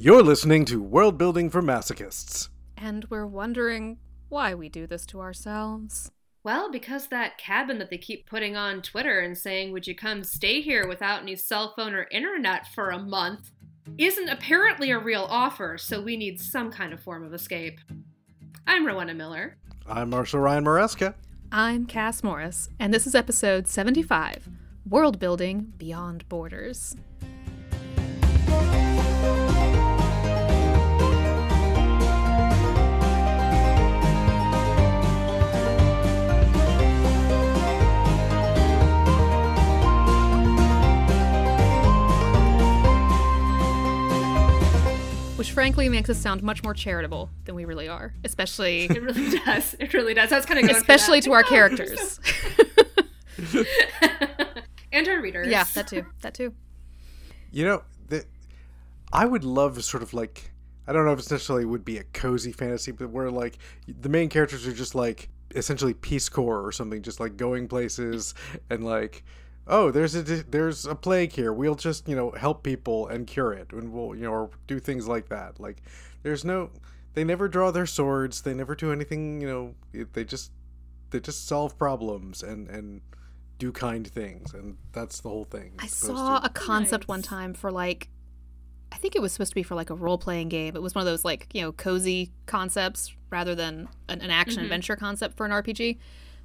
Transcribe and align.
You're 0.00 0.22
listening 0.22 0.64
to 0.66 0.80
World 0.80 1.18
Building 1.18 1.50
for 1.50 1.60
Masochists. 1.60 2.50
And 2.76 3.04
we're 3.10 3.26
wondering 3.26 3.98
why 4.28 4.54
we 4.54 4.68
do 4.68 4.86
this 4.86 5.04
to 5.06 5.20
ourselves. 5.20 6.12
Well, 6.44 6.70
because 6.70 7.08
that 7.08 7.36
cabin 7.36 7.80
that 7.80 7.90
they 7.90 7.98
keep 7.98 8.24
putting 8.24 8.54
on 8.54 8.80
Twitter 8.80 9.18
and 9.18 9.36
saying, 9.36 9.72
Would 9.72 9.88
you 9.88 9.96
come 9.96 10.22
stay 10.22 10.60
here 10.60 10.86
without 10.86 11.22
any 11.22 11.34
cell 11.34 11.72
phone 11.74 11.94
or 11.94 12.06
internet 12.12 12.68
for 12.68 12.90
a 12.90 12.98
month? 13.00 13.50
isn't 13.98 14.28
apparently 14.28 14.92
a 14.92 14.98
real 15.00 15.26
offer, 15.28 15.76
so 15.76 16.00
we 16.00 16.16
need 16.16 16.40
some 16.40 16.70
kind 16.70 16.92
of 16.92 17.00
form 17.00 17.24
of 17.24 17.34
escape. 17.34 17.80
I'm 18.68 18.86
Rowena 18.86 19.14
Miller. 19.14 19.56
I'm 19.84 20.10
Marshall 20.10 20.38
Ryan 20.38 20.64
Maresca. 20.64 21.14
I'm 21.50 21.86
Cass 21.86 22.22
Morris, 22.22 22.68
and 22.78 22.94
this 22.94 23.04
is 23.04 23.16
episode 23.16 23.66
75 23.66 24.48
World 24.88 25.18
Building 25.18 25.72
Beyond 25.76 26.28
Borders. 26.28 26.94
Which 45.38 45.52
frankly 45.52 45.88
makes 45.88 46.10
us 46.10 46.18
sound 46.18 46.42
much 46.42 46.62
more 46.64 46.74
charitable 46.74 47.30
than 47.44 47.54
we 47.54 47.64
really 47.64 47.88
are, 47.88 48.12
especially. 48.24 48.88
It 48.98 49.02
really 49.02 49.38
does. 49.38 49.76
It 49.78 49.92
really 49.94 50.14
does. 50.14 50.30
That's 50.30 50.44
kind 50.44 50.68
of 50.68 50.76
especially 50.76 51.20
to 51.22 51.32
our 51.32 51.42
characters 51.54 52.18
and 54.92 55.08
our 55.08 55.20
readers. 55.20 55.48
Yeah, 55.48 55.64
that 55.74 55.86
too. 55.86 56.04
That 56.22 56.34
too. 56.34 56.52
You 57.52 57.64
know, 57.64 57.82
the, 58.08 58.24
I 59.12 59.24
would 59.24 59.44
love 59.44 59.82
sort 59.84 60.02
of 60.02 60.12
like 60.12 60.50
I 60.86 60.92
don't 60.92 61.04
know 61.04 61.12
if 61.12 61.20
it 61.20 61.30
necessarily 61.30 61.64
would 61.64 61.84
be 61.84 61.98
a 61.98 62.04
cozy 62.04 62.50
fantasy, 62.50 62.92
but 62.92 63.10
where 63.10 63.30
like 63.30 63.58
the 63.86 64.08
main 64.08 64.28
characters 64.28 64.66
are 64.66 64.72
just 64.72 64.94
like 64.94 65.28
essentially 65.54 65.94
Peace 65.94 66.28
Corps 66.28 66.64
or 66.64 66.72
something, 66.72 67.02
just 67.02 67.20
like 67.20 67.36
going 67.36 67.68
places 67.68 68.34
and 68.70 68.84
like 68.84 69.22
oh, 69.68 69.90
there's 69.90 70.14
a 70.14 70.22
there's 70.22 70.86
a 70.86 70.94
plague 70.94 71.32
here. 71.32 71.52
We'll 71.52 71.74
just 71.74 72.08
you 72.08 72.16
know 72.16 72.30
help 72.32 72.62
people 72.62 73.06
and 73.08 73.26
cure 73.26 73.52
it, 73.52 73.72
and 73.72 73.92
we'll 73.92 74.14
you 74.16 74.22
know 74.22 74.32
or 74.32 74.50
do 74.66 74.80
things 74.80 75.06
like 75.06 75.28
that. 75.28 75.60
Like 75.60 75.82
there's 76.22 76.44
no, 76.44 76.70
they 77.14 77.24
never 77.24 77.48
draw 77.48 77.70
their 77.70 77.86
swords. 77.86 78.42
They 78.42 78.54
never 78.54 78.74
do 78.74 78.90
anything. 78.90 79.40
You 79.40 79.74
know, 79.94 80.04
they 80.12 80.24
just 80.24 80.50
they 81.10 81.20
just 81.20 81.46
solve 81.46 81.78
problems 81.78 82.42
and 82.42 82.68
and 82.68 83.02
do 83.58 83.70
kind 83.70 84.06
things, 84.06 84.54
and 84.54 84.76
that's 84.92 85.20
the 85.20 85.28
whole 85.28 85.44
thing. 85.44 85.74
I 85.78 85.86
saw 85.86 86.40
to. 86.40 86.46
a 86.46 86.48
concept 86.48 87.04
nice. 87.04 87.08
one 87.08 87.22
time 87.22 87.54
for 87.54 87.70
like. 87.70 88.08
I 88.90 88.96
think 88.96 89.14
it 89.14 89.20
was 89.20 89.32
supposed 89.32 89.50
to 89.50 89.54
be 89.54 89.62
for 89.62 89.74
like 89.74 89.90
a 89.90 89.94
role 89.94 90.16
playing 90.16 90.48
game. 90.48 90.74
It 90.74 90.80
was 90.80 90.94
one 90.94 91.02
of 91.02 91.06
those 91.06 91.22
like, 91.22 91.46
you 91.52 91.60
know, 91.60 91.72
cozy 91.72 92.32
concepts 92.46 93.14
rather 93.28 93.54
than 93.54 93.86
an, 94.08 94.22
an 94.22 94.30
action 94.30 94.56
mm-hmm. 94.56 94.64
adventure 94.64 94.96
concept 94.96 95.36
for 95.36 95.44
an 95.44 95.52
RPG. 95.52 95.98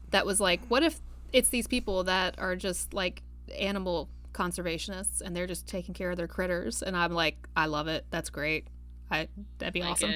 That 0.09 0.25
was 0.25 0.41
like, 0.41 0.59
what 0.67 0.83
if 0.83 0.99
it's 1.33 1.49
these 1.49 1.67
people 1.67 2.03
that 2.05 2.35
are 2.37 2.55
just 2.55 2.93
like 2.93 3.23
animal 3.59 4.07
conservationists 4.33 5.21
and 5.21 5.35
they're 5.35 5.47
just 5.47 5.67
taking 5.67 5.93
care 5.93 6.11
of 6.11 6.17
their 6.17 6.27
critters 6.27 6.81
and 6.81 6.95
i'm 6.95 7.13
like 7.13 7.47
i 7.55 7.65
love 7.65 7.87
it. 7.87 8.05
That's 8.09 8.29
great. 8.29 8.67
I 9.11 9.27
that'd 9.59 9.73
be 9.73 9.81
like 9.81 9.91
awesome. 9.91 10.13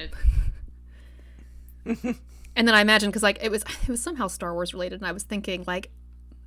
and 2.56 2.68
then 2.68 2.74
i 2.74 2.80
imagine 2.80 3.10
because 3.10 3.22
like 3.22 3.38
it 3.42 3.50
was 3.50 3.62
it 3.82 3.88
was 3.88 4.02
somehow 4.02 4.26
star 4.26 4.52
wars 4.54 4.72
related 4.72 5.00
and 5.00 5.06
i 5.06 5.12
was 5.12 5.22
thinking 5.22 5.64
like 5.66 5.90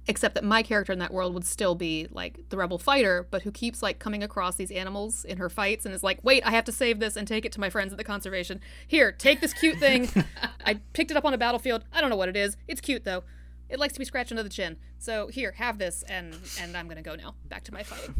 except 0.08 0.36
that 0.36 0.44
my 0.44 0.64
character 0.64 0.92
in 0.92 1.00
that 1.00 1.14
world 1.14 1.34
would 1.34 1.46
still 1.46 1.76
be 1.76 2.08
like 2.12 2.50
the 2.50 2.58
rebel 2.58 2.78
fighter 2.78 3.28
but 3.32 3.44
who 3.44 3.52
keeps 3.52 3.82
like 3.82 4.00
coming 4.00 4.22
across 4.24 4.56
these 4.56 4.72
animals 4.72 5.24
in 5.24 5.38
her 5.38 5.50
fights 5.50 5.86
and 5.86 5.96
is 5.96 6.04
like 6.04 6.20
wait 6.24 6.46
i 6.46 6.52
have 6.52 6.66
to 6.66 6.72
save 6.72 7.00
this 7.00 7.16
and 7.16 7.28
take 7.28 7.46
it 7.46 7.52
to 7.52 7.60
my 7.60 7.70
friends 7.70 7.94
at 7.94 7.98
the 7.98 8.04
conservation. 8.04 8.60
Here 8.88 9.12
take 9.12 9.42
this 9.42 9.54
cute 9.54 9.78
thing. 9.78 10.10
I 10.66 10.82
picked 10.94 11.12
it 11.12 11.18
up 11.18 11.24
on 11.26 11.34
a 11.34 11.38
battlefield. 11.38 11.86
I 11.94 12.02
don't 12.02 12.10
know 12.10 12.16
what 12.16 12.30
it 12.30 12.36
is. 12.36 12.58
It's 12.68 12.82
cute 12.82 13.06
though 13.06 13.24
it 13.72 13.80
likes 13.80 13.94
to 13.94 14.00
be 14.00 14.06
scratched 14.06 14.32
under 14.32 14.44
the 14.44 14.50
chin. 14.50 14.78
So 15.00 15.28
here, 15.28 15.54
have 15.54 15.78
this, 15.78 16.04
and 16.04 16.36
and 16.60 16.76
I'm 16.78 16.88
gonna 16.88 17.02
go 17.02 17.16
now. 17.16 17.36
Back 17.46 17.64
to 17.66 17.74
my 17.74 17.84
fight. 17.84 18.10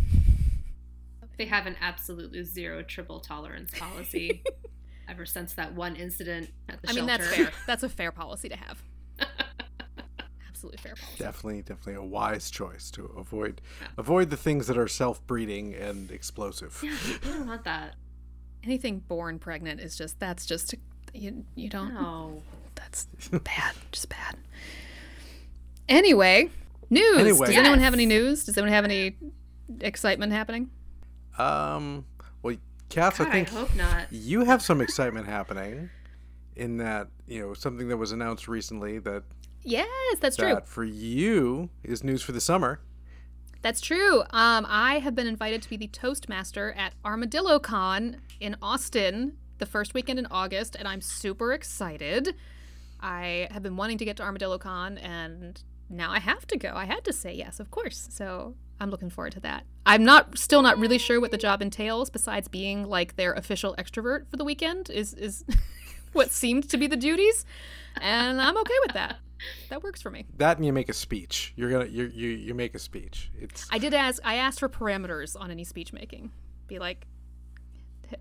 They 1.38 1.46
have 1.48 1.66
an 1.66 1.76
absolutely 1.82 2.44
zero 2.44 2.84
tribble 2.84 3.20
tolerance 3.20 3.72
policy. 3.76 4.44
ever 5.12 5.26
since 5.26 5.54
that 5.54 5.74
one 5.74 5.96
incident 5.96 6.50
at 6.70 6.82
the 6.82 6.90
I 6.90 6.94
shelter. 6.94 7.02
mean, 7.02 7.08
that's 7.08 7.36
fair. 7.36 7.52
That's 7.68 7.84
a 7.84 7.90
fair 7.90 8.12
policy 8.12 8.50
to 8.50 8.56
have. 8.56 8.82
Absolutely 10.50 10.78
fair 10.78 10.96
policy. 10.96 11.18
Definitely, 11.18 11.62
definitely 11.64 11.96
a 11.96 12.04
wise 12.04 12.50
choice 12.50 12.90
to 12.92 13.06
avoid 13.18 13.62
yeah. 13.82 13.88
avoid 13.98 14.30
the 14.30 14.38
things 14.38 14.68
that 14.68 14.78
are 14.78 14.88
self-breeding 14.88 15.74
and 15.74 16.12
explosive. 16.12 16.80
Yeah, 16.84 16.92
you 17.08 17.18
don't 17.24 17.48
want 17.48 17.64
that. 17.66 17.96
Anything 18.64 19.00
born 19.00 19.40
pregnant 19.40 19.82
is 19.82 19.98
just 19.98 20.20
that's 20.20 20.46
just 20.46 20.76
you 21.14 21.44
you 21.56 21.70
don't. 21.70 21.94
No. 21.94 22.42
That's 22.76 23.06
bad. 23.44 23.74
Just 23.92 24.10
bad. 24.10 24.38
Anyway, 25.90 26.50
news. 26.90 27.18
Anyway. 27.18 27.48
Does 27.48 27.56
yes. 27.56 27.60
anyone 27.60 27.80
have 27.80 27.94
any 27.94 28.06
news? 28.06 28.46
Does 28.46 28.58
anyone 28.58 28.74
have 28.74 28.86
any 28.86 29.16
excitement 29.80 30.32
happening? 30.34 30.70
Um. 31.38 32.06
Well, 32.42 32.56
Cass, 32.90 33.20
I 33.20 33.26
think 33.26 33.52
I 33.52 33.56
hope 33.56 33.76
not. 33.76 34.08
you 34.12 34.46
have 34.46 34.62
some 34.62 34.82
excitement 34.82 35.28
happening 35.28 35.90
in 36.56 36.78
that 36.78 37.08
you 37.28 37.42
know 37.42 37.54
something 37.54 37.88
that 37.88 37.98
was 37.98 38.12
announced 38.12 38.48
recently 38.48 39.00
that. 39.00 39.24
Yes, 39.64 39.88
that's 40.20 40.38
that 40.38 40.44
true. 40.44 40.60
For 40.66 40.84
you 40.84 41.70
is 41.84 42.04
news 42.04 42.24
for 42.24 42.32
the 42.32 42.42
summer. 42.42 42.80
That's 43.62 43.80
true. 43.80 44.22
Um, 44.32 44.66
I 44.68 45.00
have 45.00 45.14
been 45.14 45.28
invited 45.28 45.62
to 45.62 45.70
be 45.70 45.78
the 45.78 45.88
Toastmaster 45.88 46.74
at 46.74 46.94
Armadillo 47.06 47.60
Con 47.60 48.18
in 48.40 48.56
Austin 48.60 49.38
the 49.60 49.68
first 49.68 49.94
weekend 49.94 50.18
in 50.18 50.26
August, 50.32 50.76
and 50.76 50.88
I'm 50.88 51.02
super 51.02 51.54
excited. 51.54 52.36
I 53.00 53.48
have 53.52 53.62
been 53.62 53.78
wanting 53.78 54.00
to 54.00 54.06
get 54.06 54.18
to 54.18 54.24
Armadillo 54.24 54.58
Con, 54.58 54.98
and 54.98 55.62
now 55.92 56.12
I 56.12 56.20
have 56.20 56.48
to 56.48 56.58
go. 56.58 56.74
I 56.74 56.86
had 56.86 57.04
to 57.06 57.14
say 57.14 57.34
yes, 57.34 57.60
of 57.60 57.72
course. 57.72 58.08
So 58.12 58.56
I'm 58.80 58.90
looking 58.90 59.10
forward 59.10 59.34
to 59.34 59.40
that. 59.42 59.66
I'm 59.86 60.04
not 60.04 60.38
still 60.38 60.62
not 60.62 60.78
really 60.78 60.98
sure 60.98 61.20
what 61.20 61.32
the 61.32 61.38
job 61.38 61.62
entails 61.62 62.10
besides 62.10 62.48
being 62.48 62.86
like 62.86 63.16
their 63.16 63.34
official 63.34 63.76
extrovert 63.78 64.30
for 64.30 64.38
the 64.38 64.44
weekend 64.44 64.90
is 64.90 65.14
is 65.14 65.44
what 66.14 66.32
seemed 66.32 66.70
to 66.70 66.78
be 66.78 66.88
the 66.88 66.98
duties. 66.98 67.46
And 68.00 68.42
I'm 68.42 68.58
okay 68.58 68.74
with 68.86 68.94
that. 68.94 69.18
That 69.70 69.84
works 69.84 70.02
for 70.02 70.12
me. 70.12 70.26
That 70.38 70.58
and 70.58 70.66
you 70.66 70.74
make 70.74 70.90
a 70.90 70.94
speech. 70.94 71.54
You're 71.56 71.70
gonna 71.70 71.86
you 71.86 72.06
you 72.06 72.30
you 72.30 72.54
make 72.54 72.76
a 72.76 72.80
speech. 72.80 73.32
It's 73.40 73.68
I 73.72 73.78
did 73.78 73.94
ask 73.94 74.22
I 74.24 74.36
asked 74.36 74.60
for 74.60 74.70
parameters 74.70 75.40
on 75.40 75.52
any 75.52 75.64
speech 75.64 75.94
making. 75.94 76.32
Be 76.68 76.80
like 76.80 77.08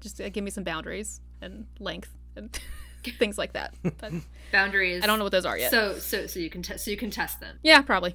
just 0.01 0.21
uh, 0.21 0.29
give 0.29 0.45
me 0.45 0.51
some 0.51 0.65
boundaries 0.65 1.21
and 1.41 1.67
length 1.79 2.11
and 2.37 2.59
things 3.19 3.39
like 3.39 3.53
that. 3.55 3.75
But 3.83 4.13
Boundaries. 4.53 5.03
I 5.03 5.07
don't 5.07 5.19
know 5.19 5.25
what 5.25 5.33
those 5.33 5.47
are 5.47 5.59
yet. 5.59 5.71
So 5.71 5.99
so 5.99 6.27
so 6.27 6.41
you 6.41 6.51
can 6.51 6.63
t- 6.63 6.77
so 6.77 6.91
you 6.91 6.97
can 6.97 7.11
test 7.11 7.41
them. 7.41 7.59
Yeah, 7.63 7.83
probably. 7.83 8.15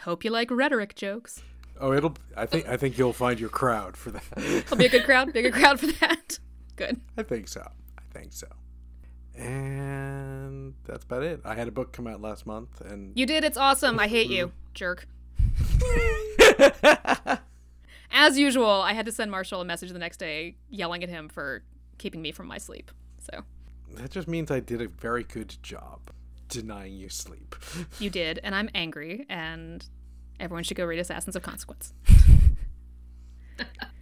Hope 0.00 0.24
you 0.24 0.30
like 0.30 0.50
rhetoric 0.50 0.94
jokes. 0.94 1.42
Oh, 1.80 1.92
it'll. 1.92 2.16
I 2.36 2.46
think. 2.46 2.68
I 2.68 2.76
think 2.76 2.98
you'll 2.98 3.12
find 3.12 3.38
your 3.38 3.48
crowd 3.50 3.96
for 3.96 4.10
that. 4.10 4.22
It'll 4.36 4.76
be 4.76 4.86
a 4.86 4.88
good 4.88 5.04
crowd. 5.04 5.32
Bigger 5.32 5.50
crowd 5.50 5.78
for 5.80 5.86
that. 5.86 6.38
Good. 6.76 7.00
I 7.16 7.24
think 7.24 7.48
so. 7.48 7.68
I 7.98 8.02
think 8.16 8.32
so. 8.32 8.46
And 9.36 10.74
that's 10.84 11.04
about 11.04 11.22
it. 11.24 11.40
I 11.44 11.54
had 11.54 11.66
a 11.66 11.72
book 11.72 11.92
come 11.92 12.06
out 12.06 12.20
last 12.20 12.46
month, 12.46 12.80
and 12.80 13.12
you 13.16 13.26
did. 13.26 13.44
It's 13.44 13.56
awesome. 13.56 13.98
I 13.98 14.08
hate 14.08 14.28
you, 14.28 14.52
jerk. 14.74 15.06
As 18.10 18.38
usual, 18.38 18.66
I 18.70 18.92
had 18.94 19.06
to 19.06 19.12
send 19.12 19.30
Marshall 19.30 19.60
a 19.60 19.64
message 19.64 19.90
the 19.90 19.98
next 19.98 20.16
day, 20.18 20.56
yelling 20.70 21.02
at 21.02 21.08
him 21.08 21.28
for 21.28 21.62
keeping 21.98 22.22
me 22.22 22.32
from 22.32 22.46
my 22.46 22.58
sleep. 22.58 22.90
So 23.18 23.44
that 23.94 24.10
just 24.10 24.28
means 24.28 24.50
I 24.50 24.60
did 24.60 24.80
a 24.80 24.88
very 24.88 25.24
good 25.24 25.56
job 25.62 26.10
denying 26.48 26.94
you 26.94 27.08
sleep. 27.08 27.54
you 27.98 28.10
did, 28.10 28.40
and 28.42 28.54
I'm 28.54 28.70
angry, 28.74 29.26
and 29.28 29.84
everyone 30.40 30.64
should 30.64 30.76
go 30.76 30.84
read 30.84 30.98
Assassins 30.98 31.36
of 31.36 31.42
Consequence. 31.42 31.92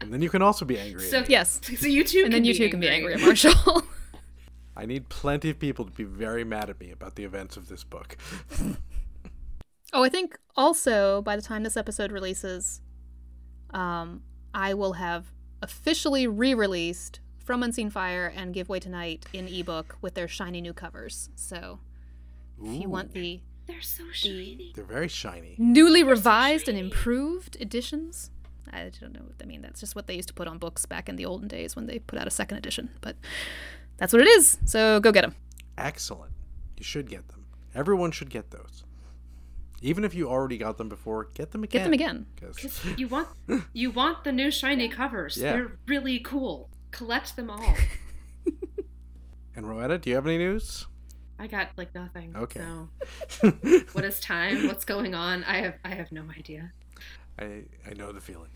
and 0.01 0.13
then 0.13 0.23
you 0.23 0.31
can 0.31 0.43
also 0.43 0.65
be 0.65 0.79
angry. 0.79 1.05
So 1.05 1.25
yes, 1.29 1.61
so 1.79 1.87
you 1.87 2.05
too, 2.05 2.23
and 2.25 2.33
then 2.33 2.45
you 2.45 2.55
too 2.55 2.69
can 2.69 2.81
be 2.81 2.89
angry 2.89 3.15
at 3.15 3.21
Marshall. 3.21 3.83
I 4.77 4.85
need 4.85 5.09
plenty 5.09 5.51
of 5.51 5.59
people 5.59 5.87
to 5.87 5.91
be 5.91 6.05
very 6.05 6.45
mad 6.45 6.69
at 6.69 6.79
me 6.79 6.91
about 6.91 7.15
the 7.15 7.25
events 7.25 7.57
of 7.57 7.69
this 7.69 7.83
book. 7.83 8.19
oh, 9.95 10.05
I 10.05 10.11
think 10.11 10.39
also 10.55 11.23
by 11.23 11.35
the 11.35 11.41
time 11.41 11.63
this 11.63 11.79
episode 11.79 12.13
releases, 12.13 12.83
um, 13.71 14.23
I 14.53 14.75
will 14.75 14.95
have 14.95 15.33
officially 15.63 16.27
re-released 16.27 17.21
from 17.47 17.63
Unseen 17.63 17.91
Fire 17.91 18.33
and 18.35 18.53
Give 18.53 18.69
Way 18.69 18.81
to 18.81 18.89
Night 18.89 19.25
in 19.33 19.47
ebook 19.47 19.97
with 20.03 20.15
their 20.15 20.27
shiny 20.27 20.61
new 20.61 20.73
covers. 20.73 21.31
So 21.37 21.79
Ooh. 22.61 22.67
if 22.67 22.83
you 22.83 22.91
want 22.91 23.13
the 23.13 23.41
they're 23.67 23.81
so 23.81 24.05
shiny. 24.13 24.73
They're 24.75 24.85
very 24.85 25.09
shiny. 25.09 25.55
Newly 25.59 26.03
they're 26.03 26.11
revised 26.11 26.67
so 26.67 26.71
and 26.73 26.79
improved 26.79 27.57
editions. 27.61 28.31
I 28.73 28.91
don't 29.01 29.13
know 29.13 29.23
what 29.23 29.37
I 29.41 29.45
mean. 29.45 29.63
That's 29.63 29.81
just 29.81 29.95
what 29.95 30.09
they 30.09 30.15
used 30.15 30.29
to 30.29 30.35
put 30.35 30.49
on 30.49 30.59
books 30.59 30.87
back 30.87 31.09
in 31.09 31.17
the 31.17 31.25
olden 31.25 31.49
days 31.49 31.77
when 31.77 31.87
they 31.87 32.01
put 32.01 32.19
out 32.19 32.27
a 32.27 32.31
second 32.31 32.59
edition. 32.59 32.91
But 33.01 33.17
that's 33.97 34.13
what 34.13 34.23
it 34.23 34.29
is. 34.29 34.59
So 34.65 35.01
go 35.01 35.13
get 35.13 35.23
them. 35.23 35.35
Excellent. 35.79 36.33
You 36.77 36.85
should 36.85 37.09
get 37.09 37.29
them. 37.29 37.47
Everyone 37.75 38.11
should 38.11 38.31
get 38.31 38.51
those. 38.51 38.85
Even 39.83 40.05
if 40.05 40.15
you 40.15 40.29
already 40.29 40.59
got 40.59 40.79
them 40.79 40.89
before, 40.89 41.29
get 41.35 41.53
them 41.53 41.63
again. 41.63 41.81
Get 41.81 41.85
them 41.85 41.93
again. 41.93 42.27
Because 42.35 42.85
you 42.97 43.07
want 43.09 43.29
you 43.73 43.91
want 43.91 44.25
the 44.25 44.33
new 44.33 44.51
shiny 44.51 44.89
covers. 44.89 45.37
Yeah. 45.37 45.53
They're 45.53 45.73
really 45.87 46.19
cool 46.19 46.71
collect 46.97 47.37
them 47.37 47.51
all. 47.51 47.75
And 49.57 49.67
Rowena, 49.67 49.97
do 49.97 50.11
you 50.11 50.17
have 50.17 50.27
any 50.27 50.37
news? 50.37 50.85
I 51.39 51.47
got 51.47 51.69
like 51.79 51.95
nothing. 51.95 52.37
Okay. 52.37 52.61
So, 52.61 53.49
what 53.93 54.05
is 54.05 54.21
time? 54.21 54.67
What's 54.67 54.85
going 54.85 55.15
on? 55.15 55.45
I 55.45 55.63
have 55.63 55.75
I 55.83 55.95
have 55.95 56.13
no 56.13 56.25
idea. 56.37 56.73
I 57.39 57.63
I 57.89 57.95
know 57.95 58.13
the 58.13 58.21
feeling. 58.21 58.51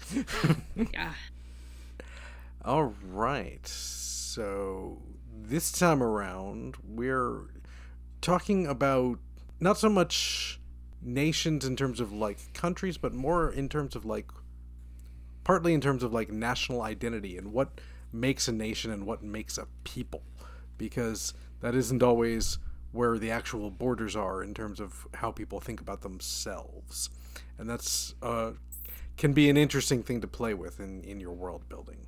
Yeah. 0.93 1.15
All 2.67 2.95
right. 3.11 3.67
So 3.67 4.99
this 5.35 5.73
time 5.73 6.03
around, 6.03 6.77
we're 6.87 7.45
talking 8.21 8.67
about 8.67 9.21
not 9.59 9.79
so 9.79 9.89
much 9.89 10.61
nations 11.01 11.65
in 11.65 11.77
terms 11.77 11.99
of 11.99 12.13
like 12.13 12.53
countries, 12.53 12.99
but 12.99 13.15
more 13.15 13.51
in 13.51 13.71
terms 13.71 13.97
of 13.97 14.05
like 14.05 14.31
partly 15.45 15.73
in 15.73 15.81
terms 15.81 16.03
of 16.03 16.13
like 16.13 16.31
national 16.31 16.83
identity 16.83 17.39
and 17.39 17.55
what 17.55 17.81
makes 18.13 18.49
a 18.49 18.53
nation 18.53 18.91
and 18.91 19.07
what 19.07 19.23
makes 19.23 19.59
a 19.59 19.67
people 19.85 20.23
because 20.79 21.35
that 21.61 21.75
isn't 21.75 22.03
always 22.03 22.59
where 22.93 23.19
the 23.19 23.31
actual 23.31 23.71
borders 23.71 24.17
are 24.17 24.43
in 24.43 24.55
terms 24.55 24.81
of 24.81 25.07
how 25.15 25.31
people 25.31 25.61
think 25.61 25.81
about 25.81 26.03
themselves. 26.03 27.11
And 27.59 27.69
that's 27.69 28.15
uh 28.23 28.53
can 29.17 29.33
be 29.35 29.51
an 29.51 29.57
interesting 29.59 30.03
thing 30.03 30.23
to 30.23 30.27
play 30.27 30.55
with 30.55 30.81
in, 30.81 31.05
in 31.05 31.21
your 31.21 31.35
world 31.35 31.69
building. 31.69 32.07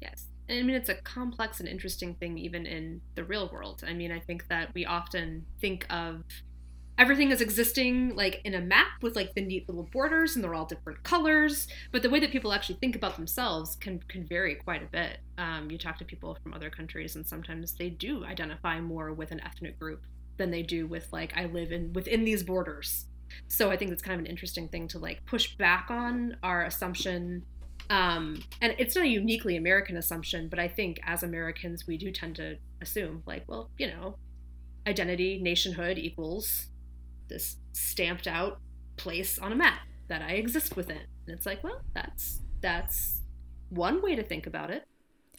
Yes. 0.00 0.26
And 0.48 0.58
I 0.58 0.62
mean, 0.62 0.76
it's 0.76 0.88
a 0.88 0.94
complex 0.94 1.58
and 1.58 1.68
interesting 1.68 2.14
thing 2.14 2.38
even 2.38 2.66
in 2.66 3.00
the 3.16 3.24
real 3.24 3.48
world. 3.48 3.82
I 3.86 3.94
mean, 3.94 4.12
I 4.12 4.20
think 4.20 4.46
that 4.48 4.72
we 4.74 4.86
often 4.86 5.44
think 5.60 5.86
of 5.90 6.22
everything 6.96 7.30
is 7.30 7.40
existing 7.40 8.14
like 8.14 8.40
in 8.44 8.54
a 8.54 8.60
map 8.60 9.02
with 9.02 9.16
like 9.16 9.34
the 9.34 9.40
neat 9.40 9.68
little 9.68 9.88
borders 9.92 10.34
and 10.34 10.44
they're 10.44 10.54
all 10.54 10.64
different 10.64 11.02
colors. 11.02 11.66
But 11.92 12.02
the 12.02 12.10
way 12.10 12.20
that 12.20 12.30
people 12.30 12.52
actually 12.52 12.76
think 12.76 12.94
about 12.96 13.16
themselves 13.16 13.76
can 13.76 14.00
can 14.08 14.24
vary 14.24 14.54
quite 14.54 14.82
a 14.82 14.86
bit. 14.86 15.18
Um, 15.38 15.70
you 15.70 15.78
talk 15.78 15.98
to 15.98 16.04
people 16.04 16.36
from 16.42 16.54
other 16.54 16.70
countries 16.70 17.16
and 17.16 17.26
sometimes 17.26 17.72
they 17.72 17.90
do 17.90 18.24
identify 18.24 18.80
more 18.80 19.12
with 19.12 19.32
an 19.32 19.40
ethnic 19.40 19.78
group 19.78 20.02
than 20.36 20.50
they 20.50 20.62
do 20.62 20.86
with 20.86 21.12
like 21.12 21.32
i 21.36 21.44
live 21.46 21.70
in 21.70 21.92
within 21.92 22.24
these 22.24 22.42
borders. 22.42 23.06
So 23.48 23.70
i 23.70 23.76
think 23.76 23.90
it's 23.90 24.02
kind 24.02 24.14
of 24.14 24.24
an 24.24 24.30
interesting 24.30 24.68
thing 24.68 24.88
to 24.88 24.98
like 24.98 25.24
push 25.26 25.56
back 25.56 25.86
on 25.90 26.36
our 26.42 26.64
assumption. 26.64 27.44
Um, 27.90 28.42
and 28.62 28.74
it's 28.78 28.96
not 28.96 29.04
a 29.04 29.08
uniquely 29.08 29.58
american 29.58 29.98
assumption 29.98 30.48
but 30.48 30.58
i 30.58 30.66
think 30.66 30.98
as 31.04 31.22
americans 31.22 31.86
we 31.86 31.98
do 31.98 32.10
tend 32.10 32.34
to 32.36 32.56
assume 32.80 33.22
like 33.26 33.44
well 33.46 33.68
you 33.76 33.88
know 33.88 34.16
identity 34.86 35.38
nationhood 35.42 35.98
equals 35.98 36.68
this 37.28 37.56
stamped 37.72 38.26
out 38.26 38.60
place 38.96 39.38
on 39.38 39.52
a 39.52 39.56
map 39.56 39.80
that 40.08 40.22
I 40.22 40.32
exist 40.32 40.76
within. 40.76 41.00
And 41.26 41.36
it's 41.36 41.46
like, 41.46 41.64
well, 41.64 41.80
that's 41.94 42.40
that's 42.60 43.22
one 43.70 44.02
way 44.02 44.14
to 44.14 44.22
think 44.22 44.46
about 44.46 44.70
it. 44.70 44.84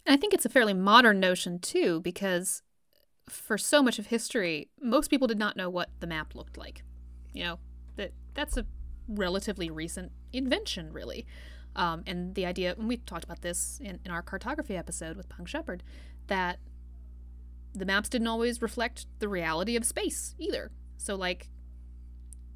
And 0.06 0.14
I 0.14 0.18
think 0.18 0.34
it's 0.34 0.46
a 0.46 0.50
fairly 0.50 0.74
modern 0.74 1.20
notion 1.20 1.60
too, 1.60 2.02
because 2.02 2.62
for 3.28 3.58
so 3.58 3.82
much 3.82 3.98
of 3.98 4.08
history, 4.08 4.70
most 4.82 5.10
people 5.10 5.28
did 5.28 5.40
not 5.40 5.58
know 5.58 5.70
what 5.70 5.90
the 6.00 6.08
map 6.08 6.36
looked 6.36 6.58
like. 6.58 6.84
You 7.34 7.44
know, 7.44 7.60
that 7.96 8.12
that's 8.34 8.58
a 8.58 8.66
relatively 9.08 9.70
recent 9.70 10.12
invention, 10.34 10.92
really. 10.94 11.26
Um, 11.76 12.04
and 12.08 12.36
the 12.36 12.46
idea, 12.46 12.76
and 12.78 12.88
we 12.88 12.98
talked 12.98 13.26
about 13.26 13.42
this 13.42 13.80
in, 13.84 14.00
in 14.06 14.12
our 14.12 14.22
cartography 14.22 14.78
episode 14.78 15.18
with 15.18 15.28
Punk 15.28 15.48
Shepard, 15.48 15.84
that 16.28 16.60
the 17.74 17.86
maps 17.86 18.08
didn't 18.08 18.28
always 18.28 18.62
reflect 18.62 19.08
the 19.20 19.28
reality 19.28 19.76
of 19.76 19.84
space 19.84 20.36
either. 20.40 20.72
So, 20.98 21.16
like, 21.16 21.50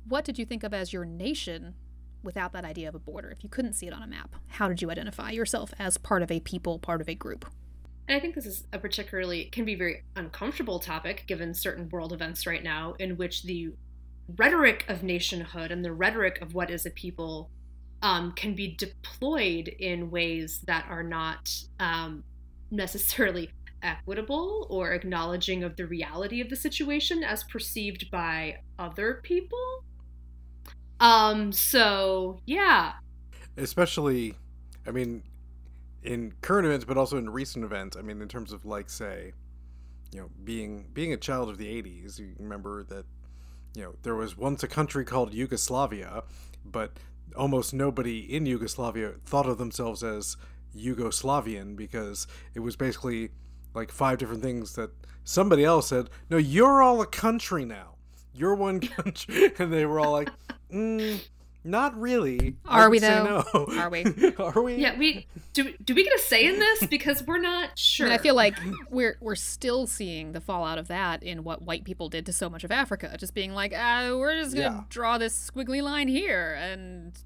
what 0.10 0.26
did 0.26 0.40
you 0.40 0.46
think 0.46 0.64
of 0.64 0.74
as 0.74 0.92
your 0.92 1.06
nation 1.06 1.76
without 2.24 2.52
that 2.54 2.66
idea 2.66 2.90
of 2.90 2.96
a 2.96 3.00
border? 3.00 3.30
If 3.30 3.44
you 3.44 3.50
couldn't 3.50 3.74
see 3.74 3.88
it 3.88 3.94
on 3.94 4.04
a 4.04 4.08
map, 4.08 4.36
how 4.48 4.68
did 4.68 4.82
you 4.82 4.92
identify 4.92 5.32
yourself 5.32 5.74
as 5.80 5.98
part 5.98 6.24
of 6.24 6.32
a 6.32 6.40
people, 6.40 6.80
part 6.80 7.00
of 7.00 7.08
a 7.08 7.16
group? 7.16 7.46
And 8.08 8.18
I 8.18 8.20
think 8.20 8.34
this 8.34 8.48
is 8.48 8.64
a 8.74 8.80
particularly 8.80 9.46
can 9.46 9.66
be 9.66 9.76
very 9.76 10.04
uncomfortable 10.16 10.80
topic 10.80 11.26
given 11.28 11.54
certain 11.54 11.88
world 11.90 12.12
events 12.12 12.48
right 12.48 12.64
now 12.64 12.96
in 12.98 13.18
which 13.18 13.44
the 13.44 13.74
rhetoric 14.36 14.84
of 14.88 15.04
nationhood 15.04 15.72
and 15.72 15.86
the 15.86 15.94
rhetoric 15.94 16.42
of 16.42 16.56
what 16.56 16.72
is 16.72 16.86
a 16.86 16.90
people 16.90 17.52
um, 18.02 18.32
can 18.32 18.56
be 18.56 18.76
deployed 18.76 19.68
in 19.68 20.10
ways 20.10 20.62
that 20.66 20.86
are 20.90 21.04
not 21.04 21.54
um, 21.80 22.24
necessarily 22.72 23.52
equitable 23.84 24.68
or 24.70 24.92
acknowledging 24.92 25.64
of 25.64 25.76
the 25.76 25.86
reality 25.86 26.42
of 26.42 26.50
the 26.50 26.56
situation 26.56 27.24
as 27.24 27.44
perceived 27.44 28.10
by 28.12 28.58
other 28.78 29.20
people. 29.24 29.84
Um, 31.00 31.52
so 31.52 32.40
yeah. 32.46 32.94
Especially, 33.58 34.36
I 34.88 34.92
mean, 34.92 35.24
in 36.04 36.34
current 36.42 36.66
events, 36.66 36.86
but 36.86 36.98
also 36.98 37.18
in 37.18 37.30
recent 37.30 37.66
events. 37.66 37.98
I 37.98 38.02
mean, 38.02 38.22
in 38.22 38.28
terms 38.28 38.52
of 38.52 38.66
like, 38.66 38.90
say, 38.90 39.34
you 40.12 40.22
know, 40.22 40.30
being 40.44 40.88
being 40.94 41.14
a 41.14 41.18
child 41.18 41.50
of 41.50 41.58
the 41.58 41.68
'80s, 41.68 42.20
you 42.20 42.34
remember 42.40 42.84
that, 42.84 43.06
you 43.76 43.84
know, 43.84 43.96
there 44.04 44.16
was 44.16 44.38
once 44.38 44.64
a 44.64 44.68
country 44.68 45.06
called 45.06 45.34
Yugoslavia, 45.34 46.24
but 46.66 46.94
almost 47.36 47.74
nobody 47.74 48.20
in 48.20 48.46
Yugoslavia 48.46 49.14
thought 49.26 49.46
of 49.46 49.58
themselves 49.58 50.04
as 50.04 50.38
Yugoslavian 50.76 51.76
because 51.76 52.28
it 52.54 52.60
was 52.60 52.76
basically 52.76 53.30
like 53.74 53.92
five 53.92 54.18
different 54.18 54.42
things 54.42 54.74
that 54.76 54.92
somebody 55.24 55.64
else 55.64 55.88
said. 55.88 56.10
No, 56.30 56.38
you're 56.38 56.82
all 56.82 57.02
a 57.02 57.06
country 57.06 57.66
now. 57.66 57.96
You're 58.34 58.56
one 58.56 58.80
country, 58.98 59.52
and 59.60 59.72
they 59.72 59.86
were 59.86 60.00
all 60.00 60.12
like, 60.12 60.30
mm, 60.74 61.20
"Not 61.64 62.00
really." 62.00 62.56
I 62.66 62.82
Are 62.82 62.90
we 62.90 62.98
would 62.98 63.04
though? 63.04 63.44
No. 63.54 63.66
Are 63.78 63.90
we? 63.90 64.04
Are 64.40 64.62
we? 64.62 64.76
Yeah, 64.76 64.98
we 64.98 65.28
do. 65.54 65.74
Do 65.84 65.94
we 65.96 66.04
get 66.04 66.14
a 66.14 66.20
say 66.20 66.48
in 66.48 66.60
this 66.60 66.86
because 66.88 67.24
we're 67.26 67.38
not 67.40 67.78
sure? 67.78 68.08
I 68.08 68.10
mean, 68.12 68.20
I 68.20 68.22
feel 68.24 68.36
like 68.36 68.56
we're 68.90 69.18
we're 69.22 69.36
still 69.36 69.88
seeing 69.88 70.32
the 70.32 70.42
fallout 70.42 70.78
of 70.78 70.88
that 70.88 71.22
in 71.24 71.44
what 71.44 71.62
white 71.62 71.84
people 71.84 72.10
did 72.10 72.26
to 72.28 72.34
so 72.34 72.50
much 72.50 72.64
of 72.64 72.72
Africa. 72.72 73.16
Just 73.20 73.34
being 73.34 73.54
like, 73.54 73.74
uh, 73.74 74.16
we're 74.18 74.36
just 74.36 74.56
gonna 74.56 74.78
Yeah. 74.78 74.84
draw 74.90 75.18
this 75.18 75.52
squiggly 75.52 75.82
line 75.84 76.08
here, 76.08 76.54
and 76.60 77.18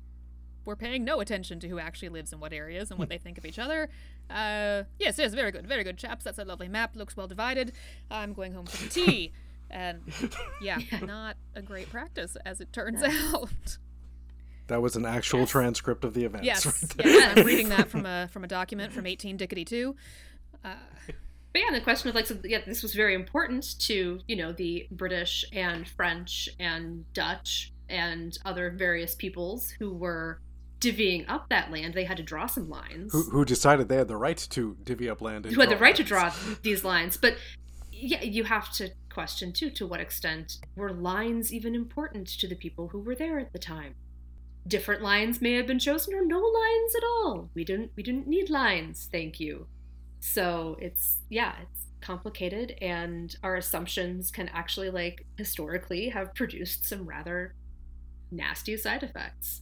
we're 0.66 0.76
paying 0.78 1.04
no 1.04 1.20
attention 1.20 1.60
to 1.60 1.68
who 1.68 1.78
actually 1.78 2.08
lives 2.10 2.32
in 2.32 2.40
what 2.40 2.54
areas 2.54 2.90
and 2.90 2.98
what 2.98 3.10
they 3.10 3.18
think 3.18 3.38
of 3.38 3.46
each 3.46 3.60
other. 3.60 3.90
Uh, 4.30 4.84
yes, 4.98 5.18
yes, 5.18 5.34
very 5.34 5.52
good, 5.52 5.68
very 5.68 5.84
good, 5.84 5.98
chaps. 5.98 6.24
That's 6.24 6.40
a 6.40 6.46
lovely 6.46 6.70
map. 6.70 6.96
Looks 6.96 7.18
well 7.18 7.28
divided. 7.28 7.74
I'm 8.10 8.32
going 8.32 8.54
home 8.54 8.66
for 8.66 8.82
the 8.82 8.90
tea. 8.90 9.34
And 9.74 10.02
yeah, 10.62 10.78
not 11.04 11.36
a 11.56 11.62
great 11.62 11.90
practice, 11.90 12.38
as 12.46 12.62
it 12.62 12.72
turns 12.72 13.02
out. 13.04 13.78
That 14.68 14.82
was 14.82 14.96
an 14.96 15.06
actual 15.06 15.40
Yes. 15.42 15.50
transcript 15.50 16.06
of 16.06 16.14
the 16.14 16.24
events. 16.26 16.46
yes, 16.46 16.66
right 16.66 17.06
yes, 17.06 17.38
I'm 17.38 17.46
reading 17.46 17.70
that 17.70 17.90
from 17.90 18.06
a 18.06 18.30
from 18.32 18.44
a 18.44 18.48
document 18.48 18.94
from 18.94 19.06
18 19.08 19.38
Dickety 19.38 19.66
2. 19.66 19.96
Uh, 20.64 20.76
But 21.52 21.62
yeah, 21.62 21.72
the 21.72 21.82
question 21.82 22.10
of 22.10 22.16
like, 22.16 22.28
so 22.28 22.38
yeah, 22.44 22.60
this 22.66 22.82
was 22.82 22.94
very 22.96 23.14
important 23.16 23.78
to 23.80 24.20
you 24.28 24.36
know 24.36 24.54
the 24.54 24.88
British 24.92 25.44
and 25.52 25.88
French 25.88 26.48
and 26.60 27.12
Dutch 27.14 27.74
and 27.90 28.38
other 28.46 28.70
various 28.72 29.16
peoples 29.16 29.70
who 29.80 29.94
were 29.94 30.40
divvying 30.80 31.26
up 31.28 31.50
that 31.50 31.72
land. 31.72 31.94
They 31.94 32.06
had 32.06 32.18
to 32.18 32.24
draw 32.24 32.46
some 32.46 32.70
lines. 32.70 33.12
Who, 33.12 33.24
who 33.24 33.46
decided 33.46 33.90
they 33.90 33.98
had 33.98 34.08
the 34.08 34.18
right 34.18 34.38
to 34.52 34.78
divvy 34.84 35.10
up 35.10 35.22
land? 35.22 35.46
and 35.46 35.54
who 35.56 35.62
had 35.62 35.70
the 35.70 35.76
draw 35.76 35.86
right 35.88 35.96
to 35.96 36.04
draw 36.04 36.32
these 36.62 36.84
lines. 36.84 37.18
But 37.18 37.38
yeah, 37.92 38.24
you 38.24 38.44
have 38.46 38.72
to 38.74 38.90
question 39.14 39.52
too 39.52 39.70
to 39.70 39.88
what 39.88 40.00
extent 40.00 40.58
were 40.76 40.92
lines 40.92 41.54
even 41.54 41.76
important 41.76 42.28
to 42.28 42.48
the 42.48 42.56
people 42.56 42.90
who 42.90 43.00
were 43.00 43.16
there 43.16 43.40
at 43.40 43.54
the 43.54 43.60
time. 43.60 43.96
Different 44.68 45.02
lines 45.02 45.42
may 45.42 45.54
have 45.54 45.68
been 45.68 45.80
chosen 45.80 46.14
or 46.14 46.26
no 46.26 46.40
lines 46.40 46.96
at 46.96 47.04
all. 47.04 47.50
We 47.54 47.64
didn't 47.64 47.92
we 47.96 48.04
didn't 48.04 48.28
need 48.28 48.50
lines, 48.50 49.10
thank 49.12 49.40
you. 49.40 49.68
So 50.20 50.78
it's 50.80 51.18
yeah, 51.30 51.54
it's 51.62 51.86
complicated 52.02 52.76
and 52.82 53.36
our 53.44 53.56
assumptions 53.56 54.32
can 54.32 54.50
actually 54.50 54.90
like 54.90 55.26
historically 55.38 56.10
have 56.10 56.34
produced 56.34 56.86
some 56.86 57.06
rather 57.06 57.56
nasty 58.32 58.76
side 58.78 59.04
effects. 59.04 59.62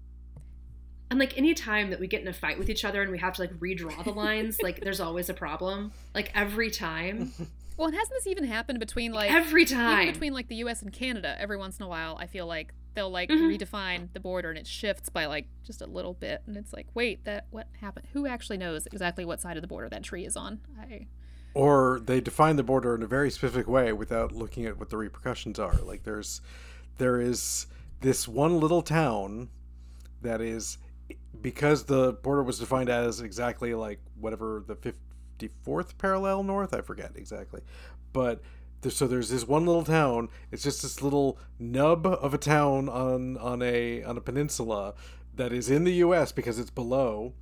And 1.09 1.19
like 1.19 1.37
any 1.37 1.53
time 1.53 1.89
that 1.89 1.99
we 1.99 2.07
get 2.07 2.21
in 2.21 2.27
a 2.29 2.33
fight 2.33 2.57
with 2.57 2.69
each 2.69 2.85
other 2.85 3.01
and 3.01 3.11
we 3.11 3.17
have 3.17 3.33
to 3.33 3.41
like 3.41 3.53
redraw 3.59 4.01
the 4.03 4.11
lines, 4.11 4.61
like 4.61 4.79
there's 4.79 5.01
always 5.01 5.29
a 5.29 5.33
problem. 5.33 5.91
Like 6.15 6.31
every 6.33 6.71
time. 6.71 7.33
well, 7.77 7.87
and 7.87 7.95
hasn't 7.95 8.13
this 8.15 8.27
even 8.27 8.43
happened 8.43 8.79
between 8.79 9.11
like 9.13 9.31
every 9.31 9.63
even 9.63 9.75
time. 9.77 10.07
between 10.11 10.33
like 10.33 10.47
the 10.47 10.55
U.S. 10.57 10.81
and 10.81 10.91
Canada? 10.91 11.35
Every 11.39 11.57
once 11.57 11.77
in 11.77 11.83
a 11.83 11.87
while, 11.87 12.17
I 12.19 12.27
feel 12.27 12.45
like 12.47 12.73
they'll 12.93 13.09
like 13.09 13.29
Mhm. 13.29 13.57
redefine 13.57 14.09
the 14.13 14.19
border 14.19 14.49
and 14.49 14.57
it 14.57 14.67
shifts 14.67 15.07
by 15.09 15.25
like 15.25 15.47
just 15.63 15.81
a 15.81 15.87
little 15.87 16.13
bit, 16.13 16.41
and 16.45 16.57
it's 16.57 16.73
like, 16.73 16.87
wait, 16.93 17.23
that 17.25 17.47
what 17.51 17.67
happened? 17.79 18.07
Who 18.13 18.27
actually 18.27 18.57
knows 18.57 18.85
exactly 18.87 19.23
what 19.25 19.39
side 19.41 19.57
of 19.57 19.61
the 19.61 19.67
border 19.67 19.87
that 19.89 20.03
tree 20.03 20.25
is 20.25 20.35
on? 20.35 20.59
I 20.79 21.07
or 21.53 21.99
they 22.05 22.21
define 22.21 22.55
the 22.55 22.63
border 22.63 22.95
in 22.95 23.03
a 23.03 23.07
very 23.07 23.29
specific 23.29 23.67
way 23.67 23.91
without 23.91 24.31
looking 24.31 24.65
at 24.65 24.77
what 24.79 24.89
the 24.89 24.95
repercussions 24.97 25.59
are. 25.59 25.73
Like 25.83 26.03
there's 26.03 26.39
there 26.97 27.19
is 27.19 27.67
this 28.01 28.27
one 28.27 28.59
little 28.59 28.81
town 28.81 29.49
that 30.21 30.39
is 30.39 30.77
because 31.41 31.85
the 31.85 32.13
border 32.13 32.43
was 32.43 32.59
defined 32.59 32.89
as 32.89 33.19
exactly 33.21 33.73
like 33.73 33.99
whatever 34.19 34.63
the 34.65 34.75
54th 35.49 35.97
parallel 35.97 36.43
north, 36.43 36.73
I 36.73 36.81
forget 36.81 37.11
exactly. 37.15 37.61
But 38.13 38.41
there, 38.81 38.91
so 38.91 39.07
there's 39.07 39.29
this 39.29 39.47
one 39.47 39.65
little 39.65 39.83
town. 39.83 40.29
It's 40.51 40.63
just 40.63 40.81
this 40.81 41.01
little 41.01 41.37
nub 41.59 42.05
of 42.05 42.33
a 42.33 42.37
town 42.37 42.89
on 42.89 43.37
on 43.37 43.61
a 43.61 44.03
on 44.03 44.17
a 44.17 44.21
peninsula 44.21 44.93
that 45.35 45.53
is 45.53 45.69
in 45.69 45.83
the 45.83 45.93
US 45.93 46.31
because 46.31 46.59
it's 46.59 46.69
below, 46.69 47.33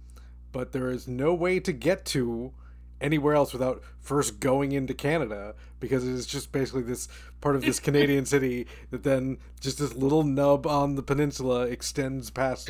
but 0.52 0.72
there 0.72 0.90
is 0.90 1.08
no 1.08 1.34
way 1.34 1.60
to 1.60 1.72
get 1.72 2.06
to 2.06 2.54
anywhere 3.02 3.34
else 3.34 3.54
without 3.54 3.82
first 4.00 4.40
going 4.40 4.72
into 4.72 4.94
Canada 4.94 5.56
because 5.80 6.06
it 6.06 6.12
is 6.12 6.26
just 6.26 6.52
basically 6.52 6.82
this 6.82 7.08
part 7.40 7.56
of 7.56 7.62
this 7.62 7.80
Canadian 7.80 8.26
city 8.26 8.68
that 8.92 9.04
then 9.04 9.38
just 9.60 9.80
this 9.80 9.96
little 9.96 10.24
nub 10.24 10.68
on 10.68 10.96
the 10.96 11.04
peninsula 11.04 11.62
extends 11.62 12.30
past 12.30 12.70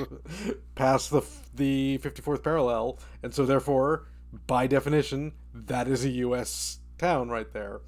past 0.75 1.09
the 1.09 1.21
the 1.55 1.99
54th 2.03 2.43
parallel 2.43 2.99
and 3.23 3.33
so 3.33 3.45
therefore 3.45 4.05
by 4.47 4.67
definition 4.67 5.33
that 5.53 5.87
is 5.87 6.05
a 6.05 6.09
US 6.09 6.79
town 6.97 7.29
right 7.29 7.51
there 7.51 7.81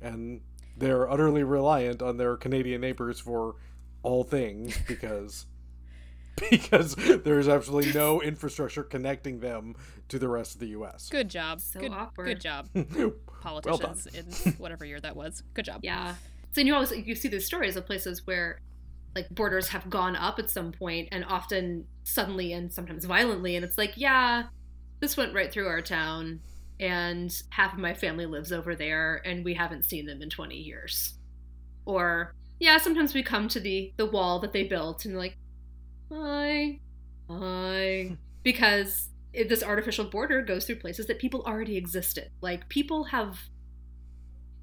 and 0.00 0.40
they're 0.76 1.10
utterly 1.10 1.42
reliant 1.42 2.02
on 2.02 2.16
their 2.16 2.36
Canadian 2.36 2.80
neighbors 2.80 3.18
for 3.18 3.56
all 4.02 4.24
things 4.24 4.76
because 4.88 5.46
because 6.50 6.94
there's 6.94 7.48
absolutely 7.48 7.92
no 7.92 8.20
infrastructure 8.20 8.82
connecting 8.82 9.40
them 9.40 9.74
to 10.08 10.18
the 10.18 10.28
rest 10.28 10.54
of 10.54 10.60
the 10.60 10.68
U.S. 10.68 11.08
Good 11.08 11.30
job. 11.30 11.62
So 11.62 11.80
good, 11.80 11.92
awkward. 11.92 12.26
Good 12.26 12.40
job, 12.42 12.68
well 12.74 13.12
politicians 13.40 14.44
in 14.44 14.52
whatever 14.54 14.84
year 14.84 15.00
that 15.00 15.16
was. 15.16 15.42
Good 15.54 15.64
job. 15.64 15.80
Yeah. 15.82 16.14
So 16.52 16.60
you 16.60 16.74
always 16.74 16.92
you 16.92 17.14
see 17.14 17.28
these 17.28 17.46
stories 17.46 17.76
of 17.76 17.86
places 17.86 18.26
where 18.26 18.60
like 19.14 19.30
borders 19.30 19.68
have 19.68 19.88
gone 19.88 20.14
up 20.14 20.38
at 20.38 20.50
some 20.50 20.72
point 20.72 21.08
and 21.10 21.24
often 21.24 21.86
suddenly 22.04 22.52
and 22.52 22.70
sometimes 22.70 23.06
violently 23.06 23.56
and 23.56 23.64
it's 23.64 23.78
like, 23.78 23.92
yeah, 23.96 24.44
this 25.00 25.16
went 25.16 25.34
right 25.34 25.52
through 25.52 25.68
our 25.68 25.82
town 25.82 26.40
and 26.78 27.42
half 27.50 27.72
of 27.72 27.78
my 27.78 27.94
family 27.94 28.26
lives 28.26 28.52
over 28.52 28.74
there 28.74 29.22
and 29.24 29.44
we 29.44 29.54
haven't 29.54 29.84
seen 29.84 30.06
them 30.06 30.22
in 30.22 30.30
20 30.30 30.56
years. 30.56 31.14
Or 31.84 32.34
yeah, 32.58 32.78
sometimes 32.78 33.14
we 33.14 33.22
come 33.22 33.48
to 33.48 33.60
the 33.60 33.92
the 33.96 34.06
wall 34.06 34.40
that 34.40 34.52
they 34.52 34.64
built 34.64 35.04
and 35.04 35.16
like, 35.16 35.36
hi, 36.10 36.80
hi, 37.28 38.16
because 38.42 39.08
it, 39.32 39.48
this 39.48 39.62
artificial 39.62 40.06
border 40.06 40.42
goes 40.42 40.66
through 40.66 40.76
places 40.76 41.06
that 41.06 41.18
people 41.18 41.42
already 41.42 41.76
existed. 41.76 42.30
Like 42.40 42.68
people 42.68 43.04
have, 43.04 43.38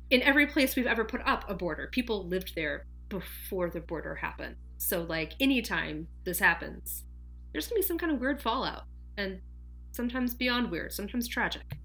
in 0.10 0.22
every 0.24 0.48
place 0.48 0.76
we've 0.76 0.88
ever 0.88 1.06
put 1.06 1.22
up 1.26 1.50
a 1.50 1.54
border, 1.54 1.88
people 1.92 2.28
lived 2.28 2.54
there 2.56 2.86
before 3.10 3.70
the 3.70 3.80
border 3.80 4.16
happened. 4.16 4.56
So 4.78 5.04
like 5.04 5.34
anytime 5.40 6.08
this 6.24 6.40
happens, 6.40 7.04
there's 7.52 7.68
gonna 7.68 7.82
be 7.82 7.88
some 7.88 8.00
kind 8.00 8.12
of 8.12 8.20
weird 8.20 8.42
fallout, 8.42 8.86
and 9.16 9.40
sometimes 9.94 10.34
beyond 10.34 10.72
weird, 10.72 10.92
sometimes 10.92 11.28
tragic. 11.28 11.78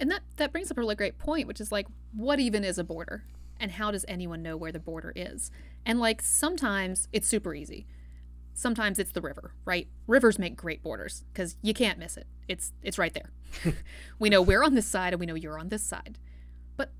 And 0.00 0.10
that 0.10 0.22
that 0.36 0.50
brings 0.50 0.70
up 0.70 0.78
a 0.78 0.80
really 0.80 0.94
great 0.94 1.18
point, 1.18 1.46
which 1.46 1.60
is 1.60 1.70
like, 1.70 1.86
what 2.12 2.40
even 2.40 2.64
is 2.64 2.78
a 2.78 2.84
border, 2.84 3.24
and 3.60 3.72
how 3.72 3.90
does 3.90 4.04
anyone 4.08 4.42
know 4.42 4.56
where 4.56 4.72
the 4.72 4.80
border 4.80 5.12
is? 5.14 5.50
And 5.84 6.00
like 6.00 6.22
sometimes 6.22 7.06
it's 7.12 7.28
super 7.28 7.54
easy. 7.54 7.86
Sometimes 8.54 8.98
it's 8.98 9.12
the 9.12 9.20
river, 9.20 9.54
right? 9.64 9.88
Rivers 10.06 10.38
make 10.38 10.56
great 10.56 10.82
borders 10.82 11.24
because 11.32 11.56
you 11.62 11.72
can't 11.72 11.98
miss 11.98 12.16
it. 12.16 12.26
It's 12.48 12.72
it's 12.82 12.98
right 12.98 13.14
there. 13.14 13.74
we 14.18 14.30
know 14.30 14.42
we're 14.42 14.64
on 14.64 14.74
this 14.74 14.88
side 14.88 15.12
and 15.12 15.20
we 15.20 15.26
know 15.26 15.34
you're 15.34 15.58
on 15.58 15.68
this 15.68 15.82
side. 15.82 16.18
But 16.76 16.92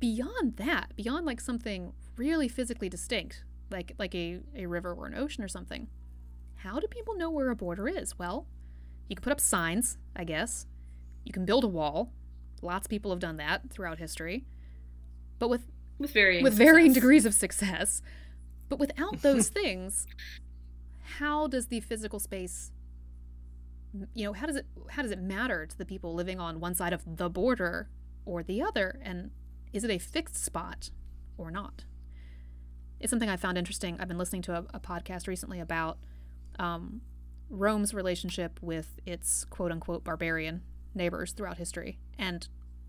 beyond 0.00 0.56
that, 0.56 0.92
beyond 0.96 1.24
like 1.24 1.40
something 1.40 1.92
really 2.16 2.48
physically 2.48 2.88
distinct, 2.88 3.44
like 3.70 3.92
like 3.98 4.14
a, 4.14 4.40
a 4.56 4.66
river 4.66 4.92
or 4.92 5.06
an 5.06 5.14
ocean 5.14 5.44
or 5.44 5.48
something, 5.48 5.88
how 6.56 6.80
do 6.80 6.88
people 6.88 7.16
know 7.16 7.30
where 7.30 7.50
a 7.50 7.56
border 7.56 7.88
is? 7.88 8.18
Well, 8.18 8.46
you 9.08 9.16
can 9.16 9.22
put 9.22 9.32
up 9.32 9.40
signs, 9.40 9.98
I 10.16 10.24
guess. 10.24 10.66
You 11.24 11.32
can 11.32 11.44
build 11.44 11.64
a 11.64 11.68
wall. 11.68 12.12
Lots 12.62 12.86
of 12.86 12.90
people 12.90 13.10
have 13.10 13.20
done 13.20 13.36
that 13.38 13.70
throughout 13.70 13.98
history. 13.98 14.44
But 15.38 15.48
with 15.48 15.66
with 15.98 16.12
varying 16.12 16.42
with 16.42 16.54
varying 16.54 16.92
degrees 16.92 17.26
of 17.26 17.34
success. 17.34 18.02
But 18.68 18.78
without 18.78 19.22
those 19.22 19.48
things, 19.48 20.06
how 21.18 21.46
does 21.46 21.66
the 21.66 21.80
physical 21.80 22.18
space 22.18 22.72
you 24.12 24.24
know, 24.24 24.32
how 24.32 24.46
does 24.46 24.56
it 24.56 24.66
how 24.90 25.02
does 25.02 25.10
it 25.10 25.20
matter 25.20 25.66
to 25.66 25.78
the 25.78 25.84
people 25.84 26.14
living 26.14 26.40
on 26.40 26.60
one 26.60 26.74
side 26.74 26.92
of 26.92 27.02
the 27.16 27.30
border 27.30 27.88
or 28.24 28.42
the 28.42 28.62
other 28.62 28.98
and 29.02 29.30
is 29.72 29.84
it 29.84 29.90
a 29.90 29.98
fixed 29.98 30.36
spot 30.36 30.90
or 31.38 31.50
not? 31.50 31.84
It's 33.00 33.10
something 33.10 33.28
I 33.28 33.36
found 33.36 33.58
interesting. 33.58 33.96
I've 34.00 34.08
been 34.08 34.18
listening 34.18 34.42
to 34.42 34.56
a, 34.56 34.64
a 34.74 34.80
podcast 34.80 35.26
recently 35.26 35.60
about 35.60 35.98
um, 36.58 37.02
Rome's 37.54 37.94
relationship 37.94 38.58
with 38.60 39.00
its 39.06 39.44
quote 39.44 39.72
unquote 39.72 40.04
barbarian 40.04 40.62
neighbors 40.94 41.32
throughout 41.32 41.58
history. 41.58 41.98
And 42.18 42.46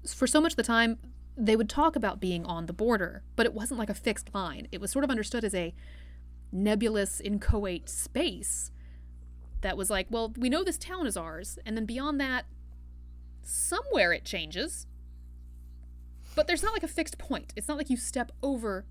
for 0.08 0.28
so 0.28 0.42
much 0.42 0.54
of 0.54 0.58
the 0.58 0.64
time, 0.64 1.00
they 1.38 1.56
would 1.56 1.70
talk 1.70 1.96
about 1.96 2.20
being 2.20 2.46
on 2.46 2.66
the 2.66 2.74
border, 2.74 3.24
but 3.36 3.46
it 3.46 3.54
wasn't 3.54 3.80
like 3.80 3.90
a 3.90 3.96
fixed 3.96 4.34
line. 4.34 4.68
It 4.72 4.80
was 4.80 4.92
sort 4.92 5.04
of 5.04 5.12
understood 5.12 5.44
as 5.44 5.54
a 5.54 5.74
nebulous, 6.52 7.20
inchoate 7.20 7.90
space 7.90 8.72
that 9.62 9.78
was 9.78 9.90
like, 9.90 10.08
well, 10.10 10.34
we 10.38 10.50
know 10.50 10.64
this 10.64 10.78
town 10.78 11.08
is 11.08 11.18
ours, 11.18 11.58
and 11.66 11.76
then 11.76 11.86
beyond 11.86 12.20
that, 12.22 12.46
somewhere 13.44 14.14
it 14.14 14.24
changes. 14.24 14.86
But 16.36 16.48
there's 16.48 16.64
not 16.64 16.74
like 16.74 16.84
a 16.84 16.88
fixed 16.88 17.18
point. 17.18 17.54
It's 17.56 17.68
not 17.68 17.78
like 17.78 17.90
you 17.90 17.98
step 17.98 18.32
over 18.44 18.86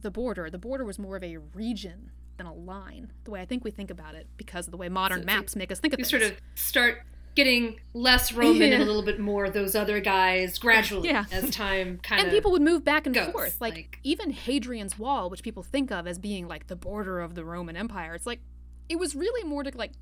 the 0.00 0.10
border. 0.10 0.48
The 0.48 0.58
border 0.58 0.84
was 0.84 0.98
more 0.98 1.16
of 1.16 1.24
a 1.24 1.38
region 1.38 2.10
than 2.40 2.46
a 2.46 2.54
line, 2.54 3.12
the 3.24 3.30
way 3.30 3.40
I 3.40 3.44
think 3.44 3.62
we 3.64 3.70
think 3.70 3.90
about 3.90 4.14
it, 4.14 4.26
because 4.36 4.66
of 4.66 4.70
the 4.72 4.76
way 4.76 4.88
modern 4.88 5.20
So- 5.20 5.26
maps 5.26 5.54
make 5.54 5.70
us 5.70 5.78
think 5.78 5.92
of 5.94 6.00
You 6.00 6.04
things. 6.04 6.10
sort 6.22 6.32
of 6.32 6.38
start 6.54 7.02
getting 7.36 7.78
less 7.94 8.32
Roman 8.32 8.72
and 8.72 8.82
a 8.82 8.86
little 8.86 9.02
bit 9.04 9.20
more 9.20 9.48
those 9.50 9.76
other 9.76 10.00
guys 10.00 10.58
gradually 10.58 11.08
Yeah. 11.10 11.26
as 11.30 11.48
time 11.50 11.98
kind 12.02 12.20
of 12.20 12.26
and 12.26 12.34
people 12.34 12.50
would 12.50 12.60
move 12.62 12.82
back 12.84 13.06
and 13.06 13.14
goes, 13.14 13.30
forth. 13.30 13.60
Like, 13.60 13.74
like- 13.74 13.98
even 14.02 14.32
Hadrian's 14.32 14.98
Wall, 14.98 15.30
which 15.30 15.42
people 15.44 15.62
think 15.62 15.92
of 15.92 16.06
as 16.08 16.18
being 16.18 16.48
like 16.48 16.66
the 16.66 16.74
border 16.76 17.20
of 17.20 17.34
the 17.36 17.44
Roman 17.44 17.76
Empire, 17.76 18.14
it's 18.14 18.26
like 18.26 18.40
it 18.88 18.98
was 18.98 19.14
really 19.14 19.44
more 19.48 19.62
to 19.62 19.70
like 19.76 19.92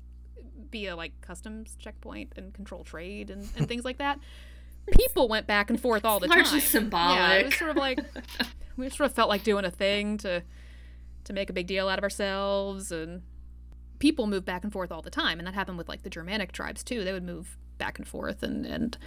be 0.71 0.87
a 0.87 0.95
like 0.95 1.11
customs 1.21 1.75
checkpoint 1.79 2.33
and 2.35 2.53
control 2.53 2.83
trade 2.83 3.29
and, 3.29 3.47
and 3.57 3.67
things 3.67 3.85
like 3.85 3.97
that. 3.99 4.19
People 4.97 5.27
went 5.27 5.45
back 5.45 5.69
and 5.69 5.79
forth 5.79 6.03
all 6.05 6.19
the 6.19 6.27
largely 6.27 6.59
time. 6.59 6.67
symbolic. 6.67 7.15
Yeah, 7.19 7.33
it 7.33 7.45
was 7.45 7.55
sort 7.57 7.69
of 7.71 7.77
like 7.77 7.99
we 8.77 8.89
sort 8.89 9.07
of 9.09 9.13
felt 9.15 9.29
like 9.29 9.43
doing 9.43 9.65
a 9.65 9.71
thing 9.71 10.17
to 10.19 10.41
to 11.29 11.33
make 11.33 11.49
a 11.49 11.53
big 11.53 11.67
deal 11.67 11.87
out 11.87 11.99
of 11.99 12.03
ourselves 12.03 12.91
and 12.91 13.21
people 13.99 14.25
move 14.25 14.43
back 14.43 14.63
and 14.63 14.73
forth 14.73 14.91
all 14.91 15.03
the 15.03 15.11
time 15.11 15.37
and 15.37 15.47
that 15.47 15.53
happened 15.53 15.77
with 15.77 15.87
like 15.87 16.01
the 16.01 16.09
Germanic 16.09 16.51
tribes 16.51 16.83
too. 16.83 17.03
They 17.03 17.13
would 17.13 17.23
move 17.23 17.57
back 17.77 17.99
and 17.99 18.07
forth 18.07 18.41
and 18.43 18.65
and 18.65 18.97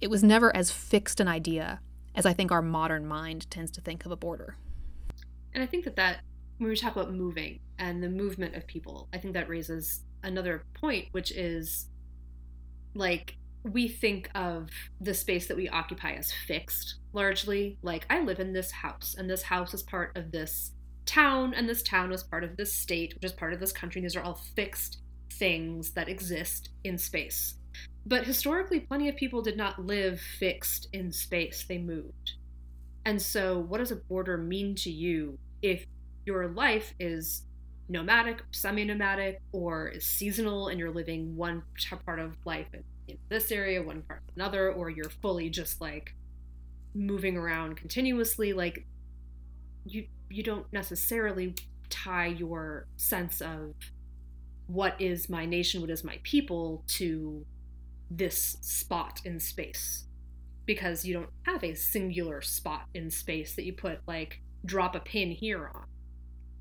it 0.00 0.10
was 0.10 0.22
never 0.22 0.54
as 0.54 0.70
fixed 0.70 1.20
an 1.20 1.28
idea 1.28 1.80
as 2.14 2.26
I 2.26 2.32
think 2.32 2.50
our 2.50 2.62
modern 2.62 3.06
mind 3.06 3.48
tends 3.50 3.70
to 3.72 3.80
think 3.80 4.04
of 4.04 4.10
a 4.10 4.16
border. 4.16 4.56
And 5.54 5.62
I 5.62 5.66
think 5.66 5.84
that 5.84 5.96
that 5.96 6.20
when 6.58 6.68
we 6.68 6.76
talk 6.76 6.96
about 6.96 7.14
moving 7.14 7.60
and 7.78 8.02
the 8.02 8.08
movement 8.08 8.56
of 8.56 8.66
people, 8.66 9.08
I 9.12 9.18
think 9.18 9.34
that 9.34 9.48
raises 9.48 10.02
another 10.24 10.64
point, 10.74 11.06
which 11.12 11.30
is 11.30 11.86
like 12.94 13.36
we 13.62 13.86
think 13.86 14.30
of 14.34 14.70
the 15.00 15.14
space 15.14 15.46
that 15.46 15.56
we 15.56 15.68
occupy 15.68 16.12
as 16.12 16.32
fixed 16.32 16.96
largely. 17.12 17.78
Like 17.82 18.04
I 18.10 18.20
live 18.20 18.40
in 18.40 18.52
this 18.52 18.72
house, 18.72 19.14
and 19.16 19.30
this 19.30 19.42
house 19.42 19.72
is 19.74 19.84
part 19.84 20.16
of 20.16 20.32
this 20.32 20.72
town, 21.08 21.54
and 21.54 21.68
this 21.68 21.82
town 21.82 22.10
was 22.10 22.22
part 22.22 22.44
of 22.44 22.56
this 22.56 22.72
state, 22.72 23.14
which 23.14 23.24
is 23.24 23.32
part 23.32 23.52
of 23.52 23.60
this 23.60 23.72
country. 23.72 24.02
These 24.02 24.14
are 24.14 24.22
all 24.22 24.40
fixed 24.54 24.98
things 25.32 25.92
that 25.92 26.08
exist 26.08 26.68
in 26.84 26.98
space. 26.98 27.54
But 28.06 28.24
historically, 28.24 28.80
plenty 28.80 29.08
of 29.08 29.16
people 29.16 29.42
did 29.42 29.56
not 29.56 29.84
live 29.84 30.20
fixed 30.20 30.88
in 30.92 31.10
space, 31.10 31.64
they 31.68 31.78
moved. 31.78 32.32
And 33.04 33.20
so, 33.20 33.58
what 33.58 33.78
does 33.78 33.90
a 33.90 33.96
border 33.96 34.36
mean 34.36 34.74
to 34.76 34.90
you 34.90 35.38
if 35.62 35.86
your 36.26 36.48
life 36.48 36.94
is 37.00 37.42
nomadic, 37.88 38.42
semi 38.50 38.84
nomadic, 38.84 39.40
or 39.52 39.88
is 39.88 40.04
seasonal 40.04 40.68
and 40.68 40.78
you're 40.78 40.90
living 40.90 41.34
one 41.36 41.62
part 42.04 42.18
of 42.18 42.36
life 42.44 42.66
in, 42.74 43.16
this 43.30 43.50
area, 43.50 43.82
one 43.82 44.02
part 44.02 44.20
in 44.28 44.42
another, 44.42 44.72
or 44.72 44.90
you're 44.90 45.08
fully 45.22 45.48
just 45.48 45.80
like 45.80 46.14
moving 46.94 47.36
around 47.36 47.76
continuously? 47.76 48.52
Like, 48.52 48.84
you, 49.86 50.06
you 50.30 50.42
don't 50.42 50.70
necessarily 50.72 51.54
tie 51.90 52.26
your 52.26 52.86
sense 52.96 53.40
of 53.40 53.74
what 54.66 55.00
is 55.00 55.28
my 55.28 55.46
nation, 55.46 55.80
what 55.80 55.90
is 55.90 56.04
my 56.04 56.18
people 56.22 56.84
to 56.86 57.44
this 58.10 58.56
spot 58.60 59.20
in 59.24 59.40
space 59.40 60.04
because 60.68 61.02
you 61.02 61.14
don't 61.14 61.30
have 61.44 61.64
a 61.64 61.74
singular 61.74 62.42
spot 62.42 62.82
in 62.92 63.10
space 63.10 63.54
that 63.56 63.64
you 63.64 63.72
put 63.72 64.00
like 64.06 64.40
drop 64.66 64.94
a 64.94 65.00
pin 65.00 65.30
here 65.30 65.70
on. 65.74 65.84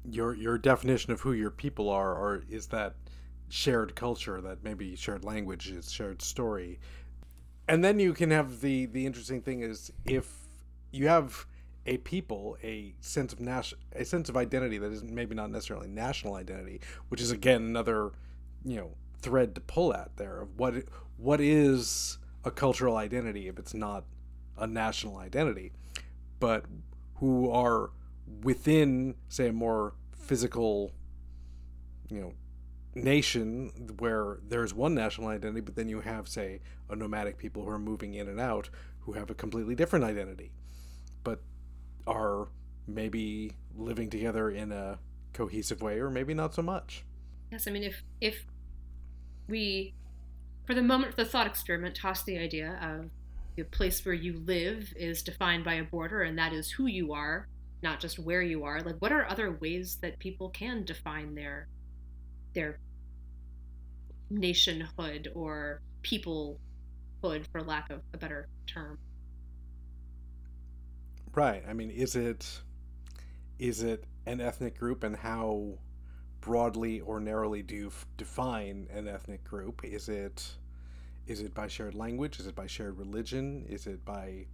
Your 0.10 0.34
your 0.34 0.58
definition 0.58 1.12
of 1.12 1.20
who 1.20 1.34
your 1.34 1.52
people 1.52 1.90
are, 1.90 2.16
or 2.16 2.44
is 2.50 2.68
that 2.68 2.96
shared 3.50 3.96
culture, 3.96 4.40
that 4.40 4.64
maybe 4.64 4.96
shared 4.96 5.26
language, 5.26 5.70
is 5.70 5.92
shared 5.92 6.22
story, 6.22 6.80
and 7.68 7.84
then 7.84 8.00
you 8.00 8.14
can 8.14 8.32
have 8.32 8.62
the 8.62 8.86
the 8.86 9.06
interesting 9.06 9.42
thing 9.42 9.60
is 9.60 9.92
if 10.06 10.34
you 10.92 11.10
have 11.10 11.46
a 11.88 11.98
people 11.98 12.58
a 12.64 12.94
sense 13.00 13.34
of 13.34 13.40
nation 13.40 13.80
a 13.94 14.06
sense 14.06 14.30
of 14.30 14.38
identity 14.38 14.78
that 14.78 14.92
isn't 14.92 15.12
maybe 15.12 15.34
not 15.34 15.50
necessarily 15.50 15.88
national 15.88 16.36
identity, 16.36 16.80
which 17.10 17.22
is 17.22 17.32
again 17.32 17.62
another 17.64 18.12
you 18.66 18.76
know 18.76 18.92
thread 19.22 19.56
to 19.56 19.62
pull 19.62 19.94
at 19.94 20.16
there 20.18 20.42
of 20.42 20.60
what 20.60 20.76
what 21.18 21.42
is 21.42 22.20
a 22.44 22.52
cultural 22.52 22.98
identity 22.98 23.48
if 23.48 23.58
it's 23.58 23.74
not 23.74 24.04
a 24.58 24.68
national 24.68 25.18
identity, 25.18 25.72
but 26.40 26.66
who 27.16 27.50
are 27.50 27.90
within 28.44 29.16
say 29.30 29.48
a 29.48 29.54
more 29.54 29.94
physical 30.16 30.92
you 32.10 32.20
know 32.20 32.34
nation 33.04 33.72
where 34.00 34.38
there's 34.48 34.74
one 34.74 34.94
national 34.94 35.28
identity, 35.28 35.62
but 35.62 35.76
then 35.76 35.88
you 35.88 36.02
have, 36.02 36.28
say, 36.28 36.60
a 36.90 36.96
nomadic 36.96 37.38
people 37.38 37.64
who 37.64 37.70
are 37.70 37.80
moving 37.80 38.14
in 38.14 38.28
and 38.28 38.40
out 38.40 38.70
who 39.02 39.14
have 39.14 39.30
a 39.30 39.36
completely 39.36 39.76
different 39.76 40.04
identity, 40.04 40.52
but 41.24 41.40
are 42.08 42.48
maybe 42.88 43.52
living 43.76 44.10
together 44.10 44.50
in 44.50 44.72
a 44.72 44.98
cohesive 45.34 45.82
way, 45.82 46.00
or 46.00 46.10
maybe 46.10 46.34
not 46.34 46.56
so 46.56 46.62
much. 46.62 47.04
Yes, 47.52 47.68
I 47.68 47.72
mean, 47.72 47.84
if 47.84 48.02
if 48.20 48.46
we, 49.48 49.94
for 50.66 50.74
the 50.74 50.82
moment, 50.82 51.14
for 51.14 51.24
the 51.24 51.30
thought 51.30 51.48
experiment, 51.48 51.96
toss 51.96 52.24
the 52.24 52.38
idea 52.38 52.80
of 52.82 53.10
the 53.56 53.64
place 53.64 54.04
where 54.06 54.16
you 54.16 54.42
live 54.46 54.94
is 54.96 55.22
defined 55.22 55.64
by 55.64 55.76
a 55.76 55.84
border, 55.84 56.22
and 56.22 56.38
that 56.38 56.54
is 56.54 56.72
who 56.72 56.86
you 56.88 57.14
are, 57.14 57.48
not 57.82 58.00
just 58.00 58.20
where 58.20 58.42
you 58.42 58.64
are. 58.64 58.82
Like, 58.82 58.98
what 59.00 59.12
are 59.12 59.28
other 59.30 59.52
ways 59.52 59.98
that 60.02 60.20
people 60.20 60.50
can 60.50 60.84
define 60.84 61.36
their 61.36 61.68
their 62.54 62.80
nationhood 64.30 65.32
or 65.36 65.82
peoplehood, 66.04 66.58
for 67.52 67.62
lack 67.62 67.90
of 67.90 68.02
a 68.14 68.18
better 68.18 68.48
term? 68.66 68.98
Right. 71.38 71.64
I 71.70 71.74
mean, 71.74 71.92
is 71.92 72.16
it 72.16 72.62
is 73.60 73.84
it 73.84 74.06
an 74.26 74.42
ethnic 74.42 74.80
group, 74.80 75.04
and 75.04 75.16
how 75.16 75.78
broadly 76.42 77.00
or 77.02 77.20
narrowly 77.20 77.62
do 77.62 77.76
you 77.76 77.88
f- 77.90 78.08
define 78.18 78.88
an 78.92 79.08
ethnic 79.08 79.44
group? 79.44 79.84
Is 79.84 80.10
it 80.10 80.56
is 81.28 81.42
it 81.42 81.54
by 81.54 81.68
shared 81.68 81.94
language? 81.94 82.40
Is 82.40 82.48
it 82.48 82.56
by 82.56 82.66
shared 82.66 82.98
religion? 82.98 83.68
Is 83.70 83.86
it 83.86 84.04
by 84.04 84.48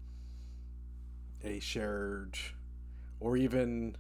a 1.42 1.62
shared 1.62 2.38
or 3.22 3.38
even 3.38 3.96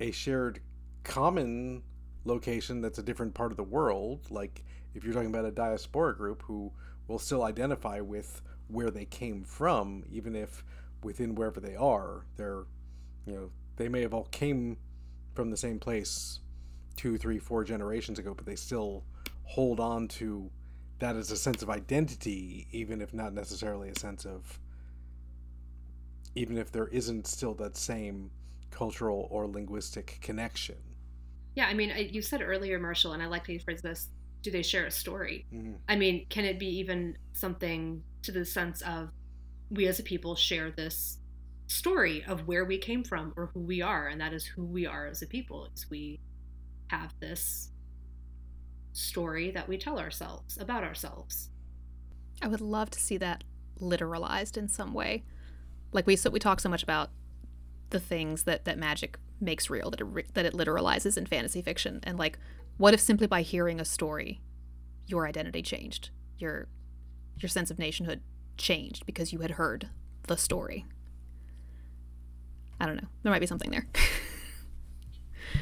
a 0.00 0.10
shared 0.10 0.60
common 1.04 1.82
location 2.24 2.80
that's 2.80 2.98
a 2.98 3.02
different 3.02 3.34
part 3.34 3.50
of 3.50 3.58
the 3.58 3.62
world? 3.62 4.30
Like 4.30 4.64
if 4.94 5.04
you're 5.04 5.12
talking 5.12 5.28
about 5.28 5.44
a 5.44 5.50
diaspora 5.50 6.16
group 6.16 6.40
who 6.44 6.72
will 7.08 7.18
still 7.18 7.42
identify 7.42 8.00
with 8.00 8.40
where 8.68 8.90
they 8.90 9.04
came 9.04 9.44
from, 9.44 10.02
even 10.10 10.34
if 10.34 10.64
within 11.02 11.34
wherever 11.34 11.60
they 11.60 11.76
are, 11.76 12.26
they're 12.36 12.64
you 13.26 13.34
know, 13.34 13.50
they 13.76 13.88
may 13.88 14.02
have 14.02 14.14
all 14.14 14.24
came 14.30 14.76
from 15.34 15.50
the 15.50 15.56
same 15.56 15.78
place 15.78 16.40
two, 16.96 17.16
three, 17.16 17.38
four 17.38 17.64
generations 17.64 18.18
ago, 18.18 18.34
but 18.34 18.44
they 18.44 18.56
still 18.56 19.04
hold 19.44 19.80
on 19.80 20.08
to 20.08 20.50
that 20.98 21.16
as 21.16 21.30
a 21.30 21.36
sense 21.36 21.62
of 21.62 21.70
identity, 21.70 22.66
even 22.72 23.00
if 23.00 23.14
not 23.14 23.32
necessarily 23.32 23.88
a 23.88 23.98
sense 23.98 24.26
of, 24.26 24.58
even 26.34 26.58
if 26.58 26.70
there 26.70 26.88
isn't 26.88 27.26
still 27.26 27.54
that 27.54 27.76
same 27.76 28.30
cultural 28.70 29.26
or 29.30 29.46
linguistic 29.46 30.18
connection. 30.20 30.76
Yeah, 31.54 31.66
I 31.66 31.74
mean, 31.74 31.90
I, 31.90 32.00
you 32.00 32.22
said 32.22 32.42
earlier, 32.42 32.78
Marshall, 32.78 33.12
and 33.14 33.22
I 33.22 33.26
like 33.26 33.46
how 33.46 33.52
you 33.52 33.60
phrased 33.60 33.82
this. 33.82 34.08
Do 34.42 34.50
they 34.50 34.62
share 34.62 34.86
a 34.86 34.90
story? 34.90 35.46
Mm-hmm. 35.52 35.72
I 35.88 35.96
mean, 35.96 36.26
can 36.28 36.44
it 36.44 36.58
be 36.58 36.78
even 36.78 37.16
something 37.32 38.02
to 38.22 38.32
the 38.32 38.44
sense 38.44 38.82
of 38.82 39.10
we 39.70 39.86
as 39.86 39.98
a 39.98 40.02
people 40.02 40.34
share 40.34 40.70
this 40.70 41.18
story 41.66 42.24
of 42.26 42.48
where 42.48 42.64
we 42.64 42.78
came 42.78 43.04
from 43.04 43.32
or 43.36 43.46
who 43.54 43.60
we 43.60 43.80
are, 43.80 44.08
and 44.08 44.20
that 44.20 44.32
is 44.32 44.44
who 44.44 44.64
we 44.64 44.86
are 44.86 45.06
as 45.06 45.22
a 45.22 45.26
people. 45.26 45.68
Is 45.74 45.88
we 45.88 46.20
have 46.88 47.14
this 47.20 47.70
story 48.92 49.50
that 49.52 49.68
we 49.68 49.78
tell 49.78 49.98
ourselves 49.98 50.58
about 50.58 50.82
ourselves. 50.82 51.48
I 52.42 52.48
would 52.48 52.60
love 52.60 52.90
to 52.90 53.00
see 53.00 53.16
that 53.18 53.44
literalized 53.80 54.56
in 54.56 54.68
some 54.68 54.92
way. 54.92 55.24
Like 55.92 56.06
we 56.06 56.16
so 56.16 56.30
we 56.30 56.38
talk 56.38 56.60
so 56.60 56.68
much 56.68 56.82
about 56.82 57.10
the 57.90 58.00
things 58.00 58.44
that 58.44 58.64
that 58.64 58.78
magic 58.78 59.18
makes 59.40 59.70
real 59.70 59.90
that 59.90 60.00
it 60.00 60.34
that 60.34 60.46
it 60.46 60.54
literalizes 60.54 61.16
in 61.16 61.26
fantasy 61.26 61.62
fiction 61.62 61.98
and 62.02 62.18
like 62.18 62.38
what 62.76 62.94
if 62.94 63.00
simply 63.00 63.26
by 63.26 63.42
hearing 63.42 63.80
a 63.80 63.84
story 63.84 64.40
your 65.06 65.26
identity 65.26 65.62
changed 65.62 66.10
your 66.38 66.68
your 67.38 67.48
sense 67.48 67.70
of 67.70 67.78
nationhood 67.78 68.20
changed 68.60 69.06
because 69.06 69.32
you 69.32 69.40
had 69.40 69.52
heard 69.52 69.88
the 70.28 70.36
story. 70.36 70.84
I 72.78 72.86
don't 72.86 72.96
know. 72.96 73.08
There 73.22 73.32
might 73.32 73.40
be 73.40 73.46
something 73.46 73.70
there. 73.70 73.86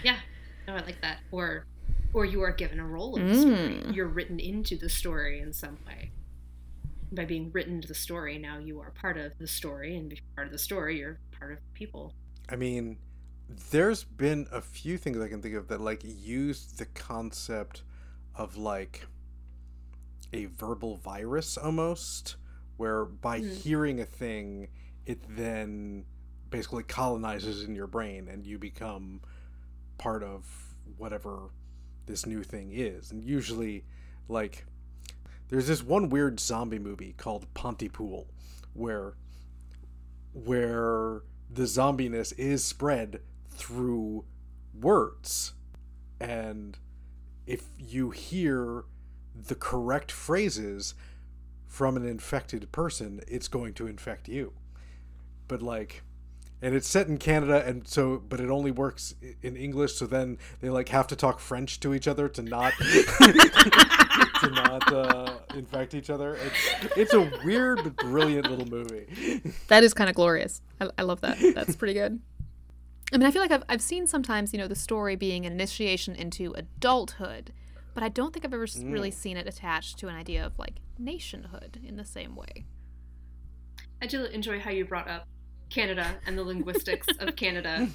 Yeah. 0.05 0.17
No 0.67 0.75
i 0.75 0.81
like 0.81 1.01
that. 1.01 1.19
Or 1.33 1.65
or 2.13 2.25
you 2.25 2.43
are 2.43 2.53
given 2.53 2.79
a 2.79 2.87
role 2.87 3.17
in 3.17 3.27
the 3.27 3.35
story. 3.41 3.55
Mm. 3.55 3.95
you're 3.95 4.07
written 4.07 4.39
into 4.39 4.77
the 4.77 4.89
story 4.89 5.41
in 5.41 5.53
some 5.53 5.79
way. 5.87 6.11
By 7.11 7.25
being 7.25 7.51
written 7.53 7.77
into 7.77 7.89
the 7.89 7.95
story 7.95 8.39
now 8.39 8.59
you 8.59 8.81
are 8.81 8.91
part 8.91 9.17
of 9.17 9.33
the 9.39 9.47
story 9.47 9.97
and 9.97 10.13
if 10.13 10.19
you're 10.19 10.35
part 10.35 10.47
of 10.47 10.53
the 10.53 10.59
story 10.59 10.99
you're 10.99 11.19
part 11.39 11.53
of 11.53 11.59
people. 11.75 12.13
I 12.51 12.57
mean, 12.57 12.99
there's 13.71 14.05
been 14.05 14.47
a 14.53 14.61
few 14.61 14.99
things 14.99 15.19
I 15.21 15.29
can 15.29 15.41
think 15.41 15.55
of 15.55 15.69
that 15.69 15.81
like 15.81 16.03
used 16.05 16.79
the 16.79 16.87
concept 16.87 17.83
of 18.35 18.57
like 18.57 19.07
a 20.33 20.47
verbal 20.47 20.97
virus 20.97 21.57
almost, 21.57 22.37
where 22.79 23.05
by 23.05 23.41
Mhm. 23.41 23.55
hearing 23.55 24.01
a 24.01 24.07
thing, 24.07 24.69
it 25.05 25.21
then 25.29 26.07
basically 26.51 26.83
colonizes 26.85 27.63
in 27.63 27.75
your 27.75 27.87
brain 27.87 28.27
and 28.29 28.47
you 28.47 28.59
become 28.59 29.21
part 29.99 30.23
of 30.23 30.75
whatever 30.97 31.51
this 32.07 32.25
new 32.25 32.43
thing 32.43 32.71
is. 32.73 33.11
And 33.13 33.23
usually, 33.23 33.85
like, 34.29 34.65
there's 35.49 35.67
this 35.67 35.83
one 35.83 36.09
weird 36.09 36.41
zombie 36.41 36.79
movie 36.79 37.13
called 37.13 37.53
Pontypool, 37.53 38.29
where 38.73 39.15
where 40.33 41.23
the 41.51 41.65
zombiness 41.65 42.33
is 42.39 42.65
spread 42.65 43.21
through 43.51 44.25
words. 44.79 45.55
And 46.21 46.79
if 47.47 47.65
you 47.79 48.11
hear 48.11 48.85
the 49.35 49.55
correct 49.55 50.13
phrases 50.13 50.95
from 51.79 51.97
an 51.97 52.05
infected 52.05 52.73
person, 52.73 53.21
it's 53.29 53.47
going 53.47 53.73
to 53.73 53.87
infect 53.87 54.27
you. 54.29 54.53
But 55.47 55.63
like 55.63 56.03
and 56.61 56.75
it's 56.75 56.89
set 56.89 57.07
in 57.07 57.19
Canada 57.19 57.65
and 57.65 57.87
so 57.87 58.21
but 58.29 58.41
it 58.41 58.51
only 58.51 58.73
works 58.73 59.15
in 59.43 59.57
English 59.57 59.95
so 59.95 60.05
then 60.05 60.39
they 60.61 60.71
like 60.71 60.89
have 60.89 61.07
to 61.07 61.15
talk 61.15 61.39
French 61.39 61.79
to 61.79 61.95
each 61.95 62.09
other 62.09 62.29
to 62.31 62.43
not 62.43 62.73
to 62.81 64.51
not 64.51 64.93
uh, 64.93 65.35
infect 65.55 65.95
each 65.95 66.11
other. 66.11 66.37
It's 66.43 66.97
it's 66.97 67.15
a 67.15 67.31
weird 67.45 67.85
but 67.85 67.95
brilliant 67.95 68.51
little 68.51 68.67
movie. 68.67 69.07
That 69.69 69.85
is 69.85 69.95
kind 69.95 70.11
of 70.11 70.17
glorious. 70.17 70.61
I, 70.81 70.91
I 70.99 71.03
love 71.03 71.21
that. 71.21 71.39
That's 71.55 71.77
pretty 71.77 71.95
good. 71.95 72.19
I 73.13 73.19
mean, 73.19 73.27
I 73.27 73.31
feel 73.31 73.41
like 73.41 73.53
I've, 73.53 73.65
I've 73.69 73.83
seen 73.83 74.09
sometimes, 74.09 74.53
you 74.53 74.59
know, 74.59 74.67
the 74.67 74.75
story 74.75 75.15
being 75.15 75.47
an 75.47 75.53
initiation 75.53 76.17
into 76.17 76.55
adulthood, 76.55 77.53
but 77.95 78.03
I 78.03 78.09
don't 78.09 78.33
think 78.33 78.45
I've 78.45 78.55
ever 78.55 78.65
s 78.65 78.79
really 78.79 79.11
mm. 79.11 79.15
seen 79.15 79.37
it 79.37 79.47
attached 79.47 79.99
to 79.99 80.09
an 80.09 80.15
idea 80.15 80.45
of 80.45 80.59
like 80.59 80.77
nationhood 80.99 81.81
in 81.85 81.97
the 81.97 82.05
same 82.05 82.37
way. 82.37 82.67
I 84.01 84.07
do 84.07 84.25
enjoy 84.25 84.61
how 84.61 84.71
you 84.71 84.85
brought 84.85 85.09
up 85.09 85.27
Canada 85.71 86.17
and 86.27 86.39
the 86.39 86.45
linguistics 86.45 87.07
of 87.19 87.37
Canada 87.37 87.89